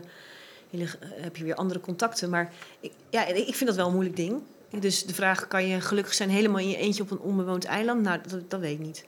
hele 0.71 0.83
eh, 0.83 0.89
heb 1.23 1.35
je 1.37 1.43
weer 1.43 1.55
andere 1.55 1.79
contacten. 1.79 2.29
Maar 2.29 2.53
ik, 2.79 2.91
ja, 3.09 3.25
ik 3.25 3.55
vind 3.55 3.65
dat 3.65 3.75
wel 3.75 3.87
een 3.87 3.93
moeilijk 3.93 4.15
ding. 4.15 4.41
Dus 4.79 5.05
de 5.05 5.13
vraag, 5.13 5.47
kan 5.47 5.67
je 5.67 5.81
gelukkig 5.81 6.13
zijn 6.13 6.29
helemaal 6.29 6.59
in 6.59 6.69
je 6.69 6.77
eentje 6.77 7.03
op 7.03 7.11
een 7.11 7.19
onbewoond 7.19 7.65
eiland? 7.65 8.01
Nou, 8.01 8.19
dat, 8.27 8.49
dat 8.49 8.59
weet 8.59 8.79
ik 8.79 8.85
niet. 8.85 9.05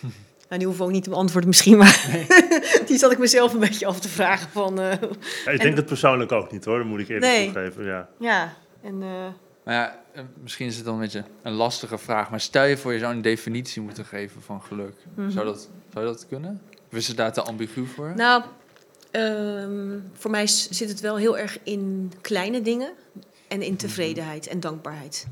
Nou, 0.48 0.62
die 0.62 0.70
hoef 0.70 0.78
ik 0.80 0.84
ook 0.86 0.90
niet 0.92 1.04
te 1.04 1.10
beantwoorden 1.10 1.48
misschien, 1.48 1.76
maar 1.78 2.06
die 2.86 2.98
zat 2.98 3.12
ik 3.12 3.18
mezelf 3.18 3.52
een 3.52 3.60
beetje 3.60 3.86
af 3.86 4.00
te 4.00 4.08
vragen 4.08 4.50
van, 4.50 4.80
eh, 4.80 5.00
Ja, 5.44 5.50
ik 5.50 5.60
denk 5.60 5.76
het 5.76 5.86
persoonlijk 5.86 6.32
ook 6.32 6.52
niet 6.52 6.64
hoor, 6.64 6.78
dat 6.78 6.86
moet 6.86 7.00
ik 7.00 7.08
eerlijk 7.08 7.32
Nee. 7.32 7.44
toegeven. 7.52 7.84
Ja. 7.84 8.08
ja, 8.18 8.54
en... 8.82 9.02
eh, 9.02 9.26
Maar 9.70 9.78
ja, 9.78 10.02
eh, 10.12 10.22
misschien 10.42 10.66
is 10.66 10.76
het 10.76 10.84
dan 10.84 10.94
een 10.94 11.00
beetje 11.00 11.24
een 11.42 11.52
lastige 11.52 11.98
vraag. 11.98 12.30
Maar 12.30 12.40
stel 12.40 12.64
je 12.64 12.76
voor, 12.76 12.92
je 12.92 12.98
zou 12.98 13.14
een 13.14 13.22
definitie 13.22 13.82
moeten 13.82 14.04
geven 14.04 14.42
van 14.42 14.62
geluk. 14.62 14.94
Mhm. 15.14 15.30
Zou, 15.30 15.44
dat, 15.44 15.68
zou 15.92 16.04
dat 16.04 16.26
kunnen? 16.28 16.62
Of 16.90 16.98
is 16.98 17.08
het 17.08 17.16
daar 17.16 17.32
te 17.32 17.42
ambigu 17.42 17.86
voor? 17.86 18.12
Nou, 18.16 18.42
ehm, 19.10 19.98
voor 20.12 20.30
mij 20.30 20.46
zit 20.46 20.88
het 20.88 21.00
wel 21.00 21.16
heel 21.16 21.38
erg 21.38 21.58
in 21.62 22.12
kleine 22.20 22.62
dingen 22.62 22.92
en 23.48 23.62
in 23.62 23.76
tevredenheid 23.76 24.46
en 24.46 24.60
dankbaarheid. 24.60 25.26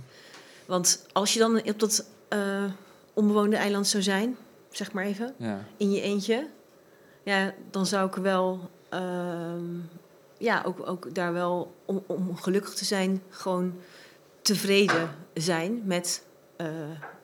Want 0.66 1.06
als 1.12 1.32
je 1.32 1.38
dan 1.38 1.62
op 1.62 1.78
dat 1.78 2.06
eh, 2.28 2.64
onbewoonde 3.14 3.56
eiland 3.56 3.86
zou 3.86 4.02
zijn, 4.02 4.36
zeg 4.70 4.92
maar 4.92 5.04
even, 5.04 5.34
Ja. 5.36 5.64
in 5.76 5.90
je 5.90 6.00
eentje, 6.00 6.46
ja, 7.22 7.54
dan 7.70 7.86
zou 7.86 8.08
ik 8.08 8.14
wel, 8.14 8.70
ehm, 8.88 9.64
ja, 10.38 10.62
ook, 10.66 10.88
ook 10.88 11.14
daar 11.14 11.32
wel 11.32 11.74
om, 11.84 12.02
om 12.06 12.36
gelukkig 12.36 12.74
te 12.74 12.84
zijn, 12.84 13.22
gewoon 13.28 13.74
tevreden 14.48 15.10
zijn 15.34 15.82
met, 15.84 16.22
eh, 16.56 16.66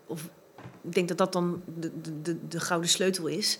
of 0.07 0.29
ik 0.83 0.95
denk 0.95 1.09
dat 1.09 1.19
dat 1.19 1.33
dan 1.33 1.63
de, 1.79 2.01
de, 2.01 2.23
de, 2.23 2.49
de 2.49 2.61
gouden 2.61 2.91
sleutel 2.91 3.27
is 3.27 3.59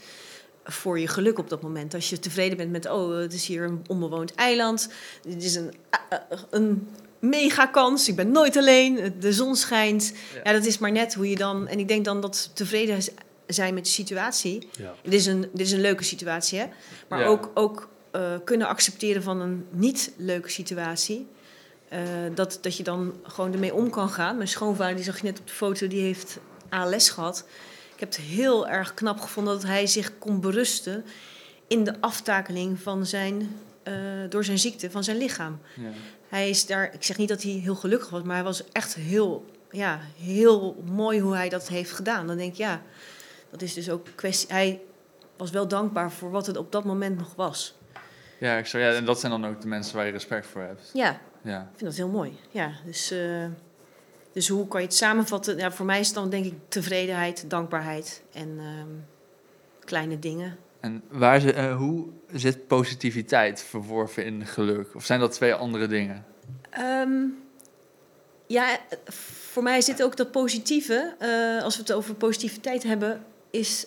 voor 0.64 0.98
je 0.98 1.09
geluk 1.09 1.38
op 1.38 1.48
dat 1.48 1.62
moment. 1.62 1.94
Als 1.94 2.11
je 2.11 2.18
tevreden 2.18 2.57
bent 2.57 2.70
met, 2.70 2.90
oh, 2.90 3.16
het 3.16 3.33
is 3.33 3.46
hier 3.46 3.64
een 3.64 3.85
onbewoond 3.87 4.35
eiland, 4.35 4.88
dit 5.22 5.42
is 5.42 5.55
een, 5.55 5.74
eh, 5.90 6.18
eh, 6.31 6.38
een 6.50 6.88
mega 7.18 7.66
kans, 7.66 8.09
ik 8.09 8.16
ben 8.16 8.31
nooit 8.31 8.57
alleen, 8.57 9.14
de 9.20 9.33
zon 9.33 9.57
schijnt. 9.57 10.12
Ja. 10.35 10.40
Ja. 10.44 10.53
dat 10.53 10.64
is 10.64 10.79
maar 10.79 10.92
net 10.92 11.14
hoe 11.14 11.31
je 11.31 11.37
dan, 11.37 11.68
en 11.68 11.79
ik 11.79 11.88
denk 11.88 12.05
dan 12.05 12.20
dat 12.20 12.50
tevreden 12.55 12.98
zijn 13.46 13.74
met 13.74 13.85
de 13.85 13.90
situatie, 13.90 14.68
Ja. 14.79 14.94
dit 15.03 15.12
is 15.12 15.27
een, 15.27 15.40
dit 15.40 15.66
is 15.66 15.72
een 15.72 15.81
leuke 15.81 16.05
situatie, 16.05 16.59
hè? 16.59 16.66
maar 17.09 17.20
Ja. 17.20 17.27
ook, 17.27 17.50
ook 17.55 17.88
kunnen 18.44 18.66
accepteren 18.66 19.22
van 19.22 19.40
een 19.40 19.66
niet 19.70 20.12
leuke 20.16 20.48
situatie. 20.50 21.27
Eh, 21.94 22.00
dat, 22.35 22.59
dat 22.61 22.76
je 22.76 22.83
dan 22.83 23.14
gewoon 23.22 23.52
ermee 23.52 23.74
om 23.74 23.90
kan 23.90 24.09
gaan. 24.09 24.37
Mijn 24.37 24.48
schoonvader, 24.48 24.94
die 24.94 25.04
zag 25.04 25.16
je 25.16 25.24
net 25.24 25.38
op 25.38 25.46
de 25.46 25.52
foto, 25.52 25.87
die 25.87 26.00
heeft 26.00 26.38
ALS 26.68 27.11
gehad. 27.11 27.44
Ik 27.94 28.00
heb 28.00 28.09
het 28.09 28.18
heel 28.18 28.68
erg 28.68 28.94
knap 28.94 29.20
gevonden 29.20 29.54
dat 29.54 29.62
hij 29.62 29.87
zich 29.87 30.18
kon 30.18 30.40
berusten 30.40 31.04
in 31.66 31.85
de 31.85 31.94
aftakeling 32.00 32.80
van 32.80 33.07
zijn, 33.07 33.57
eh, 33.83 33.94
door 34.28 34.44
zijn 34.44 34.59
ziekte, 34.59 34.90
van 34.90 35.04
zijn 35.04 35.16
lichaam. 35.16 35.59
Ja. 35.74 35.90
Hij 36.28 36.48
is 36.48 36.66
daar, 36.66 36.94
ik 36.94 37.02
zeg 37.02 37.16
niet 37.16 37.28
dat 37.28 37.42
hij 37.42 37.52
heel 37.52 37.74
gelukkig 37.74 38.11
was, 38.11 38.22
maar 38.22 38.35
hij 38.35 38.44
was 38.44 38.64
echt 38.72 38.94
heel, 38.94 39.44
ja, 39.70 40.00
heel 40.18 40.83
mooi 40.85 41.20
hoe 41.20 41.35
hij 41.35 41.48
dat 41.48 41.68
heeft 41.68 41.92
gedaan. 41.92 42.26
Dan 42.26 42.37
denk 42.37 42.52
ik, 42.52 42.59
ja, 42.59 42.83
dat 43.50 43.62
is 43.62 43.74
dus 43.74 43.90
ook 43.90 44.07
kwestie. 44.14 44.48
Hij 44.52 44.80
was 45.37 45.50
wel 45.50 45.68
dankbaar 45.68 46.12
voor 46.12 46.30
wat 46.30 46.46
het 46.46 46.57
op 46.57 46.72
dat 46.72 46.85
moment 46.85 47.18
nog 47.18 47.35
was. 47.35 47.74
Ja, 48.38 48.57
ik 48.57 48.66
zou, 48.66 48.83
ja, 48.83 48.92
en 48.92 49.04
dat 49.04 49.20
zijn 49.20 49.33
dan 49.33 49.46
ook 49.46 49.61
de 49.61 49.68
mensen 49.68 49.96
waar 49.96 50.07
je 50.07 50.12
respect 50.12 50.46
voor 50.46 50.62
hebt. 50.62 50.90
Ja, 50.92 51.20
Ja. 51.44 51.61
ik 51.61 51.76
vind 51.76 51.90
dat 51.90 51.94
heel 51.94 52.09
mooi. 52.09 52.38
Ja, 52.50 52.72
dus, 52.85 53.11
eh, 53.11 53.46
dus 54.33 54.48
hoe 54.48 54.68
kan 54.68 54.80
je 54.80 54.87
het 54.87 54.96
samenvatten? 54.96 55.57
Ja, 55.57 55.72
voor 55.72 55.87
mij 55.87 56.00
is 56.00 56.07
het 56.07 56.14
dan 56.14 56.30
denk 56.30 56.44
ik 56.44 56.54
tevredenheid, 56.68 57.50
dankbaarheid 57.50 58.22
en 58.33 58.59
ehm, 58.59 58.88
kleine 59.85 60.18
dingen. 60.18 60.57
En 60.80 61.02
waar 61.09 61.40
ze, 61.40 61.52
eh, 61.52 61.76
hoe 61.76 62.07
zit 62.33 62.66
positiviteit 62.66 63.62
verworven 63.62 64.24
in 64.24 64.46
geluk? 64.46 64.94
Of 64.94 65.04
zijn 65.04 65.20
dat 65.20 65.33
twee 65.33 65.54
andere 65.54 65.87
dingen? 65.87 66.24
Ehm, 66.70 67.22
ja, 68.46 68.78
voor 69.50 69.62
mij 69.62 69.80
zit 69.80 70.02
ook 70.02 70.16
dat 70.16 70.30
positieve. 70.30 71.14
eh, 71.18 71.62
als 71.62 71.76
we 71.76 71.83
het 71.83 71.92
over 71.92 72.14
positiviteit 72.14 72.83
hebben, 72.83 73.24
is. 73.50 73.87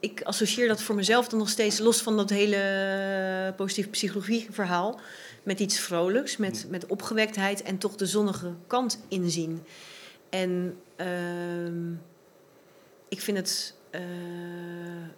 ik 0.00 0.22
associeer 0.22 0.68
dat 0.68 0.82
voor 0.82 0.94
mezelf 0.94 1.28
dan 1.28 1.38
nog 1.38 1.48
steeds 1.48 1.78
los 1.78 2.02
van 2.02 2.16
dat 2.16 2.30
hele 2.30 3.54
positieve 3.56 3.90
psychologie-verhaal. 3.90 5.00
Met 5.44 5.60
iets 5.60 5.78
vrolijks, 5.78 6.36
met, 6.36 6.66
met 6.68 6.86
opgewektheid 6.86 7.62
en 7.62 7.78
toch 7.78 7.96
de 7.96 8.06
zonnige 8.06 8.52
kant 8.66 8.98
inzien. 9.08 9.62
En 10.30 10.76
ehm, 10.96 11.92
ik 13.08 13.20
vind 13.20 13.36
het. 13.36 13.74
eh, 13.90 14.00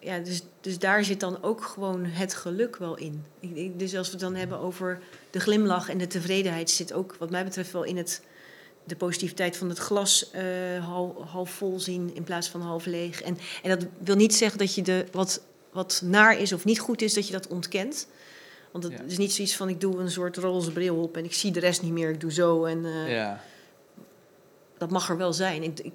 ja, 0.01 0.19
dus, 0.19 0.43
dus 0.61 0.79
daar 0.79 1.05
zit 1.05 1.21
dan 1.21 1.43
ook 1.43 1.63
gewoon 1.65 2.05
het 2.05 2.35
geluk 2.35 2.77
wel 2.77 2.97
in. 2.97 3.25
Ik, 3.41 3.57
ik- 3.57 3.79
dus 3.79 3.97
als 3.97 4.07
we 4.07 4.13
het 4.13 4.23
dan 4.23 4.35
hebben 4.35 4.59
over 4.59 4.99
de 5.31 5.41
glimlach 5.41 5.89
en 5.89 5.99
de 5.99 6.07
tevredenheid, 6.07 6.71
zit 6.71 6.93
ook, 6.93 7.17
wat 7.19 7.31
mij 7.31 7.45
betreft, 7.45 7.73
wel 7.73 7.83
in 7.85 7.97
het, 7.97 8.23
de 8.85 8.97
positiviteit 8.97 9.57
van 9.57 9.69
het 9.69 9.79
glas 9.79 10.31
eh, 10.31 10.43
half, 10.87 11.17
half 11.31 11.51
vol 11.51 11.81
zien 11.81 12.11
in 12.15 12.25
plaats 12.25 12.49
van 12.49 12.61
half 12.61 12.85
leeg. 12.87 13.23
En, 13.23 13.39
en 13.63 13.79
dat 13.79 13.87
wil 13.99 14.17
niet 14.17 14.35
zeggen 14.35 14.59
dat 14.59 14.75
je 14.75 14.83
de, 14.83 15.07
wat, 15.13 15.41
wat 15.73 16.01
naar 16.05 16.39
is 16.41 16.53
of 16.53 16.65
niet 16.65 16.81
goed 16.81 17.03
is, 17.03 17.15
dat 17.15 17.27
je 17.27 17.33
dat 17.33 17.47
ontkent. 17.49 18.07
Want 18.73 18.85
het 18.85 18.93
Ja. 18.93 19.03
is 19.07 19.19
niet 19.19 19.33
zoiets 19.33 19.57
van 19.57 19.69
ik 19.69 19.81
doe 19.81 19.99
een 19.99 20.11
soort 20.11 20.37
roze 20.37 20.73
bril 20.73 20.97
op 20.97 21.17
en 21.17 21.25
ik 21.25 21.33
zie 21.35 21.53
de 21.53 21.61
rest 21.61 21.83
niet 21.83 21.93
meer, 21.93 22.11
ik 22.11 22.21
doe 22.21 22.33
zo. 22.33 22.65
En, 22.65 22.85
eh, 22.85 23.13
Ja. 23.13 23.41
dat 24.79 24.91
mag 24.91 25.09
er 25.09 25.17
wel 25.17 25.33
zijn. 25.33 25.63
Ik, 25.63 25.79
ik- 25.81 25.93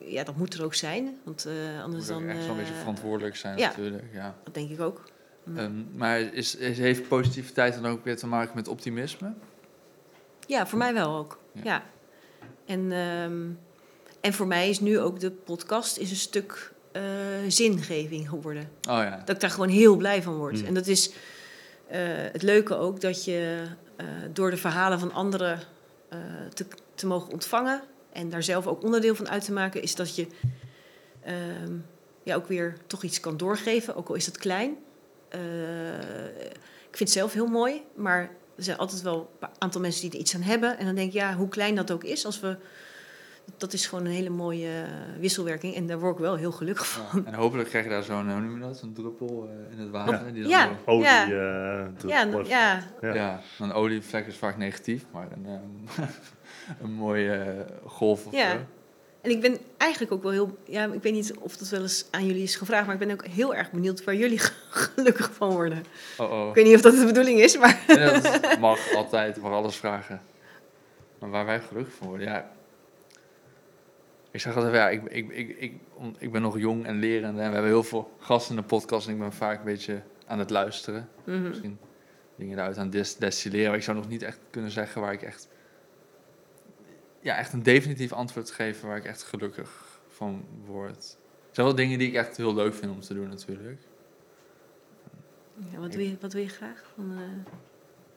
ja, 0.00 0.24
dat 0.24 0.36
moet 0.36 0.54
er 0.54 0.64
ook 0.64 0.74
zijn. 0.74 1.18
Want 1.24 1.44
eh, 1.46 1.82
anders 1.82 2.08
Moet 2.08 2.12
dan. 2.18 2.28
echt 2.28 2.38
wel 2.40 2.48
een 2.50 2.56
beetje 2.56 2.72
eh, 2.72 2.78
verantwoordelijk 2.78 3.36
zijn 3.36 3.58
ja. 3.58 3.68
natuurlijk. 3.68 4.04
Ja. 4.12 4.34
Dat 4.44 4.54
denk 4.54 4.70
ik 4.70 4.80
ook. 4.80 5.04
Ehm, 5.56 5.72
maar 5.96 6.20
is, 6.20 6.54
is, 6.56 6.78
heeft 6.78 7.08
positiviteit 7.08 7.74
dan 7.74 7.86
ook 7.86 8.04
weer 8.04 8.16
te 8.16 8.26
maken 8.26 8.52
met 8.54 8.68
optimisme? 8.68 9.32
Ja, 10.46 10.66
voor 10.66 10.78
mij 10.78 10.94
wel 10.94 11.16
ook. 11.16 11.38
Ja. 11.52 11.60
Ja. 11.64 11.82
En, 12.66 12.92
ehm, 12.92 13.42
en 14.20 14.32
voor 14.32 14.46
mij 14.46 14.68
is 14.68 14.80
nu 14.80 14.98
ook 15.00 15.20
de 15.20 15.30
podcast 15.30 15.96
is 15.96 16.10
een 16.10 16.16
stuk 16.16 16.72
zingeving 17.48 18.28
geworden. 18.28 18.62
Oh 18.62 18.96
ja. 18.98 19.22
Dat 19.24 19.34
ik 19.34 19.40
daar 19.40 19.50
gewoon 19.50 19.68
heel 19.68 19.96
blij 19.96 20.22
van 20.22 20.34
word. 20.34 20.60
Mm. 20.60 20.66
En 20.66 20.74
dat 20.74 20.86
is 20.86 21.10
het 22.32 22.42
leuke 22.42 22.74
ook 22.74 23.00
dat 23.00 23.24
je 23.24 23.62
eh, 23.96 24.06
door 24.32 24.50
de 24.50 24.56
verhalen 24.56 24.98
van 24.98 25.12
anderen 25.12 25.60
eh, 26.08 26.18
te, 26.54 26.66
te 26.94 27.06
mogen 27.06 27.32
ontvangen 27.32 27.82
en 28.12 28.30
daar 28.30 28.42
zelf 28.42 28.66
ook 28.66 28.82
onderdeel 28.82 29.14
van 29.14 29.28
uit 29.28 29.44
te 29.44 29.52
maken, 29.52 29.82
is 29.82 29.94
dat 29.94 30.16
je 30.16 30.26
ehm, 31.22 31.72
ja, 32.22 32.34
ook 32.34 32.48
weer 32.48 32.76
toch 32.86 33.02
iets 33.02 33.20
kan 33.20 33.36
doorgeven, 33.36 33.96
ook 33.96 34.08
al 34.08 34.14
is 34.14 34.26
het 34.26 34.38
klein. 34.38 34.76
Eh, 35.28 35.38
ik 36.88 36.96
vind 36.96 37.08
het 37.08 37.10
zelf 37.10 37.32
heel 37.32 37.46
mooi, 37.46 37.82
maar 37.94 38.20
er 38.56 38.62
zijn 38.62 38.78
altijd 38.78 39.02
wel 39.02 39.30
een 39.40 39.48
aantal 39.58 39.80
mensen 39.80 40.00
die 40.02 40.10
er 40.10 40.18
iets 40.18 40.34
aan 40.34 40.42
hebben. 40.42 40.78
En 40.78 40.86
dan 40.86 40.94
denk 40.94 41.08
ik, 41.08 41.14
ja, 41.14 41.34
hoe 41.34 41.48
klein 41.48 41.74
dat 41.74 41.90
ook 41.90 42.04
is, 42.04 42.26
als 42.26 42.40
we, 42.40 42.56
dat 43.56 43.72
is 43.72 43.86
gewoon 43.86 44.04
een 44.04 44.10
hele 44.12 44.30
mooie 44.30 44.68
eh, 44.68 45.20
wisselwerking. 45.20 45.74
En 45.74 45.86
daar 45.86 45.98
word 46.00 46.14
ik 46.14 46.20
wel 46.20 46.36
heel 46.36 46.52
gelukkig 46.52 46.86
van. 46.86 47.22
Ja. 47.24 47.30
En 47.30 47.34
hopelijk 47.34 47.68
krijg 47.68 47.84
je 47.84 47.90
daar 47.90 48.02
zo'n, 48.02 48.30
hoe 48.30 48.40
noem 48.40 48.54
je 48.54 48.60
dat, 48.60 48.76
zo'n 48.78 48.92
druppel 48.92 49.48
eh, 49.48 49.72
in 49.72 49.78
het 49.82 49.90
water. 49.90 50.32
Die 50.32 50.42
dan 50.42 50.50
Ja. 50.50 50.66
door- 50.66 50.76
Olie, 50.94 51.02
Ja. 51.04 51.24
eh, 51.24 51.30
Ja, 52.08 52.26
ja, 52.46 52.82
ja. 53.00 53.14
ja. 53.14 53.40
een 53.58 53.72
olievlek 53.72 54.26
is 54.26 54.36
vaak 54.36 54.56
negatief, 54.56 55.04
maar 55.12 55.26
een, 55.32 55.46
ehm, 55.46 56.08
een 56.84 56.92
mooie 56.92 57.32
eh, 57.32 57.60
golf 57.86 58.26
of 58.26 58.32
Ja. 58.32 58.50
zo. 58.50 58.56
En 59.20 59.30
ik 59.30 59.40
ben 59.40 59.58
eigenlijk 59.76 60.12
ook 60.12 60.22
wel 60.22 60.32
heel. 60.32 60.58
Ja, 60.64 60.84
ik 60.92 61.02
weet 61.02 61.12
niet 61.12 61.34
of 61.38 61.56
dat 61.56 61.68
wel 61.68 61.80
eens 61.80 62.06
aan 62.10 62.26
jullie 62.26 62.42
is 62.42 62.56
gevraagd, 62.56 62.84
maar 62.86 62.94
ik 62.94 63.00
ben 63.06 63.10
ook 63.10 63.26
heel 63.26 63.54
erg 63.54 63.70
benieuwd 63.70 64.04
waar 64.04 64.14
jullie 64.14 64.38
gelukkig 64.70 65.30
van 65.34 65.50
worden. 65.50 65.84
Oh 66.18 66.32
oh. 66.32 66.48
Ik 66.48 66.54
weet 66.54 66.64
niet 66.64 66.74
of 66.74 66.80
dat 66.80 66.94
de 66.96 67.04
bedoeling 67.06 67.40
is, 67.40 67.58
maar. 67.58 67.80
Ja, 67.86 68.20
dat 68.20 68.58
mag 68.60 68.94
altijd, 68.94 69.36
mag 69.40 69.52
alles 69.52 69.76
vragen. 69.76 70.20
Maar 71.18 71.30
waar 71.30 71.44
wij 71.46 71.60
gelukkig 71.60 71.94
van 71.94 72.06
worden, 72.08 72.26
ja. 72.26 72.50
Ik 74.34 74.40
zeg 74.40 74.56
altijd, 74.56 74.74
ja, 74.74 74.88
ik, 74.88 75.02
ik, 75.04 75.30
ik, 75.30 75.56
ik, 75.58 75.72
ik 76.18 76.32
ben 76.32 76.42
nog 76.42 76.58
jong 76.58 76.86
en 76.86 76.98
lerende 76.98 77.40
en 77.40 77.48
we 77.48 77.54
hebben 77.54 77.70
heel 77.70 77.82
veel 77.82 78.10
gasten 78.18 78.54
in 78.56 78.60
de 78.60 78.66
podcast 78.66 79.06
en 79.06 79.12
ik 79.12 79.18
ben 79.18 79.32
vaak 79.32 79.58
een 79.58 79.64
beetje 79.64 80.02
aan 80.26 80.38
het 80.38 80.50
luisteren. 80.50 81.08
Mhm. 81.24 81.42
Misschien 81.48 81.78
dingen 82.36 82.58
eruit 82.58 82.78
aan 82.78 82.90
des- 82.90 83.16
destilleren. 83.16 83.66
Maar 83.68 83.76
ik 83.76 83.82
zou 83.82 83.96
nog 83.96 84.08
niet 84.08 84.22
echt 84.22 84.38
kunnen 84.50 84.70
zeggen 84.70 85.00
waar 85.00 85.12
ik 85.12 85.22
echt, 85.22 85.48
ja, 87.20 87.36
echt 87.36 87.52
een 87.52 87.62
definitief 87.62 88.12
antwoord 88.12 88.50
geven 88.50 88.88
waar 88.88 88.96
ik 88.96 89.04
echt 89.04 89.22
gelukkig 89.22 90.00
van 90.08 90.44
word. 90.64 91.16
Er 91.48 91.54
zijn 91.54 91.66
wel 91.66 91.74
dingen 91.76 91.98
die 91.98 92.08
ik 92.08 92.14
echt 92.14 92.36
heel 92.36 92.54
leuk 92.54 92.74
vind 92.74 92.92
om 92.92 93.00
te 93.00 93.14
doen 93.14 93.28
natuurlijk. 93.28 93.80
Ja, 95.72 95.78
wat, 95.78 95.94
wil 95.94 96.04
je, 96.04 96.16
wat 96.20 96.32
wil 96.32 96.42
je 96.42 96.48
graag? 96.48 96.84
Van, 96.94 97.12
eh, 97.12 97.52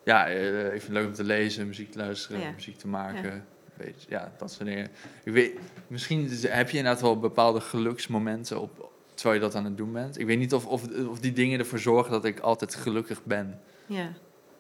Ja, 0.03 0.27
eh, 0.27 0.63
ik 0.65 0.69
vind 0.69 0.83
het 0.83 0.91
leuk 0.91 1.05
om 1.07 1.13
te 1.13 1.23
lezen, 1.23 1.67
muziek 1.67 1.91
te 1.91 1.97
luisteren, 1.97 2.41
Ja. 2.41 2.51
muziek 2.51 2.77
te 2.77 2.87
maken. 2.87 3.45
Weet, 3.77 4.03
je, 4.03 4.09
ja, 4.09 4.31
dat 4.37 4.51
soort 4.51 4.65
dingen. 4.67 4.87
Ik 5.23 5.33
weet, 5.33 5.53
misschien 5.87 6.25
is- 6.29 6.47
heb 6.47 6.69
je 6.69 6.77
inderdaad 6.77 7.01
wel 7.01 7.19
bepaalde 7.19 7.59
geluksmomenten 7.61 8.61
op, 8.61 8.91
terwijl 9.13 9.35
je 9.35 9.45
dat 9.45 9.55
aan 9.55 9.65
het 9.65 9.77
doen 9.77 9.91
bent. 9.93 10.19
Ik 10.19 10.25
weet 10.25 10.37
niet 10.37 10.53
of, 10.53 10.65
of, 10.65 10.83
of 11.07 11.19
die 11.19 11.33
dingen 11.33 11.59
ervoor 11.59 11.79
zorgen 11.79 12.11
dat 12.11 12.25
ik 12.25 12.39
altijd 12.39 12.75
gelukkig 12.75 13.23
ben. 13.23 13.59
ja. 13.85 14.11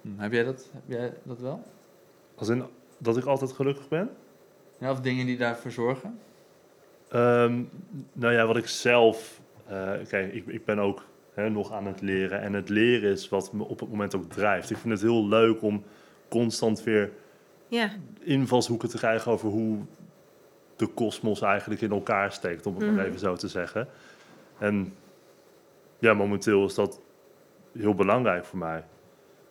Hm, 0.01 0.19
heb, 0.19 0.31
jij 0.31 0.43
dat, 0.43 0.69
heb 0.73 0.81
jij 0.87 1.13
dat 1.23 1.39
wel? 1.39 1.63
Als 2.35 2.47
in 2.49 2.63
dat 2.97 3.17
ik 3.17 3.25
altijd 3.25 3.51
gelukkig 3.51 3.87
ben? 3.87 4.09
Ja, 4.79 4.91
of 4.91 4.99
dingen 5.01 5.25
die 5.25 5.37
daarvoor 5.37 5.71
zorgen? 5.71 6.19
Ehm, 7.09 7.61
nou 8.13 8.33
ja, 8.33 8.45
wat 8.45 8.57
ik 8.57 8.67
zelf... 8.67 9.41
eh, 9.67 9.91
kijk, 10.07 10.33
ik, 10.33 10.45
ik 10.47 10.65
ben 10.65 10.79
ook 10.79 11.05
hè, 11.33 11.49
nog 11.49 11.71
aan 11.71 11.85
het 11.87 12.01
leren. 12.01 12.41
En 12.41 12.53
het 12.53 12.69
leren 12.69 13.11
is 13.11 13.29
wat 13.29 13.53
me 13.53 13.63
op 13.63 13.79
het 13.79 13.89
moment 13.89 14.15
ook 14.15 14.31
drijft. 14.31 14.69
Ik 14.69 14.77
vind 14.77 14.93
het 14.93 15.01
heel 15.01 15.27
leuk 15.27 15.61
om 15.61 15.83
constant 16.29 16.83
weer 16.83 17.11
ja. 17.67 17.89
invalshoeken 18.19 18.89
te 18.89 18.97
krijgen 18.97 19.31
over 19.31 19.49
hoe 19.49 19.77
de 20.75 20.87
kosmos 20.87 21.41
eigenlijk 21.41 21.81
in 21.81 21.91
elkaar 21.91 22.31
steekt, 22.31 22.65
om 22.65 22.75
het 22.75 22.85
Mhm. 22.85 22.95
maar 22.95 23.05
even 23.05 23.19
zo 23.19 23.35
te 23.35 23.47
zeggen. 23.47 23.87
En 24.59 24.93
ja, 25.99 26.13
momenteel 26.13 26.65
is 26.65 26.73
dat 26.73 26.99
heel 27.77 27.95
belangrijk 27.95 28.45
voor 28.45 28.59
mij. 28.59 28.83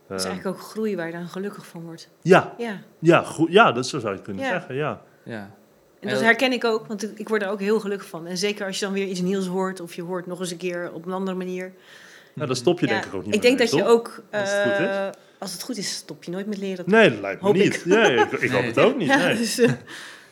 Dat 0.07 0.19
is 0.19 0.25
Ehm, 0.25 0.33
eigenlijk 0.33 0.47
ook 0.63 0.69
groei 0.71 0.97
waar 0.97 1.07
je 1.07 1.13
dan 1.13 1.29
gelukkig 1.29 1.67
van 1.67 1.83
wordt. 1.83 2.09
ja, 2.23 2.55
Ja. 2.59 2.81
ja, 2.99 3.25
ja, 3.49 3.73
dat 3.73 3.87
zo 3.87 3.99
zou 3.99 4.15
je 4.15 4.23
kunnen 4.23 4.43
Ja. 4.45 4.51
zeggen, 4.51 4.75
ja. 4.75 5.03
Ja. 5.23 5.51
En 6.01 6.09
dat 6.09 6.11
dat- 6.11 6.21
herken 6.21 6.53
ik 6.53 6.65
ook, 6.65 6.87
want 6.87 7.03
ik 7.03 7.19
ik 7.19 7.29
word 7.29 7.43
er 7.43 7.49
ook 7.49 7.61
heel 7.61 7.81
gelukkig 7.81 8.09
van. 8.09 8.27
En 8.27 8.37
zeker 8.37 8.67
als 8.67 8.79
je 8.79 8.85
dan 8.85 8.95
weer 8.95 9.07
iets 9.07 9.21
nieuws 9.21 9.47
hoort, 9.47 9.81
of 9.81 9.95
je 9.95 10.03
hoort 10.03 10.27
nog 10.27 10.41
eens 10.41 10.51
een 10.51 10.57
keer 10.57 10.93
op 10.93 11.07
een 11.07 11.13
andere 11.13 11.37
manier. 11.37 11.73
Nou, 12.35 12.47
dan 12.47 12.57
stop 12.57 12.81
je 12.81 12.87
Ja, 12.87 12.93
denk 12.93 13.05
ik 13.05 13.15
ook 13.15 13.25
niet 13.25 13.35
ik 13.35 13.41
meer 13.43 13.51
denk 13.57 13.59
dat 13.59 13.71
mee, 13.73 13.81
je 13.81 13.87
toch? 13.89 13.99
ook, 13.99 14.23
Als 14.31 14.51
als 15.39 15.53
het 15.53 15.63
goed 15.63 15.77
is, 15.77 15.95
stop 15.95 16.25
je 16.25 16.31
nooit 16.31 16.47
met 16.47 16.59
leren. 16.59 16.85
Nee, 16.89 17.11
dat 17.11 17.21
lijkt 17.21 17.41
me 17.41 17.47
Hoop 17.47 17.57
niet. 17.57 17.75
ik. 17.75 17.85
Nee, 17.85 18.17
ik, 18.17 18.33
ik 18.33 18.51
hoop 18.51 18.65
het 18.65 18.79
ook 18.79 18.97
niet. 18.97 19.09
Ja, 19.09 19.17
Nee. 19.27 19.37
dus, 19.37 19.59
eh, 19.59 19.73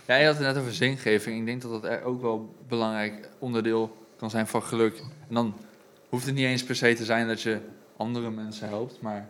ja, 0.07 0.17
je 0.17 0.27
had 0.27 0.35
het 0.39 0.47
net 0.47 0.57
over 0.59 0.75
zingeving. 0.75 1.39
Ik 1.41 1.47
denk 1.47 1.63
dat 1.63 1.71
dat 1.83 1.85
er 1.93 2.03
ook 2.03 2.21
wel 2.23 2.35
een 2.39 2.69
belangrijk 2.69 3.29
onderdeel 3.39 3.97
kan 4.17 4.31
zijn 4.31 4.47
van 4.47 4.63
geluk. 4.63 4.99
En 5.29 5.35
dan 5.35 5.55
hoeft 6.09 6.27
het 6.27 6.35
niet 6.35 6.45
eens 6.45 6.65
per 6.65 6.77
se 6.77 6.95
te 6.95 7.05
zijn 7.05 7.27
dat 7.27 7.43
je 7.43 7.59
andere 7.97 8.31
mensen 8.31 8.69
helpt, 8.69 9.01
maar 9.01 9.29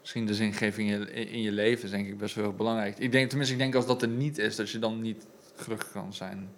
misschien 0.00 0.26
de 0.26 0.34
zingeving 0.34 0.90
in 0.90 0.98
je, 0.98 1.10
in 1.10 1.42
je 1.42 1.52
leven 1.52 1.84
is 1.84 1.90
denk 1.90 2.06
ik 2.06 2.18
best 2.18 2.34
wel 2.34 2.44
heel 2.44 2.54
belangrijk. 2.54 2.98
Ik 2.98 3.12
denk, 3.12 3.28
tenminste, 3.28 3.54
ik 3.54 3.60
denk 3.60 3.74
als 3.74 3.86
dat 3.86 4.02
er 4.02 4.08
niet 4.08 4.38
is, 4.38 4.56
dat 4.56 4.70
je 4.70 4.78
dan 4.78 5.00
niet 5.00 5.26
gelukkig 5.56 5.90
kan 5.92 6.12
zijn. 6.14 6.48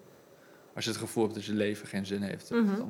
Als 0.74 0.85
je 0.85 0.90
het 0.90 0.98
gevoel 1.00 1.22
hebt 1.22 1.35
dat 1.35 1.44
je 1.44 1.52
leven 1.52 1.87
geen 1.87 2.07
zin 2.07 2.22
heeft. 2.22 2.48
Dat 2.48 2.59
is 2.64 2.68
Mhm. 2.70 2.81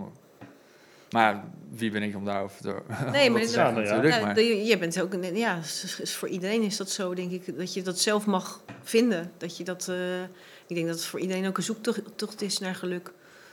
Maar 1.13 1.45
wie 1.71 1.91
ben 1.91 2.03
ik 2.03 2.17
om 2.17 2.25
daarover 2.25 2.61
te, 2.61 2.69
Nee, 3.13 3.31
maar 3.31 3.41
te 3.47 3.57
nou 3.57 3.75
natuurlijk. 3.75 4.15
ja, 4.15 4.21
maar, 4.21 4.41
je 4.43 4.79
bent 4.79 5.01
ook, 5.03 5.13
een- 5.13 5.37
ja, 5.37 5.59
voor 6.05 6.29
iedereen 6.29 6.63
is 6.63 6.77
dat 6.77 6.91
zo, 6.91 7.15
denk 7.15 7.31
ik, 7.31 7.59
dat 7.59 7.75
je 7.75 7.83
dat 7.83 7.99
zelf 7.99 8.27
mag 8.27 8.63
vinden. 8.83 9.33
Dat 9.37 9.57
je 9.57 9.65
dat, 9.65 9.89
eh, 9.89 10.23
ik 10.67 10.75
denk 10.75 10.87
dat 10.87 10.97
het 10.97 11.05
voor 11.05 11.21
iedereen 11.21 11.47
ook 11.47 11.57
een 11.57 11.63
zoektocht 11.63 12.43
is 12.43 12.59
naar 12.59 12.75
geluk, 12.75 13.13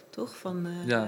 toch? 0.10 0.38
Van, 0.38 0.66
eh, 0.66 0.88
Ja. 0.88 1.08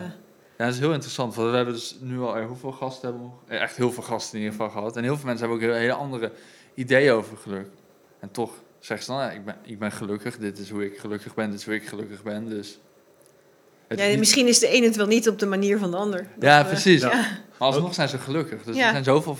Ja, 0.57 0.67
dat 0.67 0.75
is 0.75 0.79
heel 0.81 0.93
interessant. 0.93 1.35
Want 1.35 1.49
we 1.49 1.55
hebben 1.55 1.73
dus 1.73 1.97
nu 2.01 2.19
al 2.19 2.37
eh, 2.37 2.45
hoeveel 2.45 2.71
gasten 2.71 3.09
hebben? 3.09 3.31
Eh, 3.47 3.61
Echt 3.61 3.75
heel 3.77 3.91
veel 3.91 4.03
gasten 4.03 4.37
in 4.37 4.43
ieder 4.43 4.57
geval 4.59 4.71
gehad. 4.73 4.97
En 4.97 5.03
heel 5.03 5.15
veel 5.17 5.25
mensen 5.25 5.47
hebben 5.47 5.67
ook 5.67 5.71
heel- 5.73 5.81
hele 5.81 5.93
andere 5.93 6.31
ideeën 6.73 7.11
over 7.13 7.37
geluk. 7.37 7.67
En 8.19 8.31
toch 8.31 8.51
zeggen 8.79 9.05
ze 9.05 9.11
dan, 9.11 9.21
ja, 9.21 9.31
ik, 9.31 9.45
ben, 9.45 9.55
ik 9.63 9.79
ben 9.79 9.91
gelukkig. 9.91 10.37
Dit 10.37 10.57
is 10.57 10.69
hoe 10.69 10.85
ik 10.85 10.97
gelukkig 10.97 11.33
ben. 11.33 11.49
Dit 11.49 11.59
is 11.59 11.65
hoe 11.65 11.75
ik 11.75 11.87
gelukkig 11.87 12.23
ben. 12.23 12.49
Dus 12.49 12.79
ja, 13.99 14.07
niet- 14.07 14.19
misschien 14.19 14.47
is 14.47 14.59
de 14.59 14.75
een 14.75 14.83
het 14.83 14.95
wel 14.95 15.07
niet 15.07 15.29
op 15.29 15.39
de 15.39 15.45
manier 15.45 15.77
van 15.77 15.91
de 15.91 15.97
ander. 15.97 16.27
Ja, 16.39 16.59
eh, 16.59 16.67
precies. 16.67 17.01
Ja. 17.09 17.09
Maar 17.11 17.69
alsnog 17.69 17.93
zijn 17.93 18.09
ze 18.09 18.17
gelukkig. 18.17 18.63
Dus 18.63 18.75
Ja. 18.75 18.85
er 18.85 18.91
zijn 18.91 19.03
zoveel... 19.03 19.37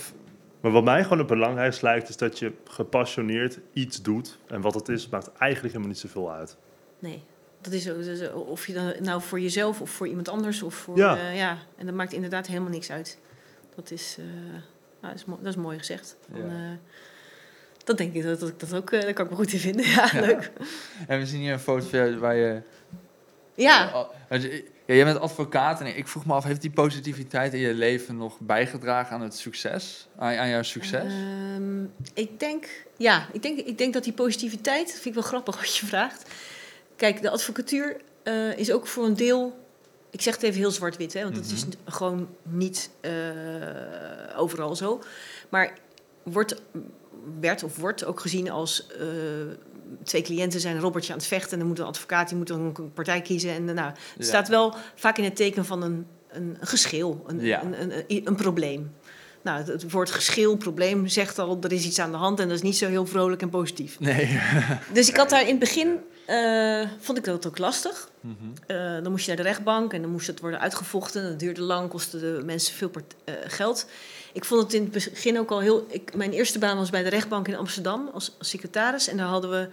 Maar 0.62 0.72
wat 0.72 0.84
mij 0.84 1.04
gewoon 1.04 1.18
het 1.18 1.28
belangrijkste 1.28 1.86
lijkt, 1.86 2.10
is 2.10 2.18
dat 2.18 2.40
je 2.40 2.52
gepassioneerd 2.68 3.60
iets 3.74 4.02
doet. 4.02 4.38
En 4.48 4.62
wat 4.62 4.74
het 4.74 4.90
is, 4.90 5.10
maakt 5.10 5.32
eigenlijk 5.38 5.74
helemaal 5.74 5.88
niet 5.94 6.00
zoveel 6.04 6.32
uit. 6.32 6.58
Nee. 7.00 7.24
dat 7.62 7.74
is, 7.74 7.90
ook- 7.90 7.98
dat 7.98 8.06
is 8.06 8.32
of 8.32 8.68
je 8.68 8.74
dan 8.74 8.94
nou 9.00 9.22
voor 9.22 9.40
jezelf 9.40 9.82
of 9.82 9.90
voor 9.90 10.08
iemand 10.08 10.30
anders 10.30 10.62
of 10.62 10.74
voor 10.74 10.98
Ja. 10.98 11.30
ja. 11.30 11.58
En 11.78 11.86
dat 11.86 11.96
maakt 11.96 12.14
inderdaad 12.14 12.48
helemaal 12.48 12.70
niks 12.70 12.92
uit. 12.92 13.18
Dat 13.76 13.92
is, 13.92 14.16
eh, 14.20 14.26
nou, 15.02 15.14
dat 15.14 15.16
is, 15.16 15.26
mo- 15.26 15.40
dat 15.42 15.48
is 15.48 15.56
mooi 15.62 15.78
gezegd. 15.78 16.18
Van, 16.32 16.40
Ja. 16.40 16.46
eh, 16.48 16.78
dat 17.84 17.98
denk 17.98 18.14
ik 18.14 18.24
dat, 18.24 18.40
dat 18.40 18.50
ik 18.50 18.60
dat 18.60 18.74
ook, 18.76 18.92
eh, 18.92 19.02
daar 19.02 19.14
kan 19.14 19.26
ik 19.26 19.32
me 19.32 19.38
goed 19.38 19.54
in 19.54 19.60
vinden. 19.60 19.86
Ja, 19.96 20.10
Ja. 20.14 20.20
leuk. 20.20 20.52
En 21.08 21.20
we 21.20 21.26
zien 21.26 21.40
hier 21.40 21.54
een 21.54 21.60
foto 21.60 21.86
van 21.90 22.00
jou 22.00 22.18
waar 22.18 22.36
je... 22.36 22.62
Ja, 23.56 24.08
je- 24.30 24.70
Ja, 24.86 24.94
jij 24.98 25.06
bent 25.06 25.20
advocaat 25.20 25.80
en 25.82 25.98
ik 25.98 26.08
vroeg 26.08 26.26
me 26.26 26.34
af, 26.34 26.44
heeft 26.44 26.62
die 26.62 26.72
positiviteit 26.72 27.54
in 27.54 27.60
je 27.60 27.74
leven 27.74 28.18
nog 28.18 28.40
bijgedragen 28.40 29.16
aan 29.16 29.22
het 29.22 29.36
succes? 29.36 30.08
Aan, 30.18 30.36
aan 30.38 30.50
jouw 30.50 30.62
succes? 30.64 31.14
Ehm, 31.14 31.84
ik 32.14 32.40
denk, 32.40 32.86
ja, 32.98 33.28
ik 33.34 33.42
denk, 33.42 33.60
ik 33.60 33.78
denk 33.78 33.94
dat 33.94 34.04
die 34.04 34.14
positiviteit, 34.14 34.86
dat 34.86 34.94
vind 34.94 35.06
ik 35.06 35.14
wel 35.14 35.24
grappig 35.24 35.56
wat 35.62 35.76
je 35.76 35.86
vraagt. 35.86 36.30
Kijk, 36.96 37.22
de 37.22 37.30
advocatuur 37.30 37.98
eh, 38.24 38.58
is 38.58 38.72
ook 38.72 38.88
voor 38.88 39.06
een 39.06 39.16
deel, 39.16 39.60
ik 40.10 40.22
zeg 40.22 40.34
het 40.34 40.44
even 40.44 40.60
heel 40.60 40.72
zwart-wit, 40.72 41.14
hè, 41.14 41.24
want 41.24 41.36
dat 41.36 41.46
is 41.46 41.66
Mhm. 41.66 41.74
gewoon 41.86 42.30
niet 42.44 42.90
eh, 43.02 43.12
overal 44.36 44.76
zo. 44.76 45.02
Maar 45.50 45.74
wordt, 46.24 46.62
werd 47.40 47.64
of 47.64 47.78
wordt 47.78 48.06
ook 48.06 48.20
gezien 48.20 48.50
als 48.52 48.88
eh, 48.88 49.06
twee 50.04 50.22
cliënten 50.22 50.60
zijn 50.60 50.76
een 50.76 50.82
robbertje 50.82 51.12
aan 51.14 51.18
het 51.18 51.28
vechten 51.28 51.52
en 51.52 51.60
dan 51.60 51.68
moet 51.68 51.80
een 51.80 51.86
advocaat, 51.86 52.28
die 52.28 52.38
moet 52.38 52.48
dan 52.48 52.60
een 52.78 52.94
partij 52.94 53.22
kiezen. 53.22 53.52
En 53.52 53.70
eh, 53.70 53.76
nou, 53.76 53.88
het 53.88 53.98
Ja. 54.18 54.24
staat 54.24 54.48
wel 54.48 54.76
vaak 54.96 55.18
in 55.18 55.24
het 55.24 55.36
teken 55.36 55.66
van 55.66 55.84
een, 55.84 56.06
een, 56.30 56.58
geschil, 56.62 57.24
een, 57.28 57.40
Ja. 57.40 57.64
een, 57.64 57.82
een, 58.08 58.22
een, 58.28 58.36
probleem. 58.36 58.92
Nou, 59.44 59.58
het, 59.58 59.68
het 59.68 59.92
woord 59.92 60.12
geschil, 60.12 60.56
probleem, 60.56 61.08
zegt 61.08 61.40
al, 61.40 61.58
er 61.62 61.72
is 61.72 61.86
iets 61.86 62.00
aan 62.00 62.12
de 62.12 62.18
hand 62.18 62.40
en 62.40 62.48
dat 62.48 62.56
is 62.58 62.64
niet 62.64 62.78
zo 62.78 62.88
heel 62.88 63.06
vrolijk 63.06 63.42
en 63.42 63.50
positief. 63.50 64.00
Nee. 64.00 64.40
Dus 64.94 65.10
ik 65.10 65.16
had 65.16 65.30
daar 65.30 65.42
in 65.42 65.48
het 65.48 65.60
begin, 65.60 65.98
eh, 66.26 66.88
vond 67.00 67.18
ik 67.18 67.24
dat 67.24 67.48
ook 67.48 67.58
lastig. 67.58 68.10
Mhm. 68.20 68.34
Eh, 68.68 68.78
dan 69.04 69.12
moest 69.12 69.26
je 69.26 69.34
naar 69.34 69.44
de 69.44 69.50
rechtbank 69.50 69.94
en 69.94 70.02
dan 70.02 70.12
moest 70.12 70.28
het 70.28 70.40
worden 70.40 70.60
uitgevochten. 70.60 71.24
Dat 71.24 71.40
duurde 71.40 71.62
lang, 71.62 71.90
kostte 71.90 72.20
de 72.20 72.42
mensen 72.46 72.76
veel 72.76 72.92
geld. 73.48 73.86
Ik 74.34 74.46
vond 74.46 74.62
het 74.62 74.74
in 74.74 74.82
het 74.82 74.92
begin 74.92 75.40
ook 75.40 75.52
al 75.52 75.60
heel... 75.60 75.86
Ik, 75.90 76.16
mijn 76.16 76.32
eerste 76.32 76.60
baan 76.60 76.78
was 76.78 76.90
bij 76.90 77.04
de 77.04 77.10
rechtbank 77.10 77.48
in 77.48 77.56
Amsterdam 77.56 78.10
als, 78.14 78.36
secretaris. 78.40 79.08
En 79.08 79.18
daar 79.18 79.28
hadden 79.28 79.50
we 79.50 79.70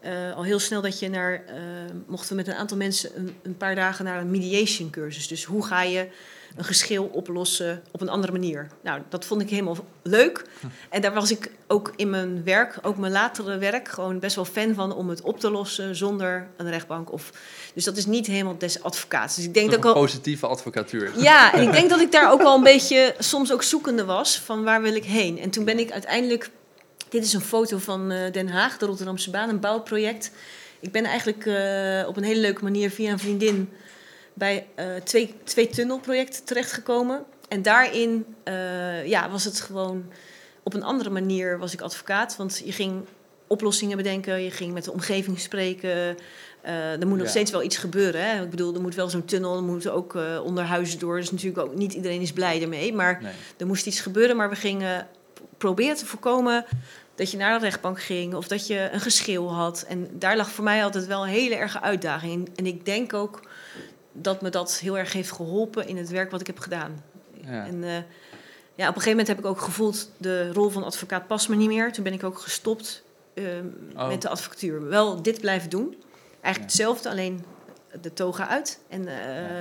eh, 0.00 0.36
al 0.36 0.42
heel 0.42 0.58
snel 0.58 0.80
dat 0.80 0.98
je 0.98 1.08
naar... 1.08 1.44
eh, 1.46 1.54
mochten 2.06 2.28
we 2.28 2.34
met 2.34 2.48
een 2.48 2.54
aantal 2.54 2.76
mensen 2.76 3.10
een, 3.16 3.36
een 3.42 3.56
paar 3.56 3.74
dagen 3.74 4.04
naar 4.04 4.20
een 4.20 4.30
mediation 4.30 4.90
cursus. 4.90 5.28
Dus 5.28 5.44
hoe 5.44 5.66
ga 5.66 5.82
je 5.82 6.08
een 6.56 6.64
geschil 6.64 7.04
oplossen 7.04 7.82
op 7.90 8.00
een 8.00 8.08
andere 8.08 8.32
manier? 8.32 8.66
Nou, 8.82 9.02
dat 9.08 9.24
vond 9.24 9.40
ik 9.40 9.50
helemaal 9.50 9.76
leuk. 10.02 10.44
En 10.90 11.00
daar 11.00 11.14
was 11.14 11.30
ik 11.30 11.50
ook 11.66 11.92
in 11.96 12.10
mijn 12.10 12.44
werk, 12.44 12.78
ook 12.82 12.96
mijn 12.96 13.12
latere 13.12 13.58
werk... 13.58 13.88
gewoon 13.88 14.18
best 14.18 14.34
wel 14.36 14.44
fan 14.44 14.74
van 14.74 14.94
om 14.94 15.08
het 15.08 15.20
op 15.20 15.40
te 15.40 15.50
lossen 15.50 15.96
zonder 15.96 16.48
een 16.56 16.70
rechtbank 16.70 17.12
of... 17.12 17.32
Dus 17.76 17.84
dat 17.84 17.96
is 17.96 18.06
niet 18.06 18.26
helemaal 18.26 18.58
des 18.58 18.82
advocaats. 18.82 19.36
Dus 19.36 19.44
ik 19.44 19.54
denk 19.54 19.70
dat 19.70 19.80
Toch 19.80 19.90
ik 19.90 19.96
al... 19.96 20.02
positieve 20.02 20.46
advocatuur. 20.46 21.12
Ja, 21.16 21.52
en 21.54 21.62
ik 21.62 21.72
denk 21.72 21.90
dat 21.90 22.00
ik 22.00 22.12
daar 22.12 22.32
ook 22.32 22.42
wel 22.42 22.54
een 22.54 22.62
beetje 22.62 23.14
soms 23.18 23.52
ook 23.52 23.62
zoekende 23.62 24.04
was 24.04 24.38
van 24.38 24.64
waar 24.64 24.82
wil 24.82 24.94
ik 24.94 25.04
heen. 25.04 25.38
En 25.38 25.50
toen 25.50 25.64
ben 25.64 25.78
ik 25.78 25.90
uiteindelijk, 25.90 26.50
dit 27.08 27.24
is 27.24 27.32
een 27.32 27.40
foto 27.40 27.78
van 27.78 28.10
eh, 28.10 28.32
Den 28.32 28.48
Haag, 28.48 28.78
de 28.78 28.86
Rotterdamse 28.86 29.30
baan, 29.30 29.48
een 29.48 29.60
bouwproject. 29.60 30.30
Ik 30.80 30.92
ben 30.92 31.04
eigenlijk 31.04 31.46
eh, 31.46 32.08
op 32.08 32.16
een 32.16 32.22
hele 32.22 32.40
leuke 32.40 32.62
manier 32.62 32.90
via 32.90 33.12
een 33.12 33.18
vriendin 33.18 33.68
bij 34.34 34.66
eh, 34.74 34.86
twee, 35.04 35.34
twee 35.44 35.68
tunnelprojecten 35.68 36.44
terechtgekomen. 36.44 37.24
En 37.48 37.62
daarin 37.62 38.26
ja, 39.04 39.30
was 39.30 39.44
het 39.44 39.60
gewoon 39.60 40.04
op 40.62 40.74
een 40.74 40.82
andere 40.82 41.10
manier 41.10 41.58
was 41.58 41.72
ik 41.72 41.80
advocaat. 41.80 42.36
Want 42.36 42.62
je 42.64 42.72
ging 42.72 43.04
oplossingen 43.46 43.96
bedenken, 43.96 44.42
je 44.42 44.50
ging 44.50 44.72
met 44.72 44.84
de 44.84 44.92
omgeving 44.92 45.40
spreken. 45.40 46.16
Eh, 46.66 47.00
er 47.00 47.06
moet 47.06 47.16
nog 47.16 47.26
Ja. 47.26 47.32
steeds 47.32 47.50
wel 47.50 47.62
iets 47.62 47.76
gebeuren. 47.76 48.30
Hè? 48.30 48.42
Ik 48.42 48.50
bedoel, 48.50 48.74
er 48.74 48.80
moet 48.80 48.94
wel 48.94 49.08
zo'n 49.08 49.24
tunnel, 49.24 49.56
er 49.56 49.62
moeten 49.62 49.92
ook 49.92 50.14
eh, 50.14 50.40
onder 50.44 50.64
huizen 50.64 50.98
door. 50.98 51.16
Dus 51.16 51.30
natuurlijk 51.30 51.66
ook 51.68 51.74
niet 51.74 51.92
iedereen 51.92 52.20
is 52.20 52.32
blij 52.32 52.62
ermee. 52.62 52.94
Maar 52.94 53.18
Nee. 53.22 53.32
er 53.56 53.66
moest 53.66 53.86
iets 53.86 54.00
gebeuren. 54.00 54.36
Maar 54.36 54.48
we 54.48 54.56
gingen 54.56 55.06
proberen 55.58 55.96
te 55.96 56.06
voorkomen 56.06 56.64
dat 57.14 57.30
je 57.30 57.36
naar 57.36 57.58
de 57.58 57.64
rechtbank 57.64 58.00
ging 58.00 58.34
of 58.34 58.48
dat 58.48 58.66
je 58.66 58.88
een 58.92 59.00
geschil 59.00 59.52
had. 59.54 59.84
En 59.88 60.08
daar 60.12 60.36
lag 60.36 60.50
voor 60.50 60.64
mij 60.64 60.84
altijd 60.84 61.06
wel 61.06 61.22
een 61.22 61.28
hele 61.28 61.54
erge 61.56 61.80
uitdaging 61.80 62.32
in. 62.32 62.52
En 62.56 62.66
ik 62.66 62.84
denk 62.84 63.14
ook 63.14 63.40
dat 64.12 64.42
me 64.42 64.50
dat 64.50 64.78
heel 64.78 64.98
erg 64.98 65.12
heeft 65.12 65.32
geholpen 65.32 65.88
in 65.88 65.96
het 65.96 66.08
werk 66.10 66.30
wat 66.30 66.40
ik 66.40 66.46
heb 66.46 66.58
gedaan. 66.58 67.02
Ja. 67.44 67.66
En 67.66 67.84
eh, 67.84 67.90
ja, 68.74 68.88
op 68.88 68.94
een 68.94 69.02
gegeven 69.02 69.08
moment 69.10 69.28
heb 69.28 69.38
ik 69.38 69.44
ook 69.46 69.60
gevoeld, 69.60 70.10
de 70.16 70.52
rol 70.52 70.68
van 70.68 70.84
advocaat 70.84 71.26
past 71.26 71.48
me 71.48 71.56
niet 71.56 71.68
meer. 71.68 71.92
Toen 71.92 72.04
ben 72.04 72.12
ik 72.12 72.24
ook 72.24 72.38
gestopt 72.38 73.02
eh, 73.34 73.44
Oh. 73.96 74.08
met 74.08 74.22
de 74.22 74.28
advocatuur. 74.28 74.88
Wel 74.88 75.22
dit 75.22 75.40
blijven 75.40 75.70
doen. 75.70 75.96
Eigenlijk 76.46 76.72
Ja. 76.72 76.76
hetzelfde, 76.84 77.08
alleen 77.10 77.44
de 78.00 78.12
toga 78.12 78.48
uit 78.48 78.78
en 78.88 79.08
eh, 79.08 79.14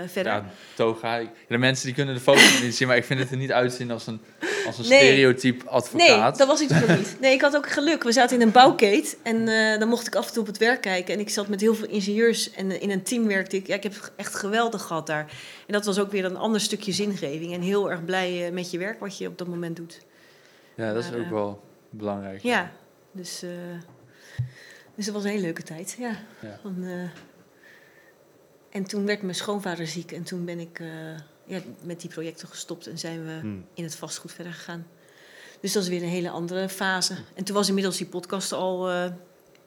verder. 0.07 0.31
Ja, 0.33 0.45
toga. 0.75 1.15
Ik- 1.17 1.29
De 1.47 1.57
mensen 1.57 1.85
die 1.85 1.95
kunnen 1.95 2.15
de 2.15 2.21
foto 2.21 2.41
niet 2.61 2.75
zien, 2.75 2.87
maar 2.87 2.97
ik 2.97 3.03
vind 3.03 3.19
het 3.19 3.31
er 3.31 3.37
niet 3.37 3.51
uitzien 3.51 3.91
als 3.91 4.07
een, 4.07 4.21
als 4.65 4.77
een 4.77 4.87
Nee. 4.87 4.99
stereotype 4.99 5.63
Nee, 5.63 5.73
advocaat. 5.73 6.37
dat 6.37 6.47
was 6.47 6.61
ik 6.61 6.69
nog 6.69 6.87
niet. 6.97 7.17
Nee, 7.21 7.33
ik 7.33 7.41
had 7.41 7.55
ook 7.55 7.69
geluk. 7.71 8.03
We 8.03 8.11
zaten 8.11 8.35
in 8.35 8.41
een 8.41 8.51
bouwkeet 8.51 9.17
en 9.23 9.47
eh, 9.47 9.79
dan 9.79 9.87
mocht 9.87 10.07
ik 10.07 10.15
af 10.15 10.27
en 10.27 10.31
toe 10.33 10.41
op 10.41 10.47
het 10.47 10.57
werk 10.57 10.81
kijken. 10.81 11.13
En 11.13 11.19
ik 11.19 11.29
zat 11.29 11.47
met 11.47 11.61
heel 11.61 11.75
veel 11.75 11.87
ingenieurs 11.87 12.51
en 12.51 12.71
eh, 12.71 12.81
in 12.81 12.91
een 12.91 13.03
team 13.03 13.27
werkte 13.27 13.55
ik. 13.55 13.67
Ja, 13.67 13.75
ik 13.75 13.83
heb 13.83 14.11
echt 14.15 14.35
geweldig 14.35 14.81
gehad 14.81 15.07
daar. 15.07 15.31
En 15.67 15.73
dat 15.73 15.85
was 15.85 15.99
ook 15.99 16.11
weer 16.11 16.25
een 16.25 16.37
ander 16.37 16.61
stukje 16.61 16.91
zingeving. 16.91 17.53
En 17.53 17.61
heel 17.61 17.91
erg 17.91 18.05
blij 18.05 18.49
met 18.53 18.71
je 18.71 18.77
werk 18.77 18.99
wat 18.99 19.17
je 19.17 19.27
op 19.27 19.37
dat 19.37 19.47
moment 19.47 19.75
doet. 19.75 19.99
Ja, 20.75 20.93
dat 20.93 21.03
is 21.03 21.13
ook 21.13 21.29
wel 21.29 21.61
belangrijk. 21.89 22.41
Ja, 22.41 22.71
dus, 23.11 23.43
eh, 23.43 23.49
dus 24.95 25.05
dat 25.05 25.13
was 25.13 25.23
een 25.23 25.29
hele 25.29 25.41
leuke 25.41 25.63
tijd. 25.63 25.95
Ja. 25.99 26.15
Ja. 26.41 26.59
Van, 26.61 26.83
eh, 26.83 27.09
en 28.69 28.83
toen 28.83 29.05
werd 29.05 29.21
mijn 29.21 29.35
schoonvader 29.35 29.87
ziek 29.87 30.11
en 30.11 30.23
toen 30.23 30.45
ben 30.45 30.59
ik 30.59 30.79
eh, 30.79 30.87
ja, 31.45 31.59
met 31.83 32.01
die 32.01 32.09
projecten 32.09 32.47
gestopt 32.47 32.87
en 32.87 32.97
zijn 32.97 33.25
we 33.25 33.31
Hmm. 33.31 33.65
in 33.73 33.83
het 33.83 33.95
vastgoed 33.95 34.31
verder 34.31 34.53
gegaan. 34.53 34.87
Dus 35.59 35.73
dat 35.73 35.83
is 35.83 35.89
weer 35.89 36.01
een 36.01 36.07
hele 36.09 36.29
andere 36.29 36.69
fase. 36.69 37.15
En 37.35 37.43
toen 37.43 37.55
was 37.55 37.67
inmiddels 37.67 37.97
die 37.97 38.07
podcast 38.07 38.51
al. 38.53 38.89
eh, 38.89 39.09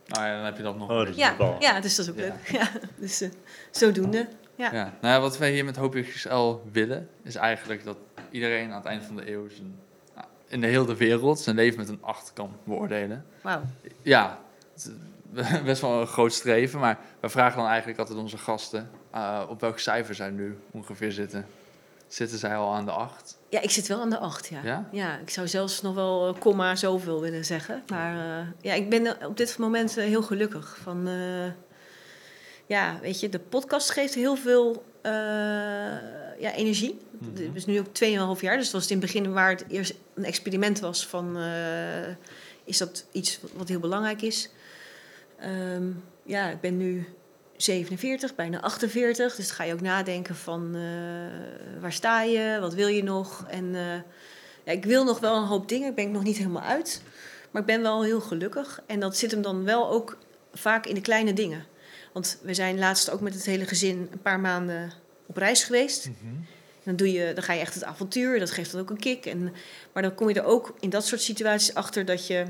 Nou 0.06 0.26
ja, 0.26 0.36
dan 0.36 0.44
heb 0.44 0.56
je 0.56 0.62
dat 0.62 0.76
nog. 0.78 0.90
Oh, 0.90 1.04
dat 1.06 1.16
ja, 1.16 1.36
wel- 1.36 1.56
ja, 1.60 1.80
dus 1.80 1.96
dat 1.96 2.06
is 2.06 2.12
ook 2.12 2.18
Ja. 2.18 2.24
leuk. 2.24 2.48
Ja, 2.60 2.70
dus 2.96 3.20
eh, 3.20 3.28
zodoende. 3.70 4.28
Ja. 4.54 4.72
Ja. 4.72 4.94
Nou 5.00 5.14
ja, 5.14 5.20
wat 5.20 5.38
wij 5.38 5.52
hier 5.52 5.64
met 5.64 5.76
Hoop 5.76 5.94
XL 5.94 6.54
willen, 6.72 7.08
is 7.22 7.34
eigenlijk 7.34 7.84
dat 7.84 7.96
iedereen 8.30 8.70
aan 8.70 8.76
het 8.76 8.84
eind 8.86 9.04
van 9.04 9.16
de 9.16 9.30
eeuw 9.32 9.48
zijn, 9.48 9.74
nou, 10.14 10.26
in 10.46 10.60
de 10.60 10.66
hele 10.66 10.94
wereld 10.94 11.40
zijn 11.40 11.56
leven 11.56 11.78
met 11.78 11.88
een 11.88 12.02
8 12.02 12.32
kan 12.32 12.56
beoordelen. 12.64 13.24
Wauw. 13.42 13.62
Ja, 14.02 14.38
best 15.64 15.80
wel 15.80 16.00
een 16.00 16.06
groot 16.06 16.32
streven, 16.32 16.80
maar 16.80 16.98
we 17.20 17.28
vragen 17.28 17.58
dan 17.58 17.68
eigenlijk 17.68 17.98
altijd 17.98 18.18
onze 18.18 18.38
gasten 18.38 18.90
eh, 19.10 19.42
op 19.48 19.60
welk 19.60 19.78
cijfer 19.78 20.14
zij 20.14 20.30
nu 20.30 20.58
ongeveer 20.70 21.12
zitten. 21.12 21.46
Zitten 22.06 22.38
zij 22.38 22.56
al 22.56 22.74
aan 22.74 22.84
de 22.84 22.90
8? 22.90 23.38
Ja, 23.48 23.60
ik 23.60 23.70
zit 23.70 23.86
wel 23.86 24.00
aan 24.00 24.10
de 24.10 24.18
acht, 24.18 24.46
ja. 24.46 24.60
Ja? 24.64 24.88
Ja, 24.92 25.18
ik 25.18 25.30
zou 25.30 25.48
zelfs 25.48 25.82
nog 25.82 25.94
wel 25.94 26.34
eh, 26.34 26.40
komma 26.40 26.76
zoveel 26.76 27.20
willen 27.20 27.44
zeggen. 27.44 27.82
Maar 27.86 28.14
eh, 28.14 28.46
ja, 28.60 28.74
ik 28.74 28.90
ben 28.90 29.26
op 29.26 29.36
dit 29.36 29.58
moment 29.58 29.94
heel 29.94 30.22
gelukkig. 30.22 30.78
Van, 30.82 31.08
ja, 32.66 32.98
weet 33.00 33.20
je, 33.20 33.28
de 33.28 33.38
podcast 33.38 33.90
geeft 33.90 34.14
heel 34.14 34.36
veel 34.36 34.84
ja, 36.38 36.52
energie. 36.54 36.98
Het 37.34 37.54
is 37.54 37.66
nu 37.66 37.78
ook 37.78 38.36
2,5 38.36 38.40
jaar, 38.40 38.56
dus 38.56 38.64
het 38.64 38.72
was 38.72 38.90
in 38.90 38.96
het 38.96 39.06
begin 39.06 39.32
waar 39.32 39.50
het 39.50 39.64
eerst 39.68 39.94
een 40.14 40.24
experiment 40.24 40.80
was 40.80 41.06
van... 41.06 41.36
is 42.64 42.78
dat 42.78 43.06
iets 43.12 43.40
wat 43.52 43.68
heel 43.68 43.80
belangrijk 43.80 44.22
is? 44.22 44.50
Ehm, 45.40 45.90
ja, 46.22 46.50
ik 46.50 46.60
ben 46.60 46.76
nu 46.76 47.06
47, 47.56 48.34
bijna 48.34 48.60
48. 48.60 49.34
Dus 49.36 49.50
ga 49.50 49.64
je 49.64 49.72
ook 49.72 49.80
nadenken 49.80 50.36
van 50.36 50.74
eh, 50.74 51.80
waar 51.80 51.92
sta 51.92 52.22
je, 52.22 52.58
wat 52.60 52.74
wil 52.74 52.88
je 52.88 53.02
nog? 53.02 53.44
En 53.48 53.74
eh, 53.74 54.00
ja, 54.64 54.72
ik 54.72 54.84
wil 54.84 55.04
nog 55.04 55.20
wel 55.20 55.36
een 55.36 55.46
hoop 55.46 55.68
dingen, 55.68 55.88
ik 55.88 55.94
ben 55.94 56.04
ik 56.04 56.10
nog 56.10 56.22
niet 56.22 56.36
helemaal 56.36 56.62
uit. 56.62 57.02
Maar 57.50 57.60
ik 57.60 57.68
ben 57.68 57.82
wel 57.82 58.02
heel 58.02 58.20
gelukkig. 58.20 58.82
En 58.86 59.00
dat 59.00 59.16
zit 59.16 59.30
hem 59.30 59.42
dan 59.42 59.64
wel 59.64 59.90
ook 59.90 60.18
vaak 60.52 60.86
in 60.86 60.94
de 60.94 61.00
kleine 61.00 61.32
dingen. 61.32 61.66
Want 62.12 62.38
we 62.42 62.54
zijn 62.54 62.78
laatst 62.78 63.10
ook 63.10 63.20
met 63.20 63.34
het 63.34 63.44
hele 63.44 63.66
gezin 63.66 64.08
een 64.10 64.22
paar 64.22 64.40
maanden 64.40 64.92
op 65.26 65.36
reis 65.36 65.64
geweest. 65.64 66.08
Mhm. 66.08 66.34
Dan, 66.82 66.96
doe 66.96 67.12
je, 67.12 67.32
dan 67.34 67.42
ga 67.44 67.52
je 67.52 67.60
echt 67.60 67.74
het 67.74 67.84
avontuur, 67.84 68.38
dat 68.38 68.50
geeft 68.50 68.72
dan 68.72 68.80
ook 68.80 68.90
een 68.90 68.98
kick. 68.98 69.26
En, 69.26 69.54
maar 69.92 70.02
dan 70.02 70.14
kom 70.14 70.28
je 70.28 70.34
er 70.34 70.44
ook 70.44 70.74
in 70.80 70.90
dat 70.90 71.06
soort 71.06 71.20
situaties 71.20 71.74
achter 71.74 72.04
dat 72.04 72.26
je 72.26 72.44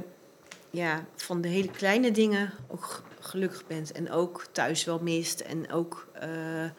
ja, 0.70 1.04
van 1.16 1.40
de 1.40 1.48
hele 1.48 1.70
kleine 1.70 2.10
dingen 2.10 2.52
ook 2.68 3.02
gelukkig 3.20 3.66
bent. 3.66 3.92
En 3.92 4.10
ook 4.10 4.46
thuis 4.52 4.84
wel 4.84 4.98
mist. 4.98 5.40
En 5.40 5.72
ook, 5.72 6.08
eh, 6.12 6.64
eh, 6.64 6.70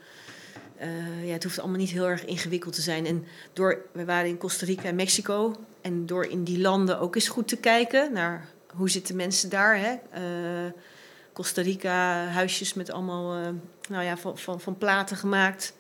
ja, 1.24 1.34
het 1.34 1.44
hoeft 1.44 1.60
allemaal 1.60 1.78
niet 1.78 1.90
heel 1.90 2.08
erg 2.08 2.26
ingewikkeld 2.26 2.74
te 2.74 2.82
zijn. 2.82 3.06
En 3.06 3.26
door, 3.54 3.86
we 3.92 4.06
waren 4.06 4.30
in 4.30 4.38
Costa 4.38 4.66
Rica 4.66 4.84
en 4.84 4.96
Mexico. 4.96 5.56
En 5.82 6.06
door 6.06 6.26
in 6.26 6.44
die 6.44 6.60
landen 6.60 7.00
ook 7.00 7.16
eens 7.16 7.30
goed 7.30 7.48
te 7.48 7.58
kijken 7.58 8.14
naar 8.14 8.48
hoe 8.76 8.90
zitten 8.90 9.16
mensen 9.16 9.50
daar. 9.50 9.78
Hè? 9.78 9.96
Eh, 10.12 10.72
Costa 11.34 11.62
Rica, 11.62 12.26
huisjes 12.26 12.74
met 12.74 12.92
allemaal 12.92 13.54
nou 13.90 14.04
ja, 14.04 14.18
van, 14.18 14.38
van, 14.38 14.62
van 14.62 14.78
platen 14.78 15.18
gemaakt. 15.18 15.74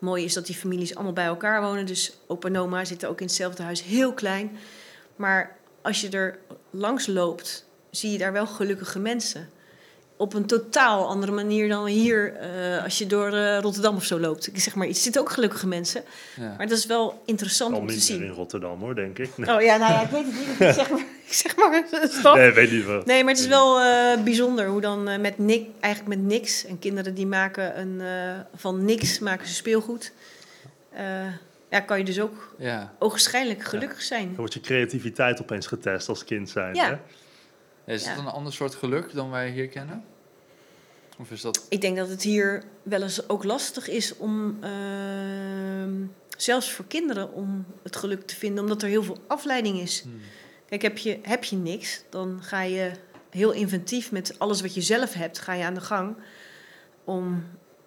Mooi 0.00 0.24
is 0.24 0.32
dat 0.32 0.46
die 0.46 0.56
families 0.56 0.94
allemaal 0.94 1.12
bij 1.12 1.24
elkaar 1.24 1.62
wonen. 1.62 1.86
Dus 1.86 2.18
opa 2.26 2.48
en 2.48 2.58
oma 2.58 2.84
zitten 2.84 3.08
ook 3.08 3.20
in 3.20 3.26
hetzelfde 3.26 3.62
huis, 3.62 3.82
heel 3.82 4.12
klein. 4.12 4.58
Maar 5.16 5.57
als 5.88 6.00
je 6.00 6.08
er 6.08 6.38
langs 6.70 7.06
loopt, 7.06 7.66
zie 7.90 8.12
je 8.12 8.18
daar 8.18 8.32
wel 8.32 8.46
gelukkige 8.46 8.98
mensen. 8.98 9.48
op 10.16 10.34
een 10.34 10.46
totaal 10.46 11.06
andere 11.06 11.32
manier 11.32 11.68
dan 11.68 11.86
hier 11.86 12.34
eh, 12.36 12.84
als 12.84 12.98
je 12.98 13.06
door 13.06 13.32
eh, 13.32 13.58
Rotterdam 13.58 13.96
of 13.96 14.04
zo 14.04 14.20
loopt. 14.20 14.46
Ik 14.46 14.58
zeg 14.60 14.74
maar, 14.74 14.86
er 14.86 14.94
zitten 14.94 15.20
ook 15.20 15.30
gelukkige 15.30 15.66
mensen. 15.66 16.02
Ja. 16.36 16.54
Maar 16.56 16.68
dat 16.68 16.78
is 16.78 16.86
wel 16.86 17.22
interessant 17.24 17.74
Al 17.74 17.80
om 17.80 17.86
te 17.86 17.92
meer 17.92 18.02
in 18.02 18.06
zien. 18.06 18.28
Rotterdam 18.28 18.80
hoor, 18.80 18.94
denk 18.94 19.18
ik. 19.18 19.36
Nee, 19.36 19.54
Oh 19.54 19.62
ja, 19.62 19.76
nou 19.76 19.92
ja, 19.92 20.02
ik 20.02 20.10
weet 20.10 20.24
het 20.24 20.34
niet. 20.34 20.60
Ik 20.60 20.74
zeg 20.74 20.90
maar, 20.90 21.04
ik 21.26 21.32
zeg 21.32 21.56
maar 21.56 21.84
nee 22.34 22.50
weet 22.50 22.70
niet 22.70 22.84
wat. 22.84 23.06
Nee, 23.06 23.24
maar 23.24 23.32
het 23.32 23.42
is 23.42 23.48
wel 23.48 23.80
eh, 23.80 24.22
bijzonder 24.22 24.66
hoe 24.66 24.80
dan 24.80 25.20
met 25.20 25.38
niks, 25.38 25.66
eigenlijk 25.80 26.16
met 26.16 26.26
niks. 26.26 26.64
En 26.64 26.78
kinderen 26.78 27.14
die 27.14 27.26
maken 27.26 27.80
een, 27.80 28.00
eh, 28.00 28.40
van 28.54 28.84
niks 28.84 29.18
maken 29.18 29.48
ze 29.48 29.54
speelgoed. 29.54 30.12
Ja, 31.70 31.80
kan 31.80 31.98
je 31.98 32.04
dus 32.04 32.20
ook 32.20 32.54
ja. 32.58 32.94
ogenschijnlijk 32.98 33.62
gelukkig 33.62 34.02
zijn. 34.02 34.26
Dan 34.26 34.36
wordt 34.36 34.54
je 34.54 34.60
creativiteit 34.60 35.40
opeens 35.40 35.66
getest 35.66 36.08
als 36.08 36.24
kind 36.24 36.50
zijn. 36.50 36.74
Ja. 36.74 37.00
Hè? 37.84 37.92
Is 37.92 38.04
Ja. 38.04 38.14
dat 38.14 38.24
een 38.24 38.30
ander 38.30 38.52
soort 38.52 38.74
geluk 38.74 39.12
dan 39.14 39.30
wij 39.30 39.50
hier 39.50 39.68
kennen? 39.68 40.04
Of 41.18 41.30
is 41.30 41.40
dat... 41.40 41.66
Ik 41.68 41.80
denk 41.80 41.96
dat 41.96 42.08
het 42.08 42.22
hier 42.22 42.62
wel 42.82 43.02
eens 43.02 43.28
ook 43.28 43.44
lastig 43.44 43.88
is 43.88 44.16
om, 44.16 44.58
ehm, 44.60 45.92
zelfs 46.36 46.72
voor 46.72 46.84
kinderen, 46.88 47.32
om 47.32 47.66
het 47.82 47.96
geluk 47.96 48.26
te 48.26 48.36
vinden, 48.36 48.62
omdat 48.62 48.82
er 48.82 48.88
heel 48.88 49.02
veel 49.02 49.18
afleiding 49.26 49.80
is. 49.80 50.02
Hmm. 50.02 50.20
Kijk, 50.68 50.82
heb 50.82 50.98
je, 50.98 51.18
heb 51.22 51.44
je 51.44 51.56
niks, 51.56 52.02
dan 52.10 52.38
ga 52.42 52.62
je 52.62 52.90
heel 53.30 53.52
inventief 53.52 54.12
met 54.12 54.38
alles 54.38 54.60
wat 54.60 54.74
je 54.74 54.80
zelf 54.80 55.12
hebt, 55.12 55.38
ga 55.38 55.52
je 55.52 55.64
aan 55.64 55.74
de 55.74 55.80
gang 55.80 56.16
om 57.04 57.44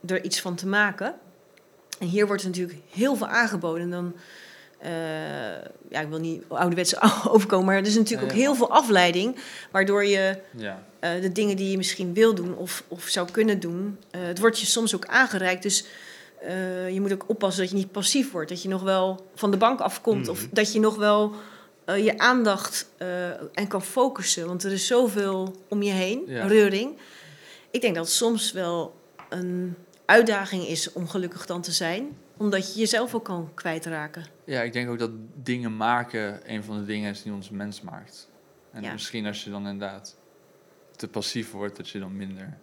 er 0.07 0.23
iets 0.23 0.41
van 0.41 0.55
te 0.55 0.67
maken. 0.67 1.15
En 2.01 2.07
hier 2.07 2.27
wordt 2.27 2.43
natuurlijk 2.43 2.77
heel 2.89 3.15
veel 3.15 3.27
aangeboden. 3.27 3.81
En 3.83 3.89
dan, 3.89 4.13
eh, 4.79 4.91
ja, 5.89 5.99
ik 5.99 6.07
wil 6.09 6.19
niet 6.19 6.43
ouderwets 6.47 7.01
overkomen, 7.33 7.65
maar 7.65 7.75
er 7.75 7.85
is 7.85 7.95
natuurlijk 7.95 8.31
Ja, 8.31 8.35
ook 8.37 8.41
heel 8.43 8.55
veel 8.55 8.71
afleiding, 8.71 9.35
waardoor 9.71 10.05
je 10.05 10.37
Ja. 10.57 10.83
eh, 10.99 11.21
de 11.21 11.31
dingen 11.31 11.55
die 11.55 11.71
je 11.71 11.77
misschien 11.77 12.13
wil 12.13 12.35
doen 12.35 12.55
of, 12.57 12.83
of 12.87 13.03
zou 13.07 13.31
kunnen 13.31 13.59
doen. 13.59 13.97
eh, 14.11 14.21
het 14.21 14.39
wordt 14.39 14.59
je 14.59 14.65
soms 14.65 14.95
ook 14.95 15.05
aangereikt. 15.05 15.63
Dus 15.63 15.85
je 16.91 16.97
moet 17.01 17.13
ook 17.13 17.23
oppassen 17.27 17.61
dat 17.61 17.71
je 17.71 17.77
niet 17.77 17.91
passief 17.91 18.31
wordt. 18.31 18.49
Dat 18.49 18.61
je 18.61 18.69
nog 18.69 18.81
wel 18.81 19.29
van 19.35 19.51
de 19.51 19.57
bank 19.57 19.79
afkomt. 19.79 20.27
Of 20.27 20.39
Mhm. 20.45 20.47
dat 20.53 20.73
je 20.73 20.79
nog 20.79 20.95
wel 20.95 21.33
je 21.85 22.17
aandacht 22.17 22.89
en 23.53 23.67
kan 23.67 23.81
focussen. 23.83 24.47
Want 24.47 24.63
er 24.63 24.71
is 24.71 24.87
zoveel 24.87 25.55
om 25.67 25.81
je 25.83 25.91
heen, 25.91 26.23
reuring. 26.27 26.97
Ik 27.71 27.81
denk 27.81 27.95
dat 27.95 28.09
soms 28.09 28.51
wel 28.51 28.95
een 29.29 29.75
uitdaging 30.11 30.67
is 30.67 30.91
om 30.93 31.07
gelukkig 31.07 31.45
dan 31.45 31.61
te 31.61 31.71
zijn. 31.71 32.17
Omdat 32.37 32.73
je 32.73 32.79
jezelf 32.79 33.15
ook 33.15 33.23
kan 33.25 33.51
kwijtraken. 33.53 34.23
ja, 34.43 34.61
ik 34.61 34.73
denk 34.73 34.89
ook 34.89 34.99
dat 34.99 35.11
dingen 35.43 35.77
maken 35.77 36.39
een 36.53 36.63
van 36.63 36.79
de 36.79 36.85
dingen 36.85 37.11
is 37.11 37.23
die 37.23 37.33
ons 37.33 37.49
mens 37.49 37.81
maakt. 37.81 38.29
En 38.71 38.83
Ja. 38.83 38.91
misschien 38.91 39.25
als 39.25 39.43
je 39.43 39.49
dan 39.49 39.67
inderdaad 39.67 40.17
te 40.95 41.07
passief 41.07 41.51
wordt, 41.51 41.77
dat 41.77 41.89
je 41.89 41.99
dan 41.99 42.15
minder... 42.17 42.57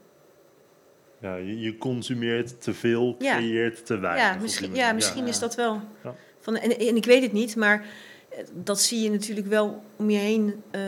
Ja, 1.21 1.35
je, 1.37 1.59
je 1.61 1.79
consumeert 1.79 2.63
te 2.63 2.75
veel, 2.75 3.15
Ja. 3.19 3.37
creëert 3.37 3.87
te 3.87 3.99
weinig. 3.99 4.23
Ja, 4.35 4.41
misschien, 4.41 4.75
ja, 4.75 4.93
misschien 4.93 5.23
Ja. 5.23 5.29
is 5.29 5.39
dat 5.39 5.55
wel. 5.55 5.81
Ja. 6.05 6.15
Van, 6.41 6.57
en, 6.57 6.79
en 6.79 6.97
ik 6.97 7.05
weet 7.05 7.23
het 7.23 7.33
niet, 7.33 7.57
maar 7.57 7.87
eh, 8.31 8.39
dat 8.55 8.81
zie 8.81 9.01
je 9.03 9.11
natuurlijk 9.11 9.47
wel 9.47 9.83
om 9.97 10.11
je 10.11 10.19
heen. 10.19 10.63
Eh, 10.71 10.81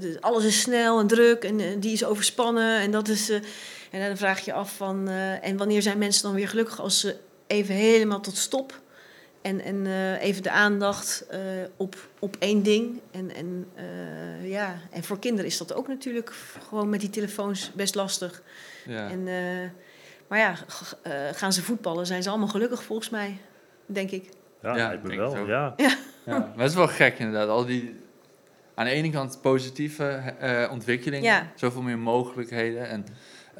de- 0.00 0.16
alles 0.20 0.44
is 0.44 0.60
snel 0.60 1.00
en 1.00 1.06
druk 1.06 1.44
en 1.44 1.60
eh, 1.60 1.66
die 1.80 1.92
is 1.92 2.04
overspannen. 2.04 2.80
En, 2.80 2.90
dat 2.90 3.08
is, 3.08 3.30
eh, 3.30 3.40
en 3.90 4.06
dan 4.08 4.16
vraag 4.16 4.40
je 4.44 4.52
af 4.52 4.76
van... 4.76 5.08
eh, 5.08 5.44
en 5.46 5.56
wanneer 5.56 5.82
zijn 5.82 5.98
mensen 5.98 6.22
dan 6.22 6.34
weer 6.34 6.48
gelukkig 6.48 6.80
als 6.80 7.00
ze 7.00 7.16
even 7.46 7.74
helemaal 7.74 8.20
tot 8.20 8.36
stop... 8.36 8.84
En, 9.42 9.60
en 9.60 9.86
eh, 9.86 10.22
even 10.22 10.42
de 10.42 10.50
aandacht 10.50 11.26
eh, 11.30 11.40
op, 11.76 12.08
op 12.18 12.36
één 12.38 12.62
ding. 12.62 13.00
En, 13.10 13.34
en, 13.34 13.66
eh, 13.74 14.50
ja. 14.50 14.78
en 14.90 15.04
voor 15.04 15.18
kinderen 15.18 15.46
is 15.46 15.58
dat 15.58 15.74
ook 15.74 15.88
natuurlijk 15.88 16.32
gewoon 16.68 16.88
met 16.88 17.00
die 17.00 17.10
telefoons 17.10 17.72
best 17.74 17.94
lastig. 17.94 18.42
Ja. 18.86 19.10
En, 19.10 19.28
eh, 19.28 19.70
maar 20.28 20.38
ja, 20.38 20.54
g- 20.54 20.96
eh, 21.02 21.12
gaan 21.32 21.52
ze 21.52 21.62
voetballen, 21.62 22.06
zijn 22.06 22.22
ze 22.22 22.28
allemaal 22.28 22.48
gelukkig 22.48 22.82
volgens 22.82 23.10
mij, 23.10 23.38
denk 23.86 24.10
ik. 24.10 24.28
Ja, 24.62 24.92
ik 24.92 25.04
denk 25.04 25.18
wel. 25.18 25.46
Ja. 25.46 25.74
Ja, 25.76 25.96
maar 26.24 26.52
het 26.56 26.70
is 26.70 26.74
wel 26.76 26.88
gek 26.88 27.18
inderdaad. 27.18 27.48
Al 27.48 27.64
die, 27.66 28.00
aan 28.74 28.84
de 28.84 28.90
ene 28.90 29.10
kant 29.10 29.38
positieve 29.42 30.04
eh, 30.40 30.68
ontwikkelingen, 30.72 31.24
Ja. 31.24 31.52
zoveel 31.54 31.82
meer 31.82 31.98
mogelijkheden. 31.98 32.88
En 32.88 33.04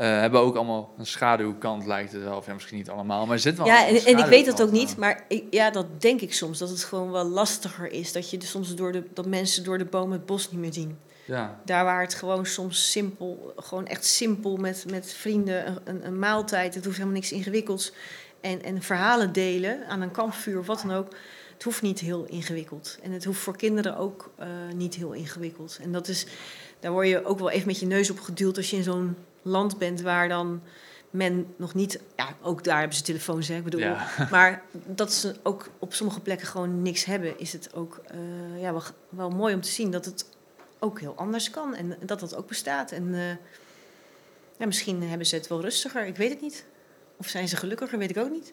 hebben 0.04 0.40
ook 0.40 0.56
allemaal 0.56 0.94
een 0.98 1.06
schaduwkant, 1.06 1.86
lijkt 1.86 2.12
het 2.12 2.22
wel. 2.22 2.36
Of 2.36 2.46
ja, 2.46 2.52
misschien 2.54 2.76
niet 2.76 2.90
allemaal, 2.90 3.26
maar 3.26 3.34
er 3.34 3.40
zit 3.40 3.56
wel 3.56 3.66
Ja, 3.66 3.86
en, 3.86 3.96
en 4.04 4.18
ik 4.18 4.24
weet 4.24 4.46
dat 4.46 4.62
ook 4.62 4.70
niet, 4.72 4.96
maar 4.96 5.24
ik, 5.28 5.44
ja, 5.50 5.70
dat 5.70 6.00
denk 6.00 6.20
ik 6.20 6.34
soms. 6.34 6.58
Dat 6.58 6.68
het 6.68 6.84
gewoon 6.84 7.10
wel 7.10 7.24
lastiger 7.24 7.92
is. 7.92 8.12
Dat 8.12 8.30
je 8.30 8.38
dus 8.38 8.50
soms 8.50 8.74
door 8.74 8.92
de, 8.92 9.02
dat 9.14 9.26
mensen 9.26 9.64
door 9.64 9.78
de 9.78 9.84
boom 9.84 10.12
het 10.12 10.26
bos 10.26 10.50
niet 10.50 10.60
meer 10.60 10.72
zien. 10.72 10.98
Ja, 11.24 11.60
Daar 11.64 11.84
waar 11.84 12.00
het 12.02 12.14
gewoon 12.14 12.46
soms 12.46 12.90
simpel, 12.90 13.52
gewoon 13.56 13.86
echt 13.86 14.04
simpel 14.04 14.56
met, 14.56 14.84
met 14.90 15.12
vrienden, 15.12 15.66
een- 15.66 15.78
een, 15.84 16.06
een 16.06 16.18
maaltijd, 16.18 16.74
het 16.74 16.84
hoeft 16.84 16.96
helemaal 16.96 17.18
niks 17.18 17.32
ingewikkelds. 17.32 17.92
En, 18.40 18.62
en 18.62 18.82
verhalen 18.82 19.32
delen 19.32 19.86
aan 19.88 20.00
een 20.00 20.10
kampvuur 20.10 20.58
of 20.58 20.66
wat 20.66 20.82
dan 20.86 20.92
ook. 20.96 21.08
Het 21.54 21.62
hoeft 21.62 21.82
niet 21.82 22.00
heel 22.00 22.24
ingewikkeld. 22.24 22.98
En 23.02 23.12
het 23.12 23.24
hoeft 23.24 23.40
voor 23.40 23.56
kinderen 23.56 23.96
ook 23.96 24.30
eh, 24.38 24.46
niet 24.74 24.94
heel 24.94 25.12
ingewikkeld. 25.12 25.78
En 25.82 25.92
dat 25.92 26.08
is, 26.08 26.26
daar 26.80 26.92
word 26.92 27.08
je 27.08 27.24
ook 27.24 27.38
wel 27.38 27.50
even 27.50 27.66
met 27.66 27.80
je 27.80 27.86
neus 27.86 28.10
op 28.10 28.20
geduwd 28.20 28.56
als 28.56 28.70
je 28.70 28.76
in 28.76 28.82
zo'n 28.82 29.16
land 29.46 29.78
bent 29.78 30.00
waar 30.00 30.28
dan 30.28 30.62
men 31.10 31.54
nog 31.56 31.74
niet, 31.74 32.00
ja, 32.16 32.28
ook 32.42 32.64
daar 32.64 32.78
hebben 32.78 32.96
ze 32.96 33.02
telefoons, 33.02 33.48
hè, 33.48 33.56
ik 33.56 33.64
bedoel, 33.64 33.80
Ja. 33.80 34.06
maar 34.30 34.62
dat 34.70 35.12
ze 35.12 35.36
ook 35.42 35.68
op 35.78 35.94
sommige 35.94 36.20
plekken 36.20 36.46
gewoon 36.46 36.82
niks 36.82 37.04
hebben, 37.04 37.38
is 37.38 37.52
het 37.52 37.74
ook 37.74 38.00
eh, 38.06 38.60
ja, 38.60 38.72
wel, 38.72 38.82
wel 39.08 39.30
mooi 39.30 39.54
om 39.54 39.60
te 39.60 39.70
zien 39.70 39.90
dat 39.90 40.04
het 40.04 40.28
ook 40.78 41.00
heel 41.00 41.14
anders 41.16 41.50
kan 41.50 41.74
en 41.74 41.96
dat 42.00 42.20
dat 42.20 42.36
ook 42.36 42.46
bestaat. 42.46 42.92
En 42.92 43.14
eh, 43.14 43.28
ja, 44.58 44.66
misschien 44.66 45.02
hebben 45.02 45.26
ze 45.26 45.34
het 45.34 45.46
wel 45.46 45.60
rustiger, 45.60 46.06
ik 46.06 46.16
weet 46.16 46.30
het 46.30 46.40
niet. 46.40 46.66
Of 47.16 47.28
zijn 47.28 47.48
ze 47.48 47.56
gelukkiger, 47.56 47.98
weet 47.98 48.10
ik 48.10 48.18
ook 48.18 48.30
niet. 48.30 48.52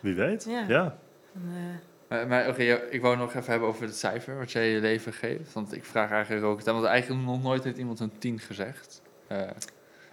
Wie 0.00 0.14
weet. 0.14 0.44
Ja. 0.48 0.64
Ja. 0.68 0.98
En, 1.34 1.42
eh, 1.48 1.80
maar, 2.08 2.26
maar 2.26 2.48
oké, 2.48 2.62
ik 2.90 3.00
wou 3.00 3.16
nog 3.16 3.34
even 3.34 3.50
hebben 3.50 3.68
over 3.68 3.82
het 3.82 3.96
cijfer 3.96 4.38
wat 4.38 4.52
jij 4.52 4.70
je 4.70 4.80
leven 4.80 5.12
geeft. 5.12 5.52
Want 5.52 5.72
ik 5.72 5.84
vraag 5.84 6.10
eigenlijk 6.10 6.44
ook, 6.44 6.62
want 6.62 6.84
eigenlijk 6.84 7.26
nog 7.26 7.42
nooit 7.42 7.64
heeft 7.64 7.78
iemand 7.78 8.00
een 8.00 8.18
10 8.18 8.38
gezegd. 8.38 9.02
Eh, 9.26 9.40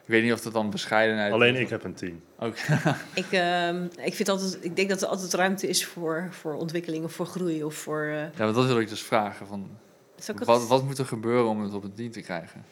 ik 0.03 0.17
weet 0.17 0.23
niet 0.23 0.33
of 0.33 0.41
dat 0.41 0.53
dan 0.53 0.69
bescheidenheid 0.69 1.33
Alleen 1.33 1.55
is. 1.55 1.59
ik 1.61 1.69
heb 1.69 1.83
een 1.83 1.93
tien. 1.93 2.23
Ook. 2.39 2.55
ik, 3.13 3.31
ehm, 3.31 3.87
ik, 3.97 4.13
vind 4.13 4.29
altijd, 4.29 4.57
ik 4.61 4.75
denk 4.75 4.89
dat 4.89 5.01
er 5.01 5.07
altijd 5.07 5.33
ruimte 5.33 5.67
is 5.67 5.85
voor, 5.85 6.27
voor 6.31 6.53
ontwikkeling 6.53 7.03
of 7.03 7.13
voor 7.13 7.25
groei. 7.25 7.63
Of 7.63 7.75
voor, 7.75 8.01
eh, 8.03 8.21
ja, 8.21 8.29
want 8.37 8.55
dat 8.55 8.65
wil 8.65 8.79
ik 8.79 8.89
dus 8.89 9.01
vragen. 9.01 9.47
Van, 9.47 9.77
het- 10.25 10.45
wat, 10.45 10.67
wat 10.67 10.83
moet 10.83 10.97
er 10.97 11.05
gebeuren 11.05 11.49
om 11.49 11.61
het 11.61 11.73
op 11.73 11.83
een 11.83 11.93
10 11.93 12.11
te 12.11 12.21
krijgen? 12.21 12.65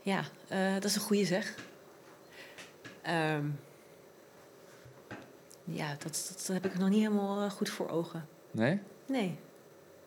Ja, 0.00 0.20
eh, 0.48 0.72
dat 0.74 0.84
is 0.84 0.94
een 0.94 1.00
goede 1.00 1.24
zeg. 1.24 1.54
Ehm, 3.02 3.44
ja, 5.64 5.88
dat, 5.98 6.32
dat 6.36 6.46
heb 6.46 6.64
ik 6.64 6.78
nog 6.78 6.88
niet 6.88 7.02
helemaal 7.02 7.50
goed 7.50 7.70
voor 7.70 7.88
ogen. 7.90 8.28
Nee? 8.50 8.80
Nee. 9.06 9.38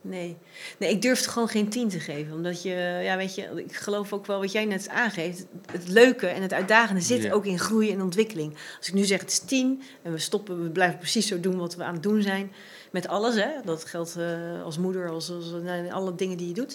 Nee. 0.01 0.37
nee, 0.79 0.89
ik 0.91 1.01
durf 1.01 1.25
gewoon 1.25 1.47
geen 1.47 1.69
tien 1.69 1.89
te 1.89 1.99
geven. 1.99 2.33
Omdat 2.33 2.61
je, 2.61 2.99
ja, 3.03 3.17
weet 3.17 3.35
je, 3.35 3.49
ik 3.55 3.75
geloof 3.75 4.13
ook 4.13 4.25
wel 4.25 4.39
wat 4.39 4.51
jij 4.51 4.65
net 4.65 4.89
aangeeft. 4.89 5.45
Het 5.71 5.87
leuke 5.87 6.27
en 6.27 6.41
het 6.41 6.53
uitdagende 6.53 7.01
zit 7.01 7.23
Ja. 7.23 7.31
ook 7.33 7.45
in 7.45 7.59
groei 7.59 7.91
en 7.91 8.01
ontwikkeling. 8.01 8.53
Als 8.77 8.87
ik 8.87 8.93
nu 8.93 9.03
zeg 9.03 9.19
het 9.19 9.31
is 9.31 9.39
tien 9.39 9.81
en 10.01 10.11
we 10.11 10.17
stoppen, 10.17 10.63
we 10.63 10.69
blijven 10.69 10.97
precies 10.97 11.27
zo 11.27 11.39
doen 11.39 11.57
wat 11.57 11.75
we 11.75 11.83
aan 11.83 11.93
het 11.93 12.03
doen 12.03 12.21
zijn. 12.21 12.51
Met 12.91 13.07
alles, 13.07 13.35
hè. 13.35 13.49
Dat 13.65 13.85
geldt 13.85 14.15
eh, 14.15 14.63
als 14.63 14.77
moeder, 14.77 15.09
als, 15.09 15.31
als 15.31 15.51
nou, 15.63 15.89
alle 15.91 16.15
dingen 16.15 16.37
die 16.37 16.47
je 16.47 16.53
doet. 16.53 16.73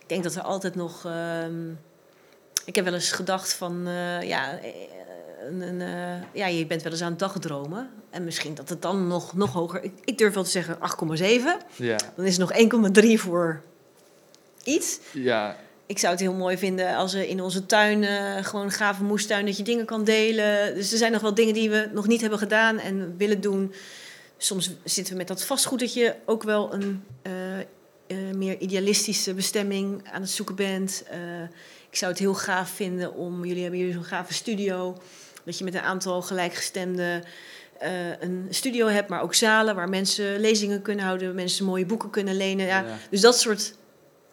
Ik 0.00 0.08
denk 0.08 0.22
dat 0.22 0.34
er 0.34 0.42
altijd 0.42 0.74
nog... 0.74 1.04
ehm, 1.04 1.70
ik 2.64 2.74
heb 2.74 2.84
wel 2.84 2.94
eens 2.94 3.12
gedacht 3.12 3.52
van, 3.52 3.86
eh, 3.86 4.22
ja, 4.22 4.58
eh, 4.58 4.70
een, 5.46 5.60
een, 5.60 5.80
eh, 5.80 6.22
ja, 6.32 6.46
je 6.46 6.66
bent 6.66 6.82
wel 6.82 6.92
eens 6.92 7.02
aan 7.02 7.10
het 7.10 7.18
dagdromen. 7.18 7.90
En 8.10 8.24
misschien 8.24 8.54
dat 8.54 8.68
het 8.68 8.82
dan 8.82 9.06
nog, 9.06 9.34
nog 9.34 9.52
hoger... 9.52 9.82
Ik, 9.82 9.92
ik 10.04 10.18
durf 10.18 10.34
wel 10.34 10.42
te 10.42 10.50
zeggen 10.50 10.78
8,7. 11.18 11.22
Ja. 11.76 11.96
Dan 12.16 12.24
is 12.24 12.38
er 12.38 12.40
nog 12.40 12.52
1,3 13.02 13.20
voor 13.20 13.62
iets. 14.64 14.98
Ja, 15.12 15.56
Ik 15.86 15.98
zou 15.98 16.12
het 16.12 16.20
heel 16.20 16.32
mooi 16.32 16.58
vinden 16.58 16.96
als 16.96 17.14
er 17.14 17.28
in 17.28 17.40
onze 17.40 17.66
tuin, 17.66 18.04
gewoon 18.44 18.64
een 18.64 18.72
gave 18.72 19.04
moestuin, 19.04 19.46
dat 19.46 19.56
je 19.56 19.62
dingen 19.62 19.84
kan 19.84 20.04
delen. 20.04 20.74
Dus 20.74 20.92
er 20.92 20.98
zijn 20.98 21.12
nog 21.12 21.22
wel 21.22 21.34
dingen 21.34 21.54
die 21.54 21.70
we 21.70 21.90
nog 21.92 22.06
niet 22.06 22.20
hebben 22.20 22.38
gedaan 22.38 22.78
en 22.78 23.14
willen 23.16 23.40
doen. 23.40 23.72
Soms 24.36 24.70
zitten 24.84 25.12
we 25.12 25.18
met 25.18 25.28
dat 25.28 25.44
vastgoed 25.44 25.80
dat 25.80 25.94
je 25.94 26.14
ook 26.26 26.42
wel 26.42 26.74
een 26.74 27.04
eh, 27.22 27.58
eh, 27.58 27.66
meer 28.34 28.58
idealistische 28.58 29.34
bestemming 29.34 30.10
aan 30.12 30.20
het 30.20 30.30
zoeken 30.30 30.54
bent. 30.54 31.04
Ik 31.90 31.96
zou 31.96 32.10
het 32.10 32.20
heel 32.20 32.34
gaaf 32.34 32.70
vinden 32.70 33.14
om, 33.14 33.44
jullie 33.44 33.62
hebben 33.62 33.80
hier 33.80 33.92
zo'n 33.92 34.04
gave 34.04 34.34
studio, 34.34 34.96
dat 35.50 35.58
je 35.58 35.64
met 35.64 35.74
een 35.74 35.88
aantal 35.88 36.22
gelijkgestemden 36.22 37.24
eh, 37.78 38.20
een 38.20 38.46
studio 38.50 38.86
hebt, 38.86 39.08
maar 39.08 39.22
ook 39.22 39.34
zalen 39.34 39.74
waar 39.74 39.88
mensen 39.88 40.40
lezingen 40.40 40.82
kunnen 40.82 41.04
houden, 41.04 41.34
mensen 41.34 41.64
mooie 41.64 41.86
boeken 41.86 42.10
kunnen 42.10 42.36
lenen. 42.36 42.66
Ja, 42.66 42.80
Ja. 42.80 42.98
Dus 43.10 43.20
dat 43.20 43.38
soort 43.38 43.74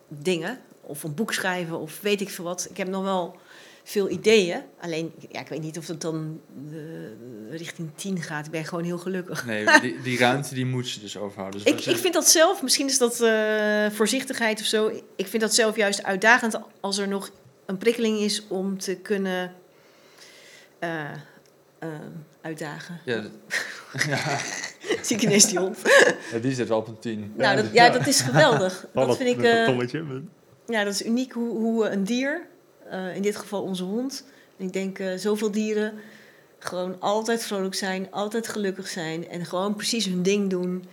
dingen, 0.07 0.59
of 0.82 1.03
een 1.03 1.13
boek 1.13 1.34
schrijven 1.34 1.80
of 1.80 1.99
weet 2.01 2.22
ik 2.22 2.30
veel 2.30 2.43
wat. 2.43 2.68
Ik 2.70 2.78
heb 2.78 2.88
nog 2.88 3.03
wel 3.03 3.36
veel 3.84 4.09
ideeën, 4.09 4.61
alleen 4.82 5.13
ja, 5.30 5.39
ik 5.39 5.47
weet 5.47 5.61
niet 5.61 5.78
of 5.78 5.88
het 5.88 6.01
dan 6.01 6.41
eh, 6.72 7.57
richting 7.57 7.89
tien 7.95 8.22
gaat. 8.22 8.45
Ik 8.45 8.51
ben 8.51 8.65
gewoon 8.65 8.84
heel 8.84 8.97
gelukkig. 8.97 9.45
nee, 9.45 9.65
die, 9.82 10.01
die 10.01 10.18
ruimte 10.18 10.53
die 10.53 10.65
moet 10.65 10.88
ze 10.88 10.99
dus 10.99 11.18
overhouden. 11.18 11.63
Dus 11.63 11.74
Ik, 11.74 11.86
ik 11.86 11.97
vind 11.97 12.13
dat 12.13 12.28
zelf, 12.28 12.63
misschien 12.63 12.88
is 12.88 12.97
dat 12.97 13.22
eh, 13.22 13.89
voorzichtigheid 13.91 14.59
of 14.59 14.65
zo. 14.65 15.01
Ik 15.15 15.28
vind 15.28 15.41
dat 15.41 15.55
zelf 15.55 15.76
juist 15.76 16.03
uitdagend 16.03 16.59
als 16.80 16.97
er 16.97 17.07
nog 17.07 17.32
een 17.65 17.78
prikkeling 17.78 18.20
is 18.20 18.47
om 18.47 18.78
te 18.78 18.95
kunnen 18.95 19.53
eh, 20.80 21.11
eh, 21.80 21.89
uitdagen. 22.41 22.99
Ja, 23.05 23.23
ja, 24.07 24.38
Zie 25.01 25.15
ik 25.15 25.21
ineens 25.21 25.47
die 25.47 25.59
hond. 25.59 25.78
ja, 26.32 26.39
die 26.39 26.53
zit 26.53 26.67
wel 26.67 26.78
op 26.78 26.88
een 26.88 26.99
10. 26.99 27.34
nou, 27.36 27.55
dat, 27.55 27.73
ja, 27.73 27.89
dat 27.89 28.07
is 28.07 28.21
geweldig. 28.21 28.86
Dat 28.93 29.17
vind 29.17 29.38
ik, 29.38 29.45
een 29.45 29.65
tommetje. 29.65 30.21
ja, 30.67 30.84
dat 30.84 30.93
is 30.93 31.05
uniek 31.05 31.32
hoe, 31.32 31.57
hoe 31.57 31.89
een 31.89 32.03
dier, 32.03 32.41
eh, 32.89 33.15
in 33.15 33.21
dit 33.21 33.36
geval 33.36 33.61
onze 33.61 33.84
hond, 33.84 34.25
en 34.57 34.65
ik 34.65 34.73
denk 34.73 34.99
eh, 34.99 35.13
zoveel 35.15 35.51
dieren, 35.51 35.93
gewoon 36.59 36.99
altijd 36.99 37.43
vrolijk 37.43 37.75
zijn, 37.75 38.11
altijd 38.11 38.47
gelukkig 38.47 38.88
zijn 38.88 39.30
en 39.30 39.45
gewoon 39.45 39.75
precies 39.75 40.05
hun 40.05 40.23
ding 40.23 40.49
doen. 40.49 40.86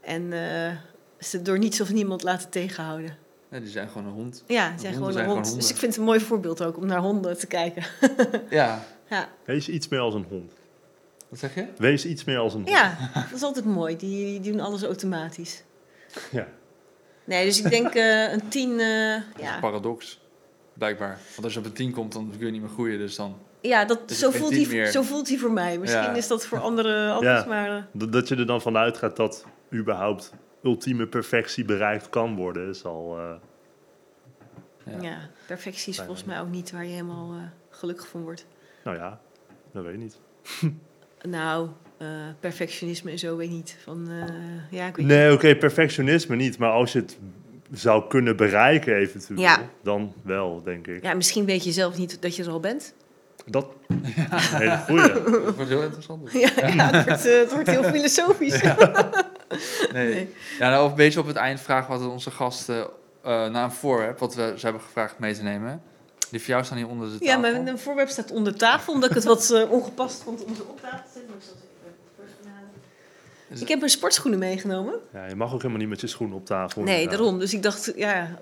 En 0.00 0.32
eh, 0.32 0.72
ze 1.18 1.42
door 1.42 1.58
niets 1.58 1.80
of 1.80 1.92
niemand 1.92 2.22
laten 2.22 2.50
tegenhouden. 2.50 3.16
Ja, 3.50 3.58
die 3.58 3.68
zijn 3.68 3.88
gewoon 3.88 4.06
een 4.06 4.12
hond. 4.12 4.44
Ja, 4.46 4.62
ze 4.62 4.68
Honden 4.68 4.80
zijn 4.80 4.94
gewoon 4.94 5.12
zijn 5.12 5.24
een 5.24 5.30
gewoon 5.30 5.42
hond. 5.42 5.46
honden. 5.46 5.60
dus 5.60 5.70
ik 5.70 5.76
vind 5.76 5.92
het 5.92 6.00
een 6.00 6.06
mooi 6.06 6.20
voorbeeld 6.20 6.62
ook 6.62 6.76
om 6.76 6.86
naar 6.86 6.98
honden 6.98 7.38
te 7.38 7.46
kijken. 7.46 7.84
Ja, 8.50 8.84
ja. 9.10 9.28
Wees 9.44 9.68
iets 9.68 9.88
meer 9.88 10.00
als 10.00 10.14
een 10.14 10.26
hond. 10.28 10.52
wat 11.28 11.38
zeg 11.38 11.54
je? 11.54 11.66
Wees 11.78 12.04
iets 12.06 12.24
meer 12.24 12.38
als 12.38 12.54
een 12.54 12.60
hond. 12.60 12.70
ja, 12.72 12.96
dat 13.14 13.32
is 13.34 13.42
altijd 13.42 13.64
mooi. 13.64 13.96
Die, 13.96 14.40
die 14.40 14.52
doen 14.52 14.60
alles 14.60 14.82
automatisch. 14.82 15.62
Ja. 16.30 16.46
Nee, 17.24 17.44
dus 17.44 17.62
ik 17.62 17.70
denk 17.70 17.94
eh, 17.94 18.32
een 18.32 18.48
tien. 18.48 18.70
eh, 18.80 19.12
Dat 19.14 19.22
is 19.36 19.42
ja, 19.42 19.54
een 19.54 19.60
paradox, 19.60 20.20
blijkbaar. 20.72 21.18
Want 21.30 21.44
als 21.44 21.52
je 21.52 21.58
op 21.58 21.64
een 21.64 21.72
10 21.72 21.92
komt, 21.92 22.12
dan 22.12 22.30
kun 22.36 22.46
je 22.46 22.52
niet 22.52 22.60
meer 22.60 22.70
groeien. 22.70 22.98
Dus 22.98 23.16
dan... 23.16 23.36
ja 23.60 23.84
dat, 23.84 24.08
Dus 24.08 24.18
zo, 24.18 24.30
voelt 24.30 24.50
hij, 24.54 24.66
meer- 24.68 24.86
zo 24.90 25.02
voelt 25.02 25.28
hij 25.28 25.38
voor 25.38 25.52
mij. 25.52 25.78
Misschien 25.78 26.02
Ja. 26.02 26.14
is 26.14 26.26
dat 26.26 26.46
voor 26.46 26.58
anderen 26.60 27.12
anders, 27.14 27.40
Ja. 27.42 27.46
maar 27.48 27.76
eh, 27.76 27.82
Dat 27.92 28.12
dat 28.12 28.28
je 28.28 28.36
er 28.36 28.46
dan 28.46 28.60
vanuit 28.60 28.96
gaat 28.96 29.16
dat 29.16 29.44
überhaupt 29.72 30.32
ultieme 30.62 31.06
perfectie 31.06 31.64
bereikt 31.64 32.08
kan 32.10 32.36
worden, 32.36 32.68
is 32.68 32.84
al... 32.84 33.18
eh, 33.18 33.32
Ja. 34.84 35.02
ja. 35.02 35.18
perfectie 35.46 35.92
is 35.92 35.98
volgens 35.98 36.24
mij 36.24 36.40
ook 36.40 36.48
niet 36.50 36.70
waar 36.70 36.84
je 36.84 36.90
helemaal 36.90 37.32
eh, 37.32 37.42
gelukkig 37.70 38.08
van 38.08 38.22
wordt. 38.22 38.46
Nou 38.84 38.96
ja, 38.96 39.20
dat 39.72 39.84
weet 39.84 39.92
ik 39.94 39.98
niet. 39.98 40.18
Nou, 41.28 41.68
eh, 41.98 42.06
perfectionisme 42.40 43.10
en 43.10 43.18
zo 43.18 43.36
weet 43.36 43.46
ik 43.48 43.52
niet. 43.54 43.76
Van, 43.84 44.08
eh, 44.10 44.78
ja, 44.78 44.86
ik 44.86 44.96
weet 44.96 45.06
Nee, 45.06 45.32
oké, 45.32 45.56
perfectionisme 45.56 46.36
niet. 46.36 46.58
Maar 46.58 46.70
als 46.70 46.92
je 46.92 46.98
het 46.98 47.18
zou 47.72 48.08
kunnen 48.08 48.36
bereiken 48.36 48.94
eventueel, 48.96 49.38
Ja. 49.40 49.60
dan 49.82 50.12
wel, 50.22 50.62
denk 50.64 50.86
ik. 50.86 51.02
Ja, 51.02 51.14
misschien 51.14 51.44
weet 51.44 51.64
je 51.64 51.72
zelf 51.72 51.98
niet 51.98 52.22
dat 52.22 52.36
je 52.36 52.42
er 52.44 52.50
al 52.50 52.60
bent. 52.60 52.94
Dat 53.46 53.66
een 53.88 54.04
hele 54.62 54.76
goeie. 54.78 55.12
Dat 55.12 55.54
wordt 55.54 55.68
heel 55.70 55.82
interessant. 55.82 56.32
Ja, 56.32 56.50
ja 56.56 56.90
het, 56.90 57.04
wordt, 57.06 57.26
eh, 57.26 57.38
het 57.38 57.52
wordt 57.52 57.70
heel 57.70 57.82
filosofisch. 57.84 58.62
Nee. 59.92 60.08
Nee. 60.14 60.34
Ja, 60.58 60.70
nou, 60.70 60.90
een 60.90 60.94
beetje 60.96 61.20
op 61.20 61.26
het 61.26 61.36
eind 61.36 61.60
vragen 61.60 61.98
wat 61.98 62.08
onze 62.10 62.30
gasten 62.30 62.86
eh 63.22 63.48
naar 63.48 63.64
een 63.64 63.72
voorwerp, 63.72 64.18
wat 64.18 64.34
we 64.34 64.52
ze 64.56 64.64
hebben 64.64 64.82
gevraagd 64.82 65.18
mee 65.18 65.34
te 65.34 65.42
nemen. 65.42 65.82
Die 66.30 66.40
voor 66.40 66.48
jou 66.48 66.64
staan 66.64 66.76
hier 66.76 66.88
onder 66.88 67.06
de 67.06 67.12
tafel. 67.12 67.26
Ja, 67.26 67.36
maar 67.36 67.54
een 67.54 67.78
voorwerp 67.78 68.08
staat 68.08 68.30
onder 68.30 68.56
tafel, 68.56 68.92
omdat 68.92 69.08
ik 69.08 69.14
het 69.14 69.24
wat 69.24 69.50
eh, 69.50 69.70
ongepast 69.70 70.22
vond 70.22 70.44
om 70.44 70.54
ze 70.54 70.62
op 70.62 70.80
tafel 70.80 71.02
te 71.12 71.12
zetten. 71.12 71.60
Maar 73.48 73.60
ik 73.60 73.68
heb 73.68 73.78
mijn 73.78 73.90
sportschoenen 73.90 74.38
meegenomen. 74.38 74.94
Ja, 75.12 75.26
je 75.26 75.34
mag 75.34 75.52
ook 75.52 75.58
helemaal 75.58 75.80
niet 75.80 75.88
met 75.88 76.00
je 76.00 76.06
schoenen 76.06 76.36
op 76.36 76.46
tafel. 76.46 76.82
Nee, 76.82 76.94
inderdaad. 76.94 77.18
daarom. 77.18 77.38
Dus 77.38 77.54
ik 77.54 77.62
dacht, 77.62 77.92
ja... 77.96 78.38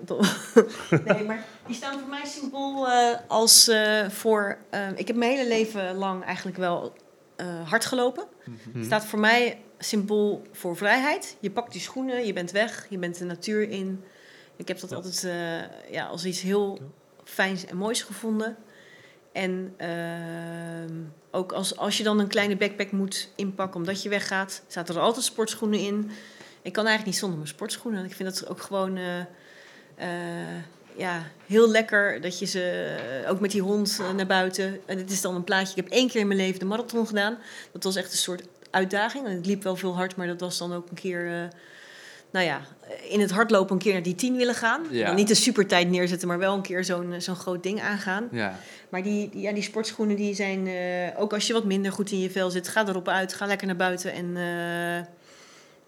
nee, 1.05 1.23
maar 1.23 1.45
die 1.65 1.75
staan 1.75 1.99
voor 1.99 2.09
mij 2.09 2.25
symbool 2.25 2.87
eh, 2.89 3.17
als 3.27 3.67
eh, 3.67 4.09
voor... 4.09 4.57
ik 4.95 5.07
heb 5.07 5.15
mijn 5.15 5.31
hele 5.31 5.47
leven 5.47 5.95
lang 5.95 6.23
eigenlijk 6.23 6.57
wel 6.57 6.93
eh, 7.35 7.69
hard 7.69 7.85
gelopen. 7.85 8.23
Hm. 8.73 8.83
staat 8.83 9.05
voor 9.05 9.19
mij 9.19 9.61
symbool 9.77 10.41
voor 10.51 10.77
vrijheid. 10.77 11.37
Je 11.39 11.51
pakt 11.51 11.71
die 11.71 11.81
schoenen, 11.81 12.25
je 12.25 12.33
bent 12.33 12.51
weg, 12.51 12.85
je 12.89 12.97
bent 12.97 13.17
de 13.17 13.25
natuur 13.25 13.69
in. 13.69 14.03
Ik 14.55 14.67
heb 14.67 14.79
dat 14.79 14.89
Ja. 14.89 14.95
altijd 14.95 15.23
eh, 15.23 15.91
ja, 15.91 16.05
als 16.05 16.25
iets 16.25 16.41
heel 16.41 16.79
fijns 17.29 17.65
en 17.65 17.77
moois 17.77 18.01
gevonden. 18.01 18.57
En 19.31 19.73
ehm, 19.77 20.93
ook 21.31 21.51
als, 21.51 21.77
als 21.77 21.97
je 21.97 22.03
dan 22.03 22.19
een 22.19 22.27
kleine 22.27 22.57
backpack 22.57 22.91
moet 22.91 23.29
inpakken 23.35 23.79
omdat 23.79 24.03
je 24.03 24.09
weggaat, 24.09 24.61
zaten 24.67 24.95
er 24.95 25.01
altijd 25.01 25.25
sportschoenen 25.25 25.79
in. 25.79 26.11
Ik 26.61 26.73
kan 26.73 26.85
eigenlijk 26.85 27.05
niet 27.05 27.17
zonder 27.17 27.37
mijn 27.37 27.49
sportschoenen. 27.49 28.05
Ik 28.05 28.13
vind 28.13 28.29
dat 28.29 28.49
ook 28.49 28.61
gewoon 28.61 28.97
eh, 28.97 29.19
eh, 29.95 30.63
ja, 30.95 31.23
heel 31.45 31.69
lekker 31.69 32.21
dat 32.21 32.39
je 32.39 32.45
ze 32.45 32.97
eh, 33.23 33.31
ook 33.31 33.39
met 33.39 33.51
die 33.51 33.61
hond 33.61 34.01
naar 34.15 34.25
buiten. 34.25 34.79
En 34.85 34.97
het 34.97 35.11
is 35.11 35.21
dan 35.21 35.35
een 35.35 35.43
plaatje. 35.43 35.69
Ik 35.69 35.83
heb 35.83 35.93
één 35.93 36.07
keer 36.09 36.21
in 36.21 36.27
mijn 36.27 36.39
leven 36.39 36.59
de 36.59 36.65
marathon 36.65 37.07
gedaan. 37.07 37.37
Dat 37.71 37.83
was 37.83 37.95
echt 37.95 38.11
een 38.11 38.17
soort 38.17 38.43
uitdaging. 38.69 39.27
Het 39.27 39.45
liep 39.45 39.63
wel 39.63 39.75
veel 39.75 39.95
hard, 39.95 40.15
maar 40.15 40.27
dat 40.27 40.39
was 40.39 40.57
dan 40.57 40.73
ook 40.73 40.89
een 40.89 40.95
keer. 40.95 41.49
Eh, 42.31 42.33
nou 42.33 42.45
ja, 42.45 42.61
in 43.09 43.19
het 43.19 43.31
hardlopen 43.31 43.73
een 43.75 43.81
keer 43.81 43.93
naar 43.93 44.03
die 44.03 44.15
10 44.15 44.35
willen 44.37 44.55
gaan. 44.55 44.81
Ja. 44.89 45.05
Dan 45.05 45.15
niet 45.15 45.29
een 45.29 45.35
supertijd 45.35 45.89
neerzetten, 45.89 46.27
maar 46.27 46.37
wel 46.39 46.53
een 46.53 46.61
keer 46.61 46.83
zo'n 46.83 47.15
zo'n 47.17 47.35
groot 47.35 47.63
ding 47.63 47.81
aangaan. 47.81 48.27
Ja, 48.31 48.59
Maar 48.89 49.03
die, 49.03 49.29
die, 49.29 49.41
ja, 49.41 49.53
die 49.53 49.63
sportschoenen 49.63 50.15
die 50.15 50.33
zijn, 50.35 50.67
eh, 50.67 51.21
ook 51.21 51.33
als 51.33 51.47
je 51.47 51.53
wat 51.53 51.63
minder 51.65 51.91
goed 51.91 52.11
in 52.11 52.19
je 52.19 52.29
vel 52.31 52.49
zit, 52.49 52.67
ga 52.67 52.87
erop 52.87 53.07
uit, 53.07 53.33
ga 53.33 53.45
lekker 53.45 53.67
naar 53.67 53.75
buiten. 53.75 54.13
En 54.13 54.37
eh, 54.37 55.05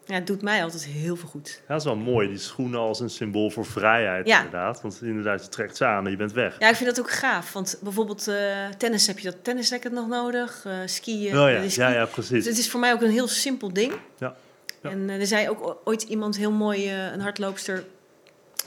ja, 0.06 0.14
het 0.18 0.28
doet 0.28 0.42
mij 0.42 0.64
altijd 0.64 0.86
heel 0.86 1.16
veel 1.16 1.30
goed. 1.30 1.50
Ja, 1.62 1.68
dat 1.68 1.78
is 1.78 1.84
wel 1.84 1.96
mooi, 1.96 2.28
die 2.28 2.38
schoenen 2.38 2.80
als 2.80 3.00
een 3.00 3.10
symbool 3.10 3.50
voor 3.50 3.66
vrijheid 3.66 4.28
Ja. 4.28 4.38
inderdaad. 4.38 4.82
Want 4.82 5.00
inderdaad, 5.02 5.44
je 5.44 5.50
trekt 5.50 5.78
ze 5.78 5.86
aan 5.86 6.06
en 6.06 6.12
je 6.12 6.18
bent 6.18 6.32
weg. 6.34 6.56
Ja, 6.60 6.70
ik 6.70 6.76
vind 6.76 6.90
dat 6.96 7.00
ook 7.00 7.12
gaaf. 7.12 7.54
Want 7.54 7.78
bijvoorbeeld 7.82 8.28
eh, 8.28 8.36
tennis 8.78 9.08
heb 9.08 9.20
je 9.20 9.26
dat 9.32 9.44
tennisracket 9.44 9.92
nog 9.92 10.08
nodig. 10.08 10.64
eh 10.66 10.74
skiën. 10.86 11.40
Oh 11.40 11.50
ja, 11.50 11.62
de 11.62 11.70
ski- 11.70 11.82
ja, 11.82 11.90
ja, 11.90 12.04
Dus 12.06 12.14
precies. 12.14 12.46
het 12.46 12.58
is 12.58 12.70
voor 12.70 12.80
mij 12.80 12.94
ook 12.94 13.02
een 13.02 13.10
heel 13.12 13.28
simpel 13.28 13.74
ding. 13.74 13.94
Ja. 14.18 14.36
Ja. 14.82 14.90
En 14.90 15.10
eh, 15.10 15.20
er 15.20 15.28
zei 15.28 15.50
ook 15.50 15.78
ooit 15.84 16.02
iemand 16.02 16.38
heel 16.38 16.52
mooi, 16.52 16.88
eh, 16.88 17.12
een 17.12 17.20
hardloopster, 17.20 17.86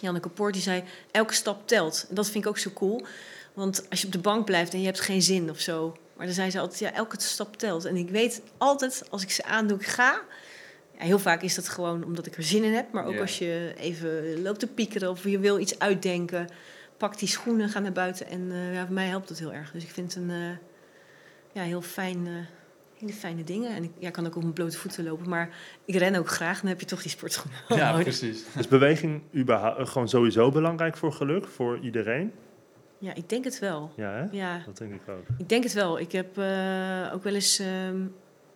Janneke 0.00 0.28
Poort, 0.28 0.52
die 0.52 0.62
zei: 0.62 0.84
elke 1.10 1.34
stap 1.34 1.68
telt. 1.68 2.06
En 2.08 2.14
dat 2.14 2.30
vind 2.30 2.44
ik 2.44 2.50
ook 2.50 2.58
zo 2.58 2.70
cool. 2.70 3.06
Want 3.52 3.86
als 3.90 4.00
je 4.00 4.06
op 4.06 4.12
de 4.12 4.18
bank 4.18 4.44
blijft 4.44 4.72
en 4.72 4.80
je 4.80 4.86
hebt 4.86 5.00
geen 5.00 5.22
zin 5.22 5.50
of 5.50 5.58
zo. 5.58 5.96
Maar 6.16 6.26
dan 6.26 6.34
zei 6.34 6.50
ze 6.50 6.58
altijd: 6.58 6.78
ja, 6.78 6.92
elke 6.92 7.20
stap 7.20 7.56
telt. 7.56 7.84
En 7.84 7.96
ik 7.96 8.10
weet 8.10 8.42
altijd, 8.58 9.04
als 9.10 9.22
ik 9.22 9.30
ze 9.30 9.44
aandoe, 9.44 9.78
ik 9.78 9.86
ga. 9.86 10.22
Ja, 10.98 11.04
heel 11.04 11.18
vaak 11.18 11.42
is 11.42 11.54
dat 11.54 11.68
gewoon 11.68 12.04
omdat 12.04 12.26
ik 12.26 12.36
er 12.36 12.42
zin 12.42 12.64
in 12.64 12.72
heb. 12.72 12.92
Maar 12.92 13.04
ook 13.06 13.20
als 13.20 13.38
je 13.38 13.74
even 13.76 14.42
loopt 14.42 14.58
te 14.58 14.66
piekeren 14.66 15.10
of 15.10 15.24
je 15.24 15.38
wil 15.38 15.58
iets 15.58 15.78
uitdenken. 15.78 16.48
Pak 16.96 17.18
die 17.18 17.28
schoenen, 17.28 17.68
ga 17.68 17.78
naar 17.78 17.92
buiten. 17.92 18.26
En 18.26 18.52
eh, 18.52 18.74
ja, 18.74 18.84
voor 18.84 18.94
mij 18.94 19.06
helpt 19.06 19.28
dat 19.28 19.38
heel 19.38 19.52
erg. 19.52 19.70
Dus 19.70 19.82
ik 19.82 19.90
vind 19.90 20.14
het 20.14 20.22
een 20.22 20.58
ja, 21.52 21.62
heel 21.62 21.82
fijn, 21.82 22.48
hele 23.04 23.18
fijne 23.18 23.44
dingen. 23.44 23.70
En 23.74 23.82
ik 23.82 23.90
ja, 23.98 24.10
kan 24.10 24.26
ook 24.26 24.36
op 24.36 24.42
mijn 24.42 24.54
blote 24.54 24.78
voeten 24.78 25.04
lopen. 25.04 25.28
Maar 25.28 25.48
ik 25.84 25.94
ren 25.94 26.14
ook 26.14 26.28
graag. 26.28 26.60
Dan 26.60 26.68
heb 26.68 26.80
je 26.80 26.86
toch 26.86 27.02
die 27.02 27.10
sportschoenen 27.10 27.58
ja 27.68 27.90
nodig. 27.90 28.02
precies. 28.02 28.44
Is 28.58 28.68
beweging 28.68 29.22
überhaupt 29.34 29.88
gewoon 29.88 30.08
sowieso 30.08 30.50
belangrijk 30.50 30.96
voor 30.96 31.12
geluk, 31.12 31.46
voor 31.46 31.78
iedereen? 31.78 32.32
Ja, 32.98 33.14
ik 33.14 33.28
denk 33.28 33.44
het 33.44 33.58
wel. 33.58 33.92
Ja, 33.96 34.12
hè? 34.12 34.36
Ja, 34.36 34.62
Dat 34.66 34.78
denk 34.78 34.94
ik 34.94 35.08
ook. 35.08 35.24
ik 35.38 35.48
denk 35.48 35.62
het 35.62 35.72
wel. 35.72 35.98
Ik 35.98 36.12
heb 36.12 36.38
eh, 36.38 37.10
ook 37.14 37.22
wel 37.22 37.34
eens 37.34 37.58
ehm, 37.58 38.06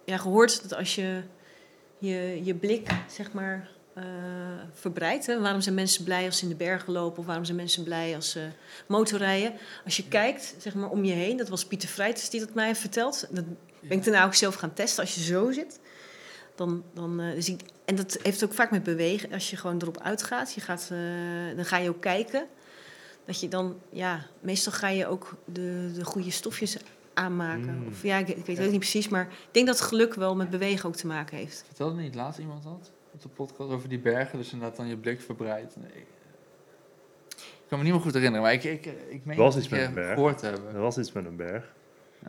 ja, 0.05 0.17
gehoord 0.17 0.63
dat 0.63 0.79
als 0.79 0.95
je 0.95 1.23
je, 1.99 2.41
je 2.45 2.55
blik, 2.55 2.89
zeg 3.07 3.33
maar, 3.33 3.69
eh, 3.95 4.05
verbreidt. 4.73 5.27
Hè? 5.27 5.41
Waarom 5.41 5.61
zijn 5.61 5.75
mensen 5.75 6.05
blij 6.05 6.25
als 6.25 6.39
ze 6.39 6.43
in 6.43 6.49
de 6.49 6.57
bergen 6.57 6.93
lopen? 6.93 7.19
Of 7.19 7.27
waarom 7.27 7.45
zijn 7.45 7.57
mensen 7.57 7.85
blij 7.85 8.15
als 8.15 8.31
ze 8.31 8.49
motorrijden? 8.87 9.53
Als 9.85 9.97
je 9.97 10.09
kijkt, 10.09 10.55
zeg 10.59 10.75
maar, 10.75 10.91
om 10.91 11.05
je 11.05 11.13
heen. 11.13 11.37
Dat 11.37 11.49
was 11.49 11.65
Pieter 11.67 11.89
Vrijters 11.89 12.31
die 12.31 12.41
dat 12.41 12.55
mij 12.55 12.67
heeft 12.67 12.81
verteld. 12.81 13.29
Dat 13.31 13.45
ben 13.81 13.99
ik 13.99 14.05
daarna 14.05 14.25
ook 14.25 14.35
zelf 14.35 14.55
gaan 14.55 14.73
testen. 14.73 15.05
Als 15.05 15.15
je 15.15 15.21
zo 15.21 15.53
zit, 15.53 15.81
dan... 16.55 16.85
dan 16.95 17.21
eh, 17.21 17.35
dus 17.35 17.49
ik, 17.49 17.61
en 17.85 17.95
dat 17.95 18.19
heeft 18.23 18.45
ook 18.45 18.53
vaak 18.55 18.71
met 18.71 18.83
bewegen. 18.83 19.33
Als 19.33 19.51
je 19.51 19.57
gewoon 19.57 19.79
erop 19.81 19.99
uitgaat, 20.01 20.55
je 20.55 20.61
gaat, 20.61 20.89
eh, 20.93 21.57
dan 21.57 21.65
ga 21.65 21.77
je 21.77 21.89
ook 21.89 22.01
kijken. 22.01 22.47
Dat 23.25 23.41
je 23.41 23.49
dan, 23.49 23.81
ja, 23.91 24.27
meestal 24.41 24.73
ga 24.73 24.89
je 24.89 25.07
ook 25.07 25.35
de, 25.45 25.91
de 25.95 26.05
goede 26.05 26.31
stofjes 26.31 26.77
aanmaken. 27.15 27.79
Mm. 27.79 27.89
Of 27.89 28.03
ja, 28.03 28.17
ik, 28.19 28.29
ik 28.29 28.47
weet 28.47 28.59
het 28.59 28.71
niet 28.71 28.79
precies, 28.79 29.09
maar 29.09 29.23
ik 29.23 29.49
denk 29.51 29.67
dat 29.67 29.81
geluk 29.81 30.15
wel 30.15 30.37
met 30.37 30.51
bewegen 30.51 30.89
ook 30.89 30.97
te 30.97 31.07
maken 31.07 31.37
heeft. 31.37 31.63
Vertelde 31.67 32.01
niet 32.01 32.15
laatst 32.15 32.41
iemand 32.41 32.63
dat? 32.63 32.91
Op 33.13 33.23
de 33.23 33.29
podcast 33.29 33.71
over 33.71 33.89
die 33.89 33.99
bergen, 33.99 34.39
dus 34.39 34.53
inderdaad 34.53 34.77
dan 34.77 34.87
je 34.87 34.97
blik 34.97 35.21
verbreidt. 35.21 35.77
Nee. 35.77 36.05
Ik 37.37 37.75
kan 37.75 37.79
me 37.79 37.85
niet 37.85 37.93
meer 37.93 38.03
goed 38.03 38.15
herinneren, 38.15 38.43
maar 38.45 38.53
ik, 38.53 38.65
ik, 38.65 38.87
ik 39.09 39.25
meen 39.25 39.37
Was 39.37 39.55
het 39.55 39.65
iets 39.65 39.73
een 39.73 39.79
met 39.79 39.89
keer 39.89 39.97
een 39.99 40.05
berg. 40.05 40.15
gehoord 40.15 40.41
hebben. 40.41 40.75
Er 40.75 40.81
was 40.81 40.99
iets 40.99 41.13
met 41.13 41.25
een 41.25 41.37
berg. 41.37 41.73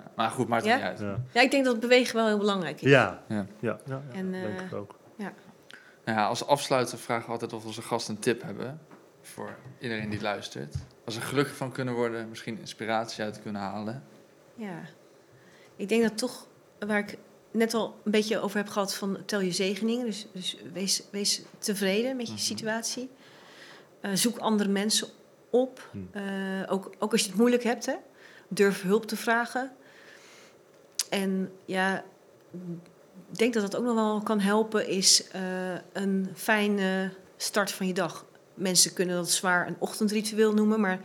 Ja. 0.06 0.12
Maar 0.16 0.30
goed, 0.30 0.48
maakt 0.48 0.64
het 0.66 0.72
Ja? 0.72 0.78
niet 0.78 0.86
uit. 0.88 1.00
Ja, 1.00 1.24
Ja, 1.34 1.42
ik 1.42 1.52
denk 1.52 1.66
dat 1.66 1.80
bewegen 1.80 2.16
wel 2.16 2.28
heel 2.28 2.38
belangrijk 2.38 2.82
is. 2.82 2.90
ja, 2.90 3.24
Ja. 3.28 3.36
ja, 3.36 3.46
ja, 3.60 3.80
ja, 3.86 4.02
En, 4.14 4.32
denk 4.32 4.60
eh, 4.60 4.66
ik 4.66 4.74
ook. 4.74 4.96
Nou 6.06 6.22
ja, 6.22 6.28
als 6.28 6.46
afsluiter 6.46 6.98
vragen 6.98 7.26
we 7.26 7.32
altijd 7.32 7.54
of 7.54 7.66
onze 7.66 7.82
gasten 7.82 8.16
een 8.16 8.22
tip 8.22 8.42
hebben 8.42 8.82
voor 9.22 9.56
iedereen 9.80 10.10
die 10.10 10.22
luistert. 10.22 10.76
Als 11.06 11.14
ze 11.16 11.22
gelukkig 11.22 11.56
van 11.56 11.72
kunnen 11.72 11.94
worden, 11.94 12.30
misschien 12.30 12.60
inspiratie 12.60 13.24
uit 13.24 13.42
kunnen 13.42 13.62
halen. 13.62 14.04
Ja. 14.56 14.80
Ik 15.76 15.90
denk 15.90 16.04
dat 16.04 16.18
toch, 16.18 16.48
waar 16.80 16.98
ik 17.00 17.18
net 17.52 17.74
al 17.74 17.96
een 18.04 18.12
beetje 18.12 18.40
over 18.40 18.58
heb 18.58 18.68
gehad 18.70 18.96
van 18.96 19.18
tel 19.26 19.40
je 19.42 19.52
zegeningen. 19.52 20.06
Dus, 20.06 20.28
dus 20.34 20.58
wees, 20.74 21.04
wees 21.12 21.42
tevreden 21.58 22.16
met 22.16 22.26
je 22.28 22.34
Mhm. 22.34 22.42
situatie. 22.42 23.10
Eh, 24.02 24.12
zoek 24.14 24.38
andere 24.38 24.70
mensen 24.70 25.08
op. 25.50 25.90
Hmm. 25.92 26.10
Eh, 26.12 26.24
ook, 26.72 26.92
ook 27.00 27.12
als 27.12 27.22
je 27.22 27.28
het 27.30 27.38
moeilijk 27.38 27.64
hebt, 27.64 27.86
hè. 27.86 27.96
durf 28.48 28.82
hulp 28.82 29.06
te 29.06 29.16
vragen. 29.18 29.72
En 31.10 31.52
ja, 31.66 32.04
ik 33.32 33.38
denk 33.38 33.54
dat 33.54 33.64
dat 33.72 33.76
ook 33.76 33.86
nog 33.86 33.96
wel 33.96 34.22
kan 34.22 34.40
helpen, 34.40 34.88
is 34.88 35.28
eh, 35.28 35.42
een 35.94 36.30
fijne 36.36 37.12
start 37.38 37.72
van 37.72 37.88
je 37.88 37.94
dag. 37.94 38.26
Mensen 38.54 38.94
kunnen 38.94 39.16
dat 39.16 39.32
zwaar 39.32 39.68
een 39.68 39.76
ochtendritueel 39.80 40.54
noemen, 40.54 40.80
maar 40.80 41.00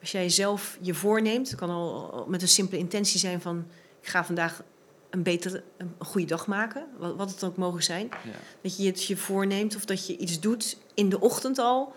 als 0.00 0.12
jij 0.12 0.28
zelf 0.28 0.78
je 0.80 0.94
voorneemt, 0.94 1.48
het 1.48 1.58
kan 1.58 1.70
al 1.70 2.10
al 2.12 2.26
met 2.28 2.42
een 2.42 2.48
simpele 2.48 2.80
intentie 2.80 3.18
zijn 3.18 3.40
van 3.40 3.66
ik 4.00 4.08
ga 4.08 4.24
vandaag 4.24 4.62
een 5.10 5.22
betere, 5.22 5.62
een 5.76 5.94
goede 5.98 6.26
dag 6.26 6.46
maken, 6.46 6.86
wat, 6.98 7.16
wat 7.16 7.30
het 7.30 7.44
ook 7.44 7.56
mogen 7.56 7.82
zijn. 7.82 8.08
Ja. 8.24 8.30
Dat 8.60 8.76
je 8.76 8.86
het 8.86 9.04
je 9.04 9.16
voorneemt 9.16 9.76
of 9.76 9.84
dat 9.84 10.06
je 10.06 10.16
iets 10.16 10.40
doet 10.40 10.76
in 10.94 11.08
de 11.08 11.20
ochtend 11.20 11.58
al 11.58 11.94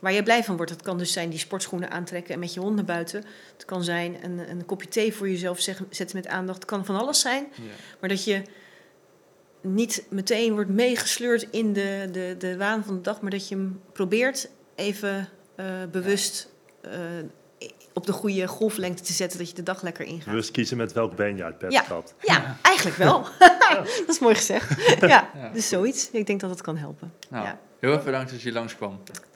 waar 0.00 0.12
je 0.12 0.22
blij 0.22 0.44
van 0.44 0.56
wordt. 0.56 0.70
Het 0.70 0.82
kan 0.82 0.98
dus 0.98 1.12
zijn 1.12 1.30
die 1.30 1.38
sportschoenen 1.38 1.90
aantrekken 1.90 2.34
en 2.34 2.40
met 2.40 2.54
je 2.54 2.60
hond 2.60 2.74
naar 2.74 2.84
buiten. 2.84 3.24
Het 3.52 3.64
kan 3.64 3.84
zijn 3.84 4.16
een, 4.24 4.50
een 4.50 4.64
kopje 4.66 4.88
thee 4.88 5.14
voor 5.14 5.28
jezelf 5.28 5.60
zetten 5.90 6.16
met 6.16 6.26
aandacht. 6.26 6.58
Het 6.58 6.66
kan 6.70 6.84
van 6.84 6.96
alles 6.96 7.20
zijn. 7.20 7.46
Ja. 7.54 7.62
Maar 8.00 8.08
dat 8.08 8.24
je 8.24 8.42
niet 9.60 10.04
meteen 10.10 10.52
wordt 10.52 10.70
meegesleurd 10.70 11.46
in 11.50 11.72
de, 11.72 12.08
de, 12.12 12.34
de 12.38 12.56
waan 12.56 12.84
van 12.84 12.94
de 12.94 13.00
dag, 13.00 13.20
maar 13.20 13.30
dat 13.30 13.48
je 13.48 13.54
hem 13.54 13.80
probeert 13.92 14.48
even 14.74 15.28
eh, 15.56 15.66
bewust 15.90 16.48
eh, 16.80 16.90
op 17.92 18.06
de 18.06 18.12
goede 18.12 18.46
golflengte 18.48 19.02
te 19.02 19.12
zetten, 19.12 19.38
dat 19.38 19.48
je 19.48 19.54
de 19.54 19.62
dag 19.62 19.82
lekker 19.82 20.04
ingaat. 20.04 20.24
Bewust 20.28 20.50
kiezen 20.50 20.76
met 20.76 20.92
welk 20.92 21.16
been 21.16 21.36
je 21.36 21.44
uit 21.44 21.58
bed 21.58 21.72
Ja. 21.72 21.82
gaat. 21.82 22.14
Ja, 22.20 22.56
eigenlijk 22.62 22.96
wel. 22.96 23.22
dat 24.06 24.08
is 24.08 24.18
mooi 24.18 24.34
gezegd. 24.34 24.84
Ja, 25.00 25.30
Ja. 25.34 25.48
dus 25.52 25.68
zoiets. 25.68 26.10
Ik 26.10 26.26
denk 26.26 26.40
dat 26.40 26.50
het 26.50 26.60
kan 26.62 26.76
helpen. 26.76 27.12
Nou, 27.30 27.44
Ja. 27.44 27.58
heel 27.80 27.92
erg 27.92 28.04
bedankt 28.04 28.30
dat 28.30 28.42
je 28.42 28.52
langskwam. 28.52 29.00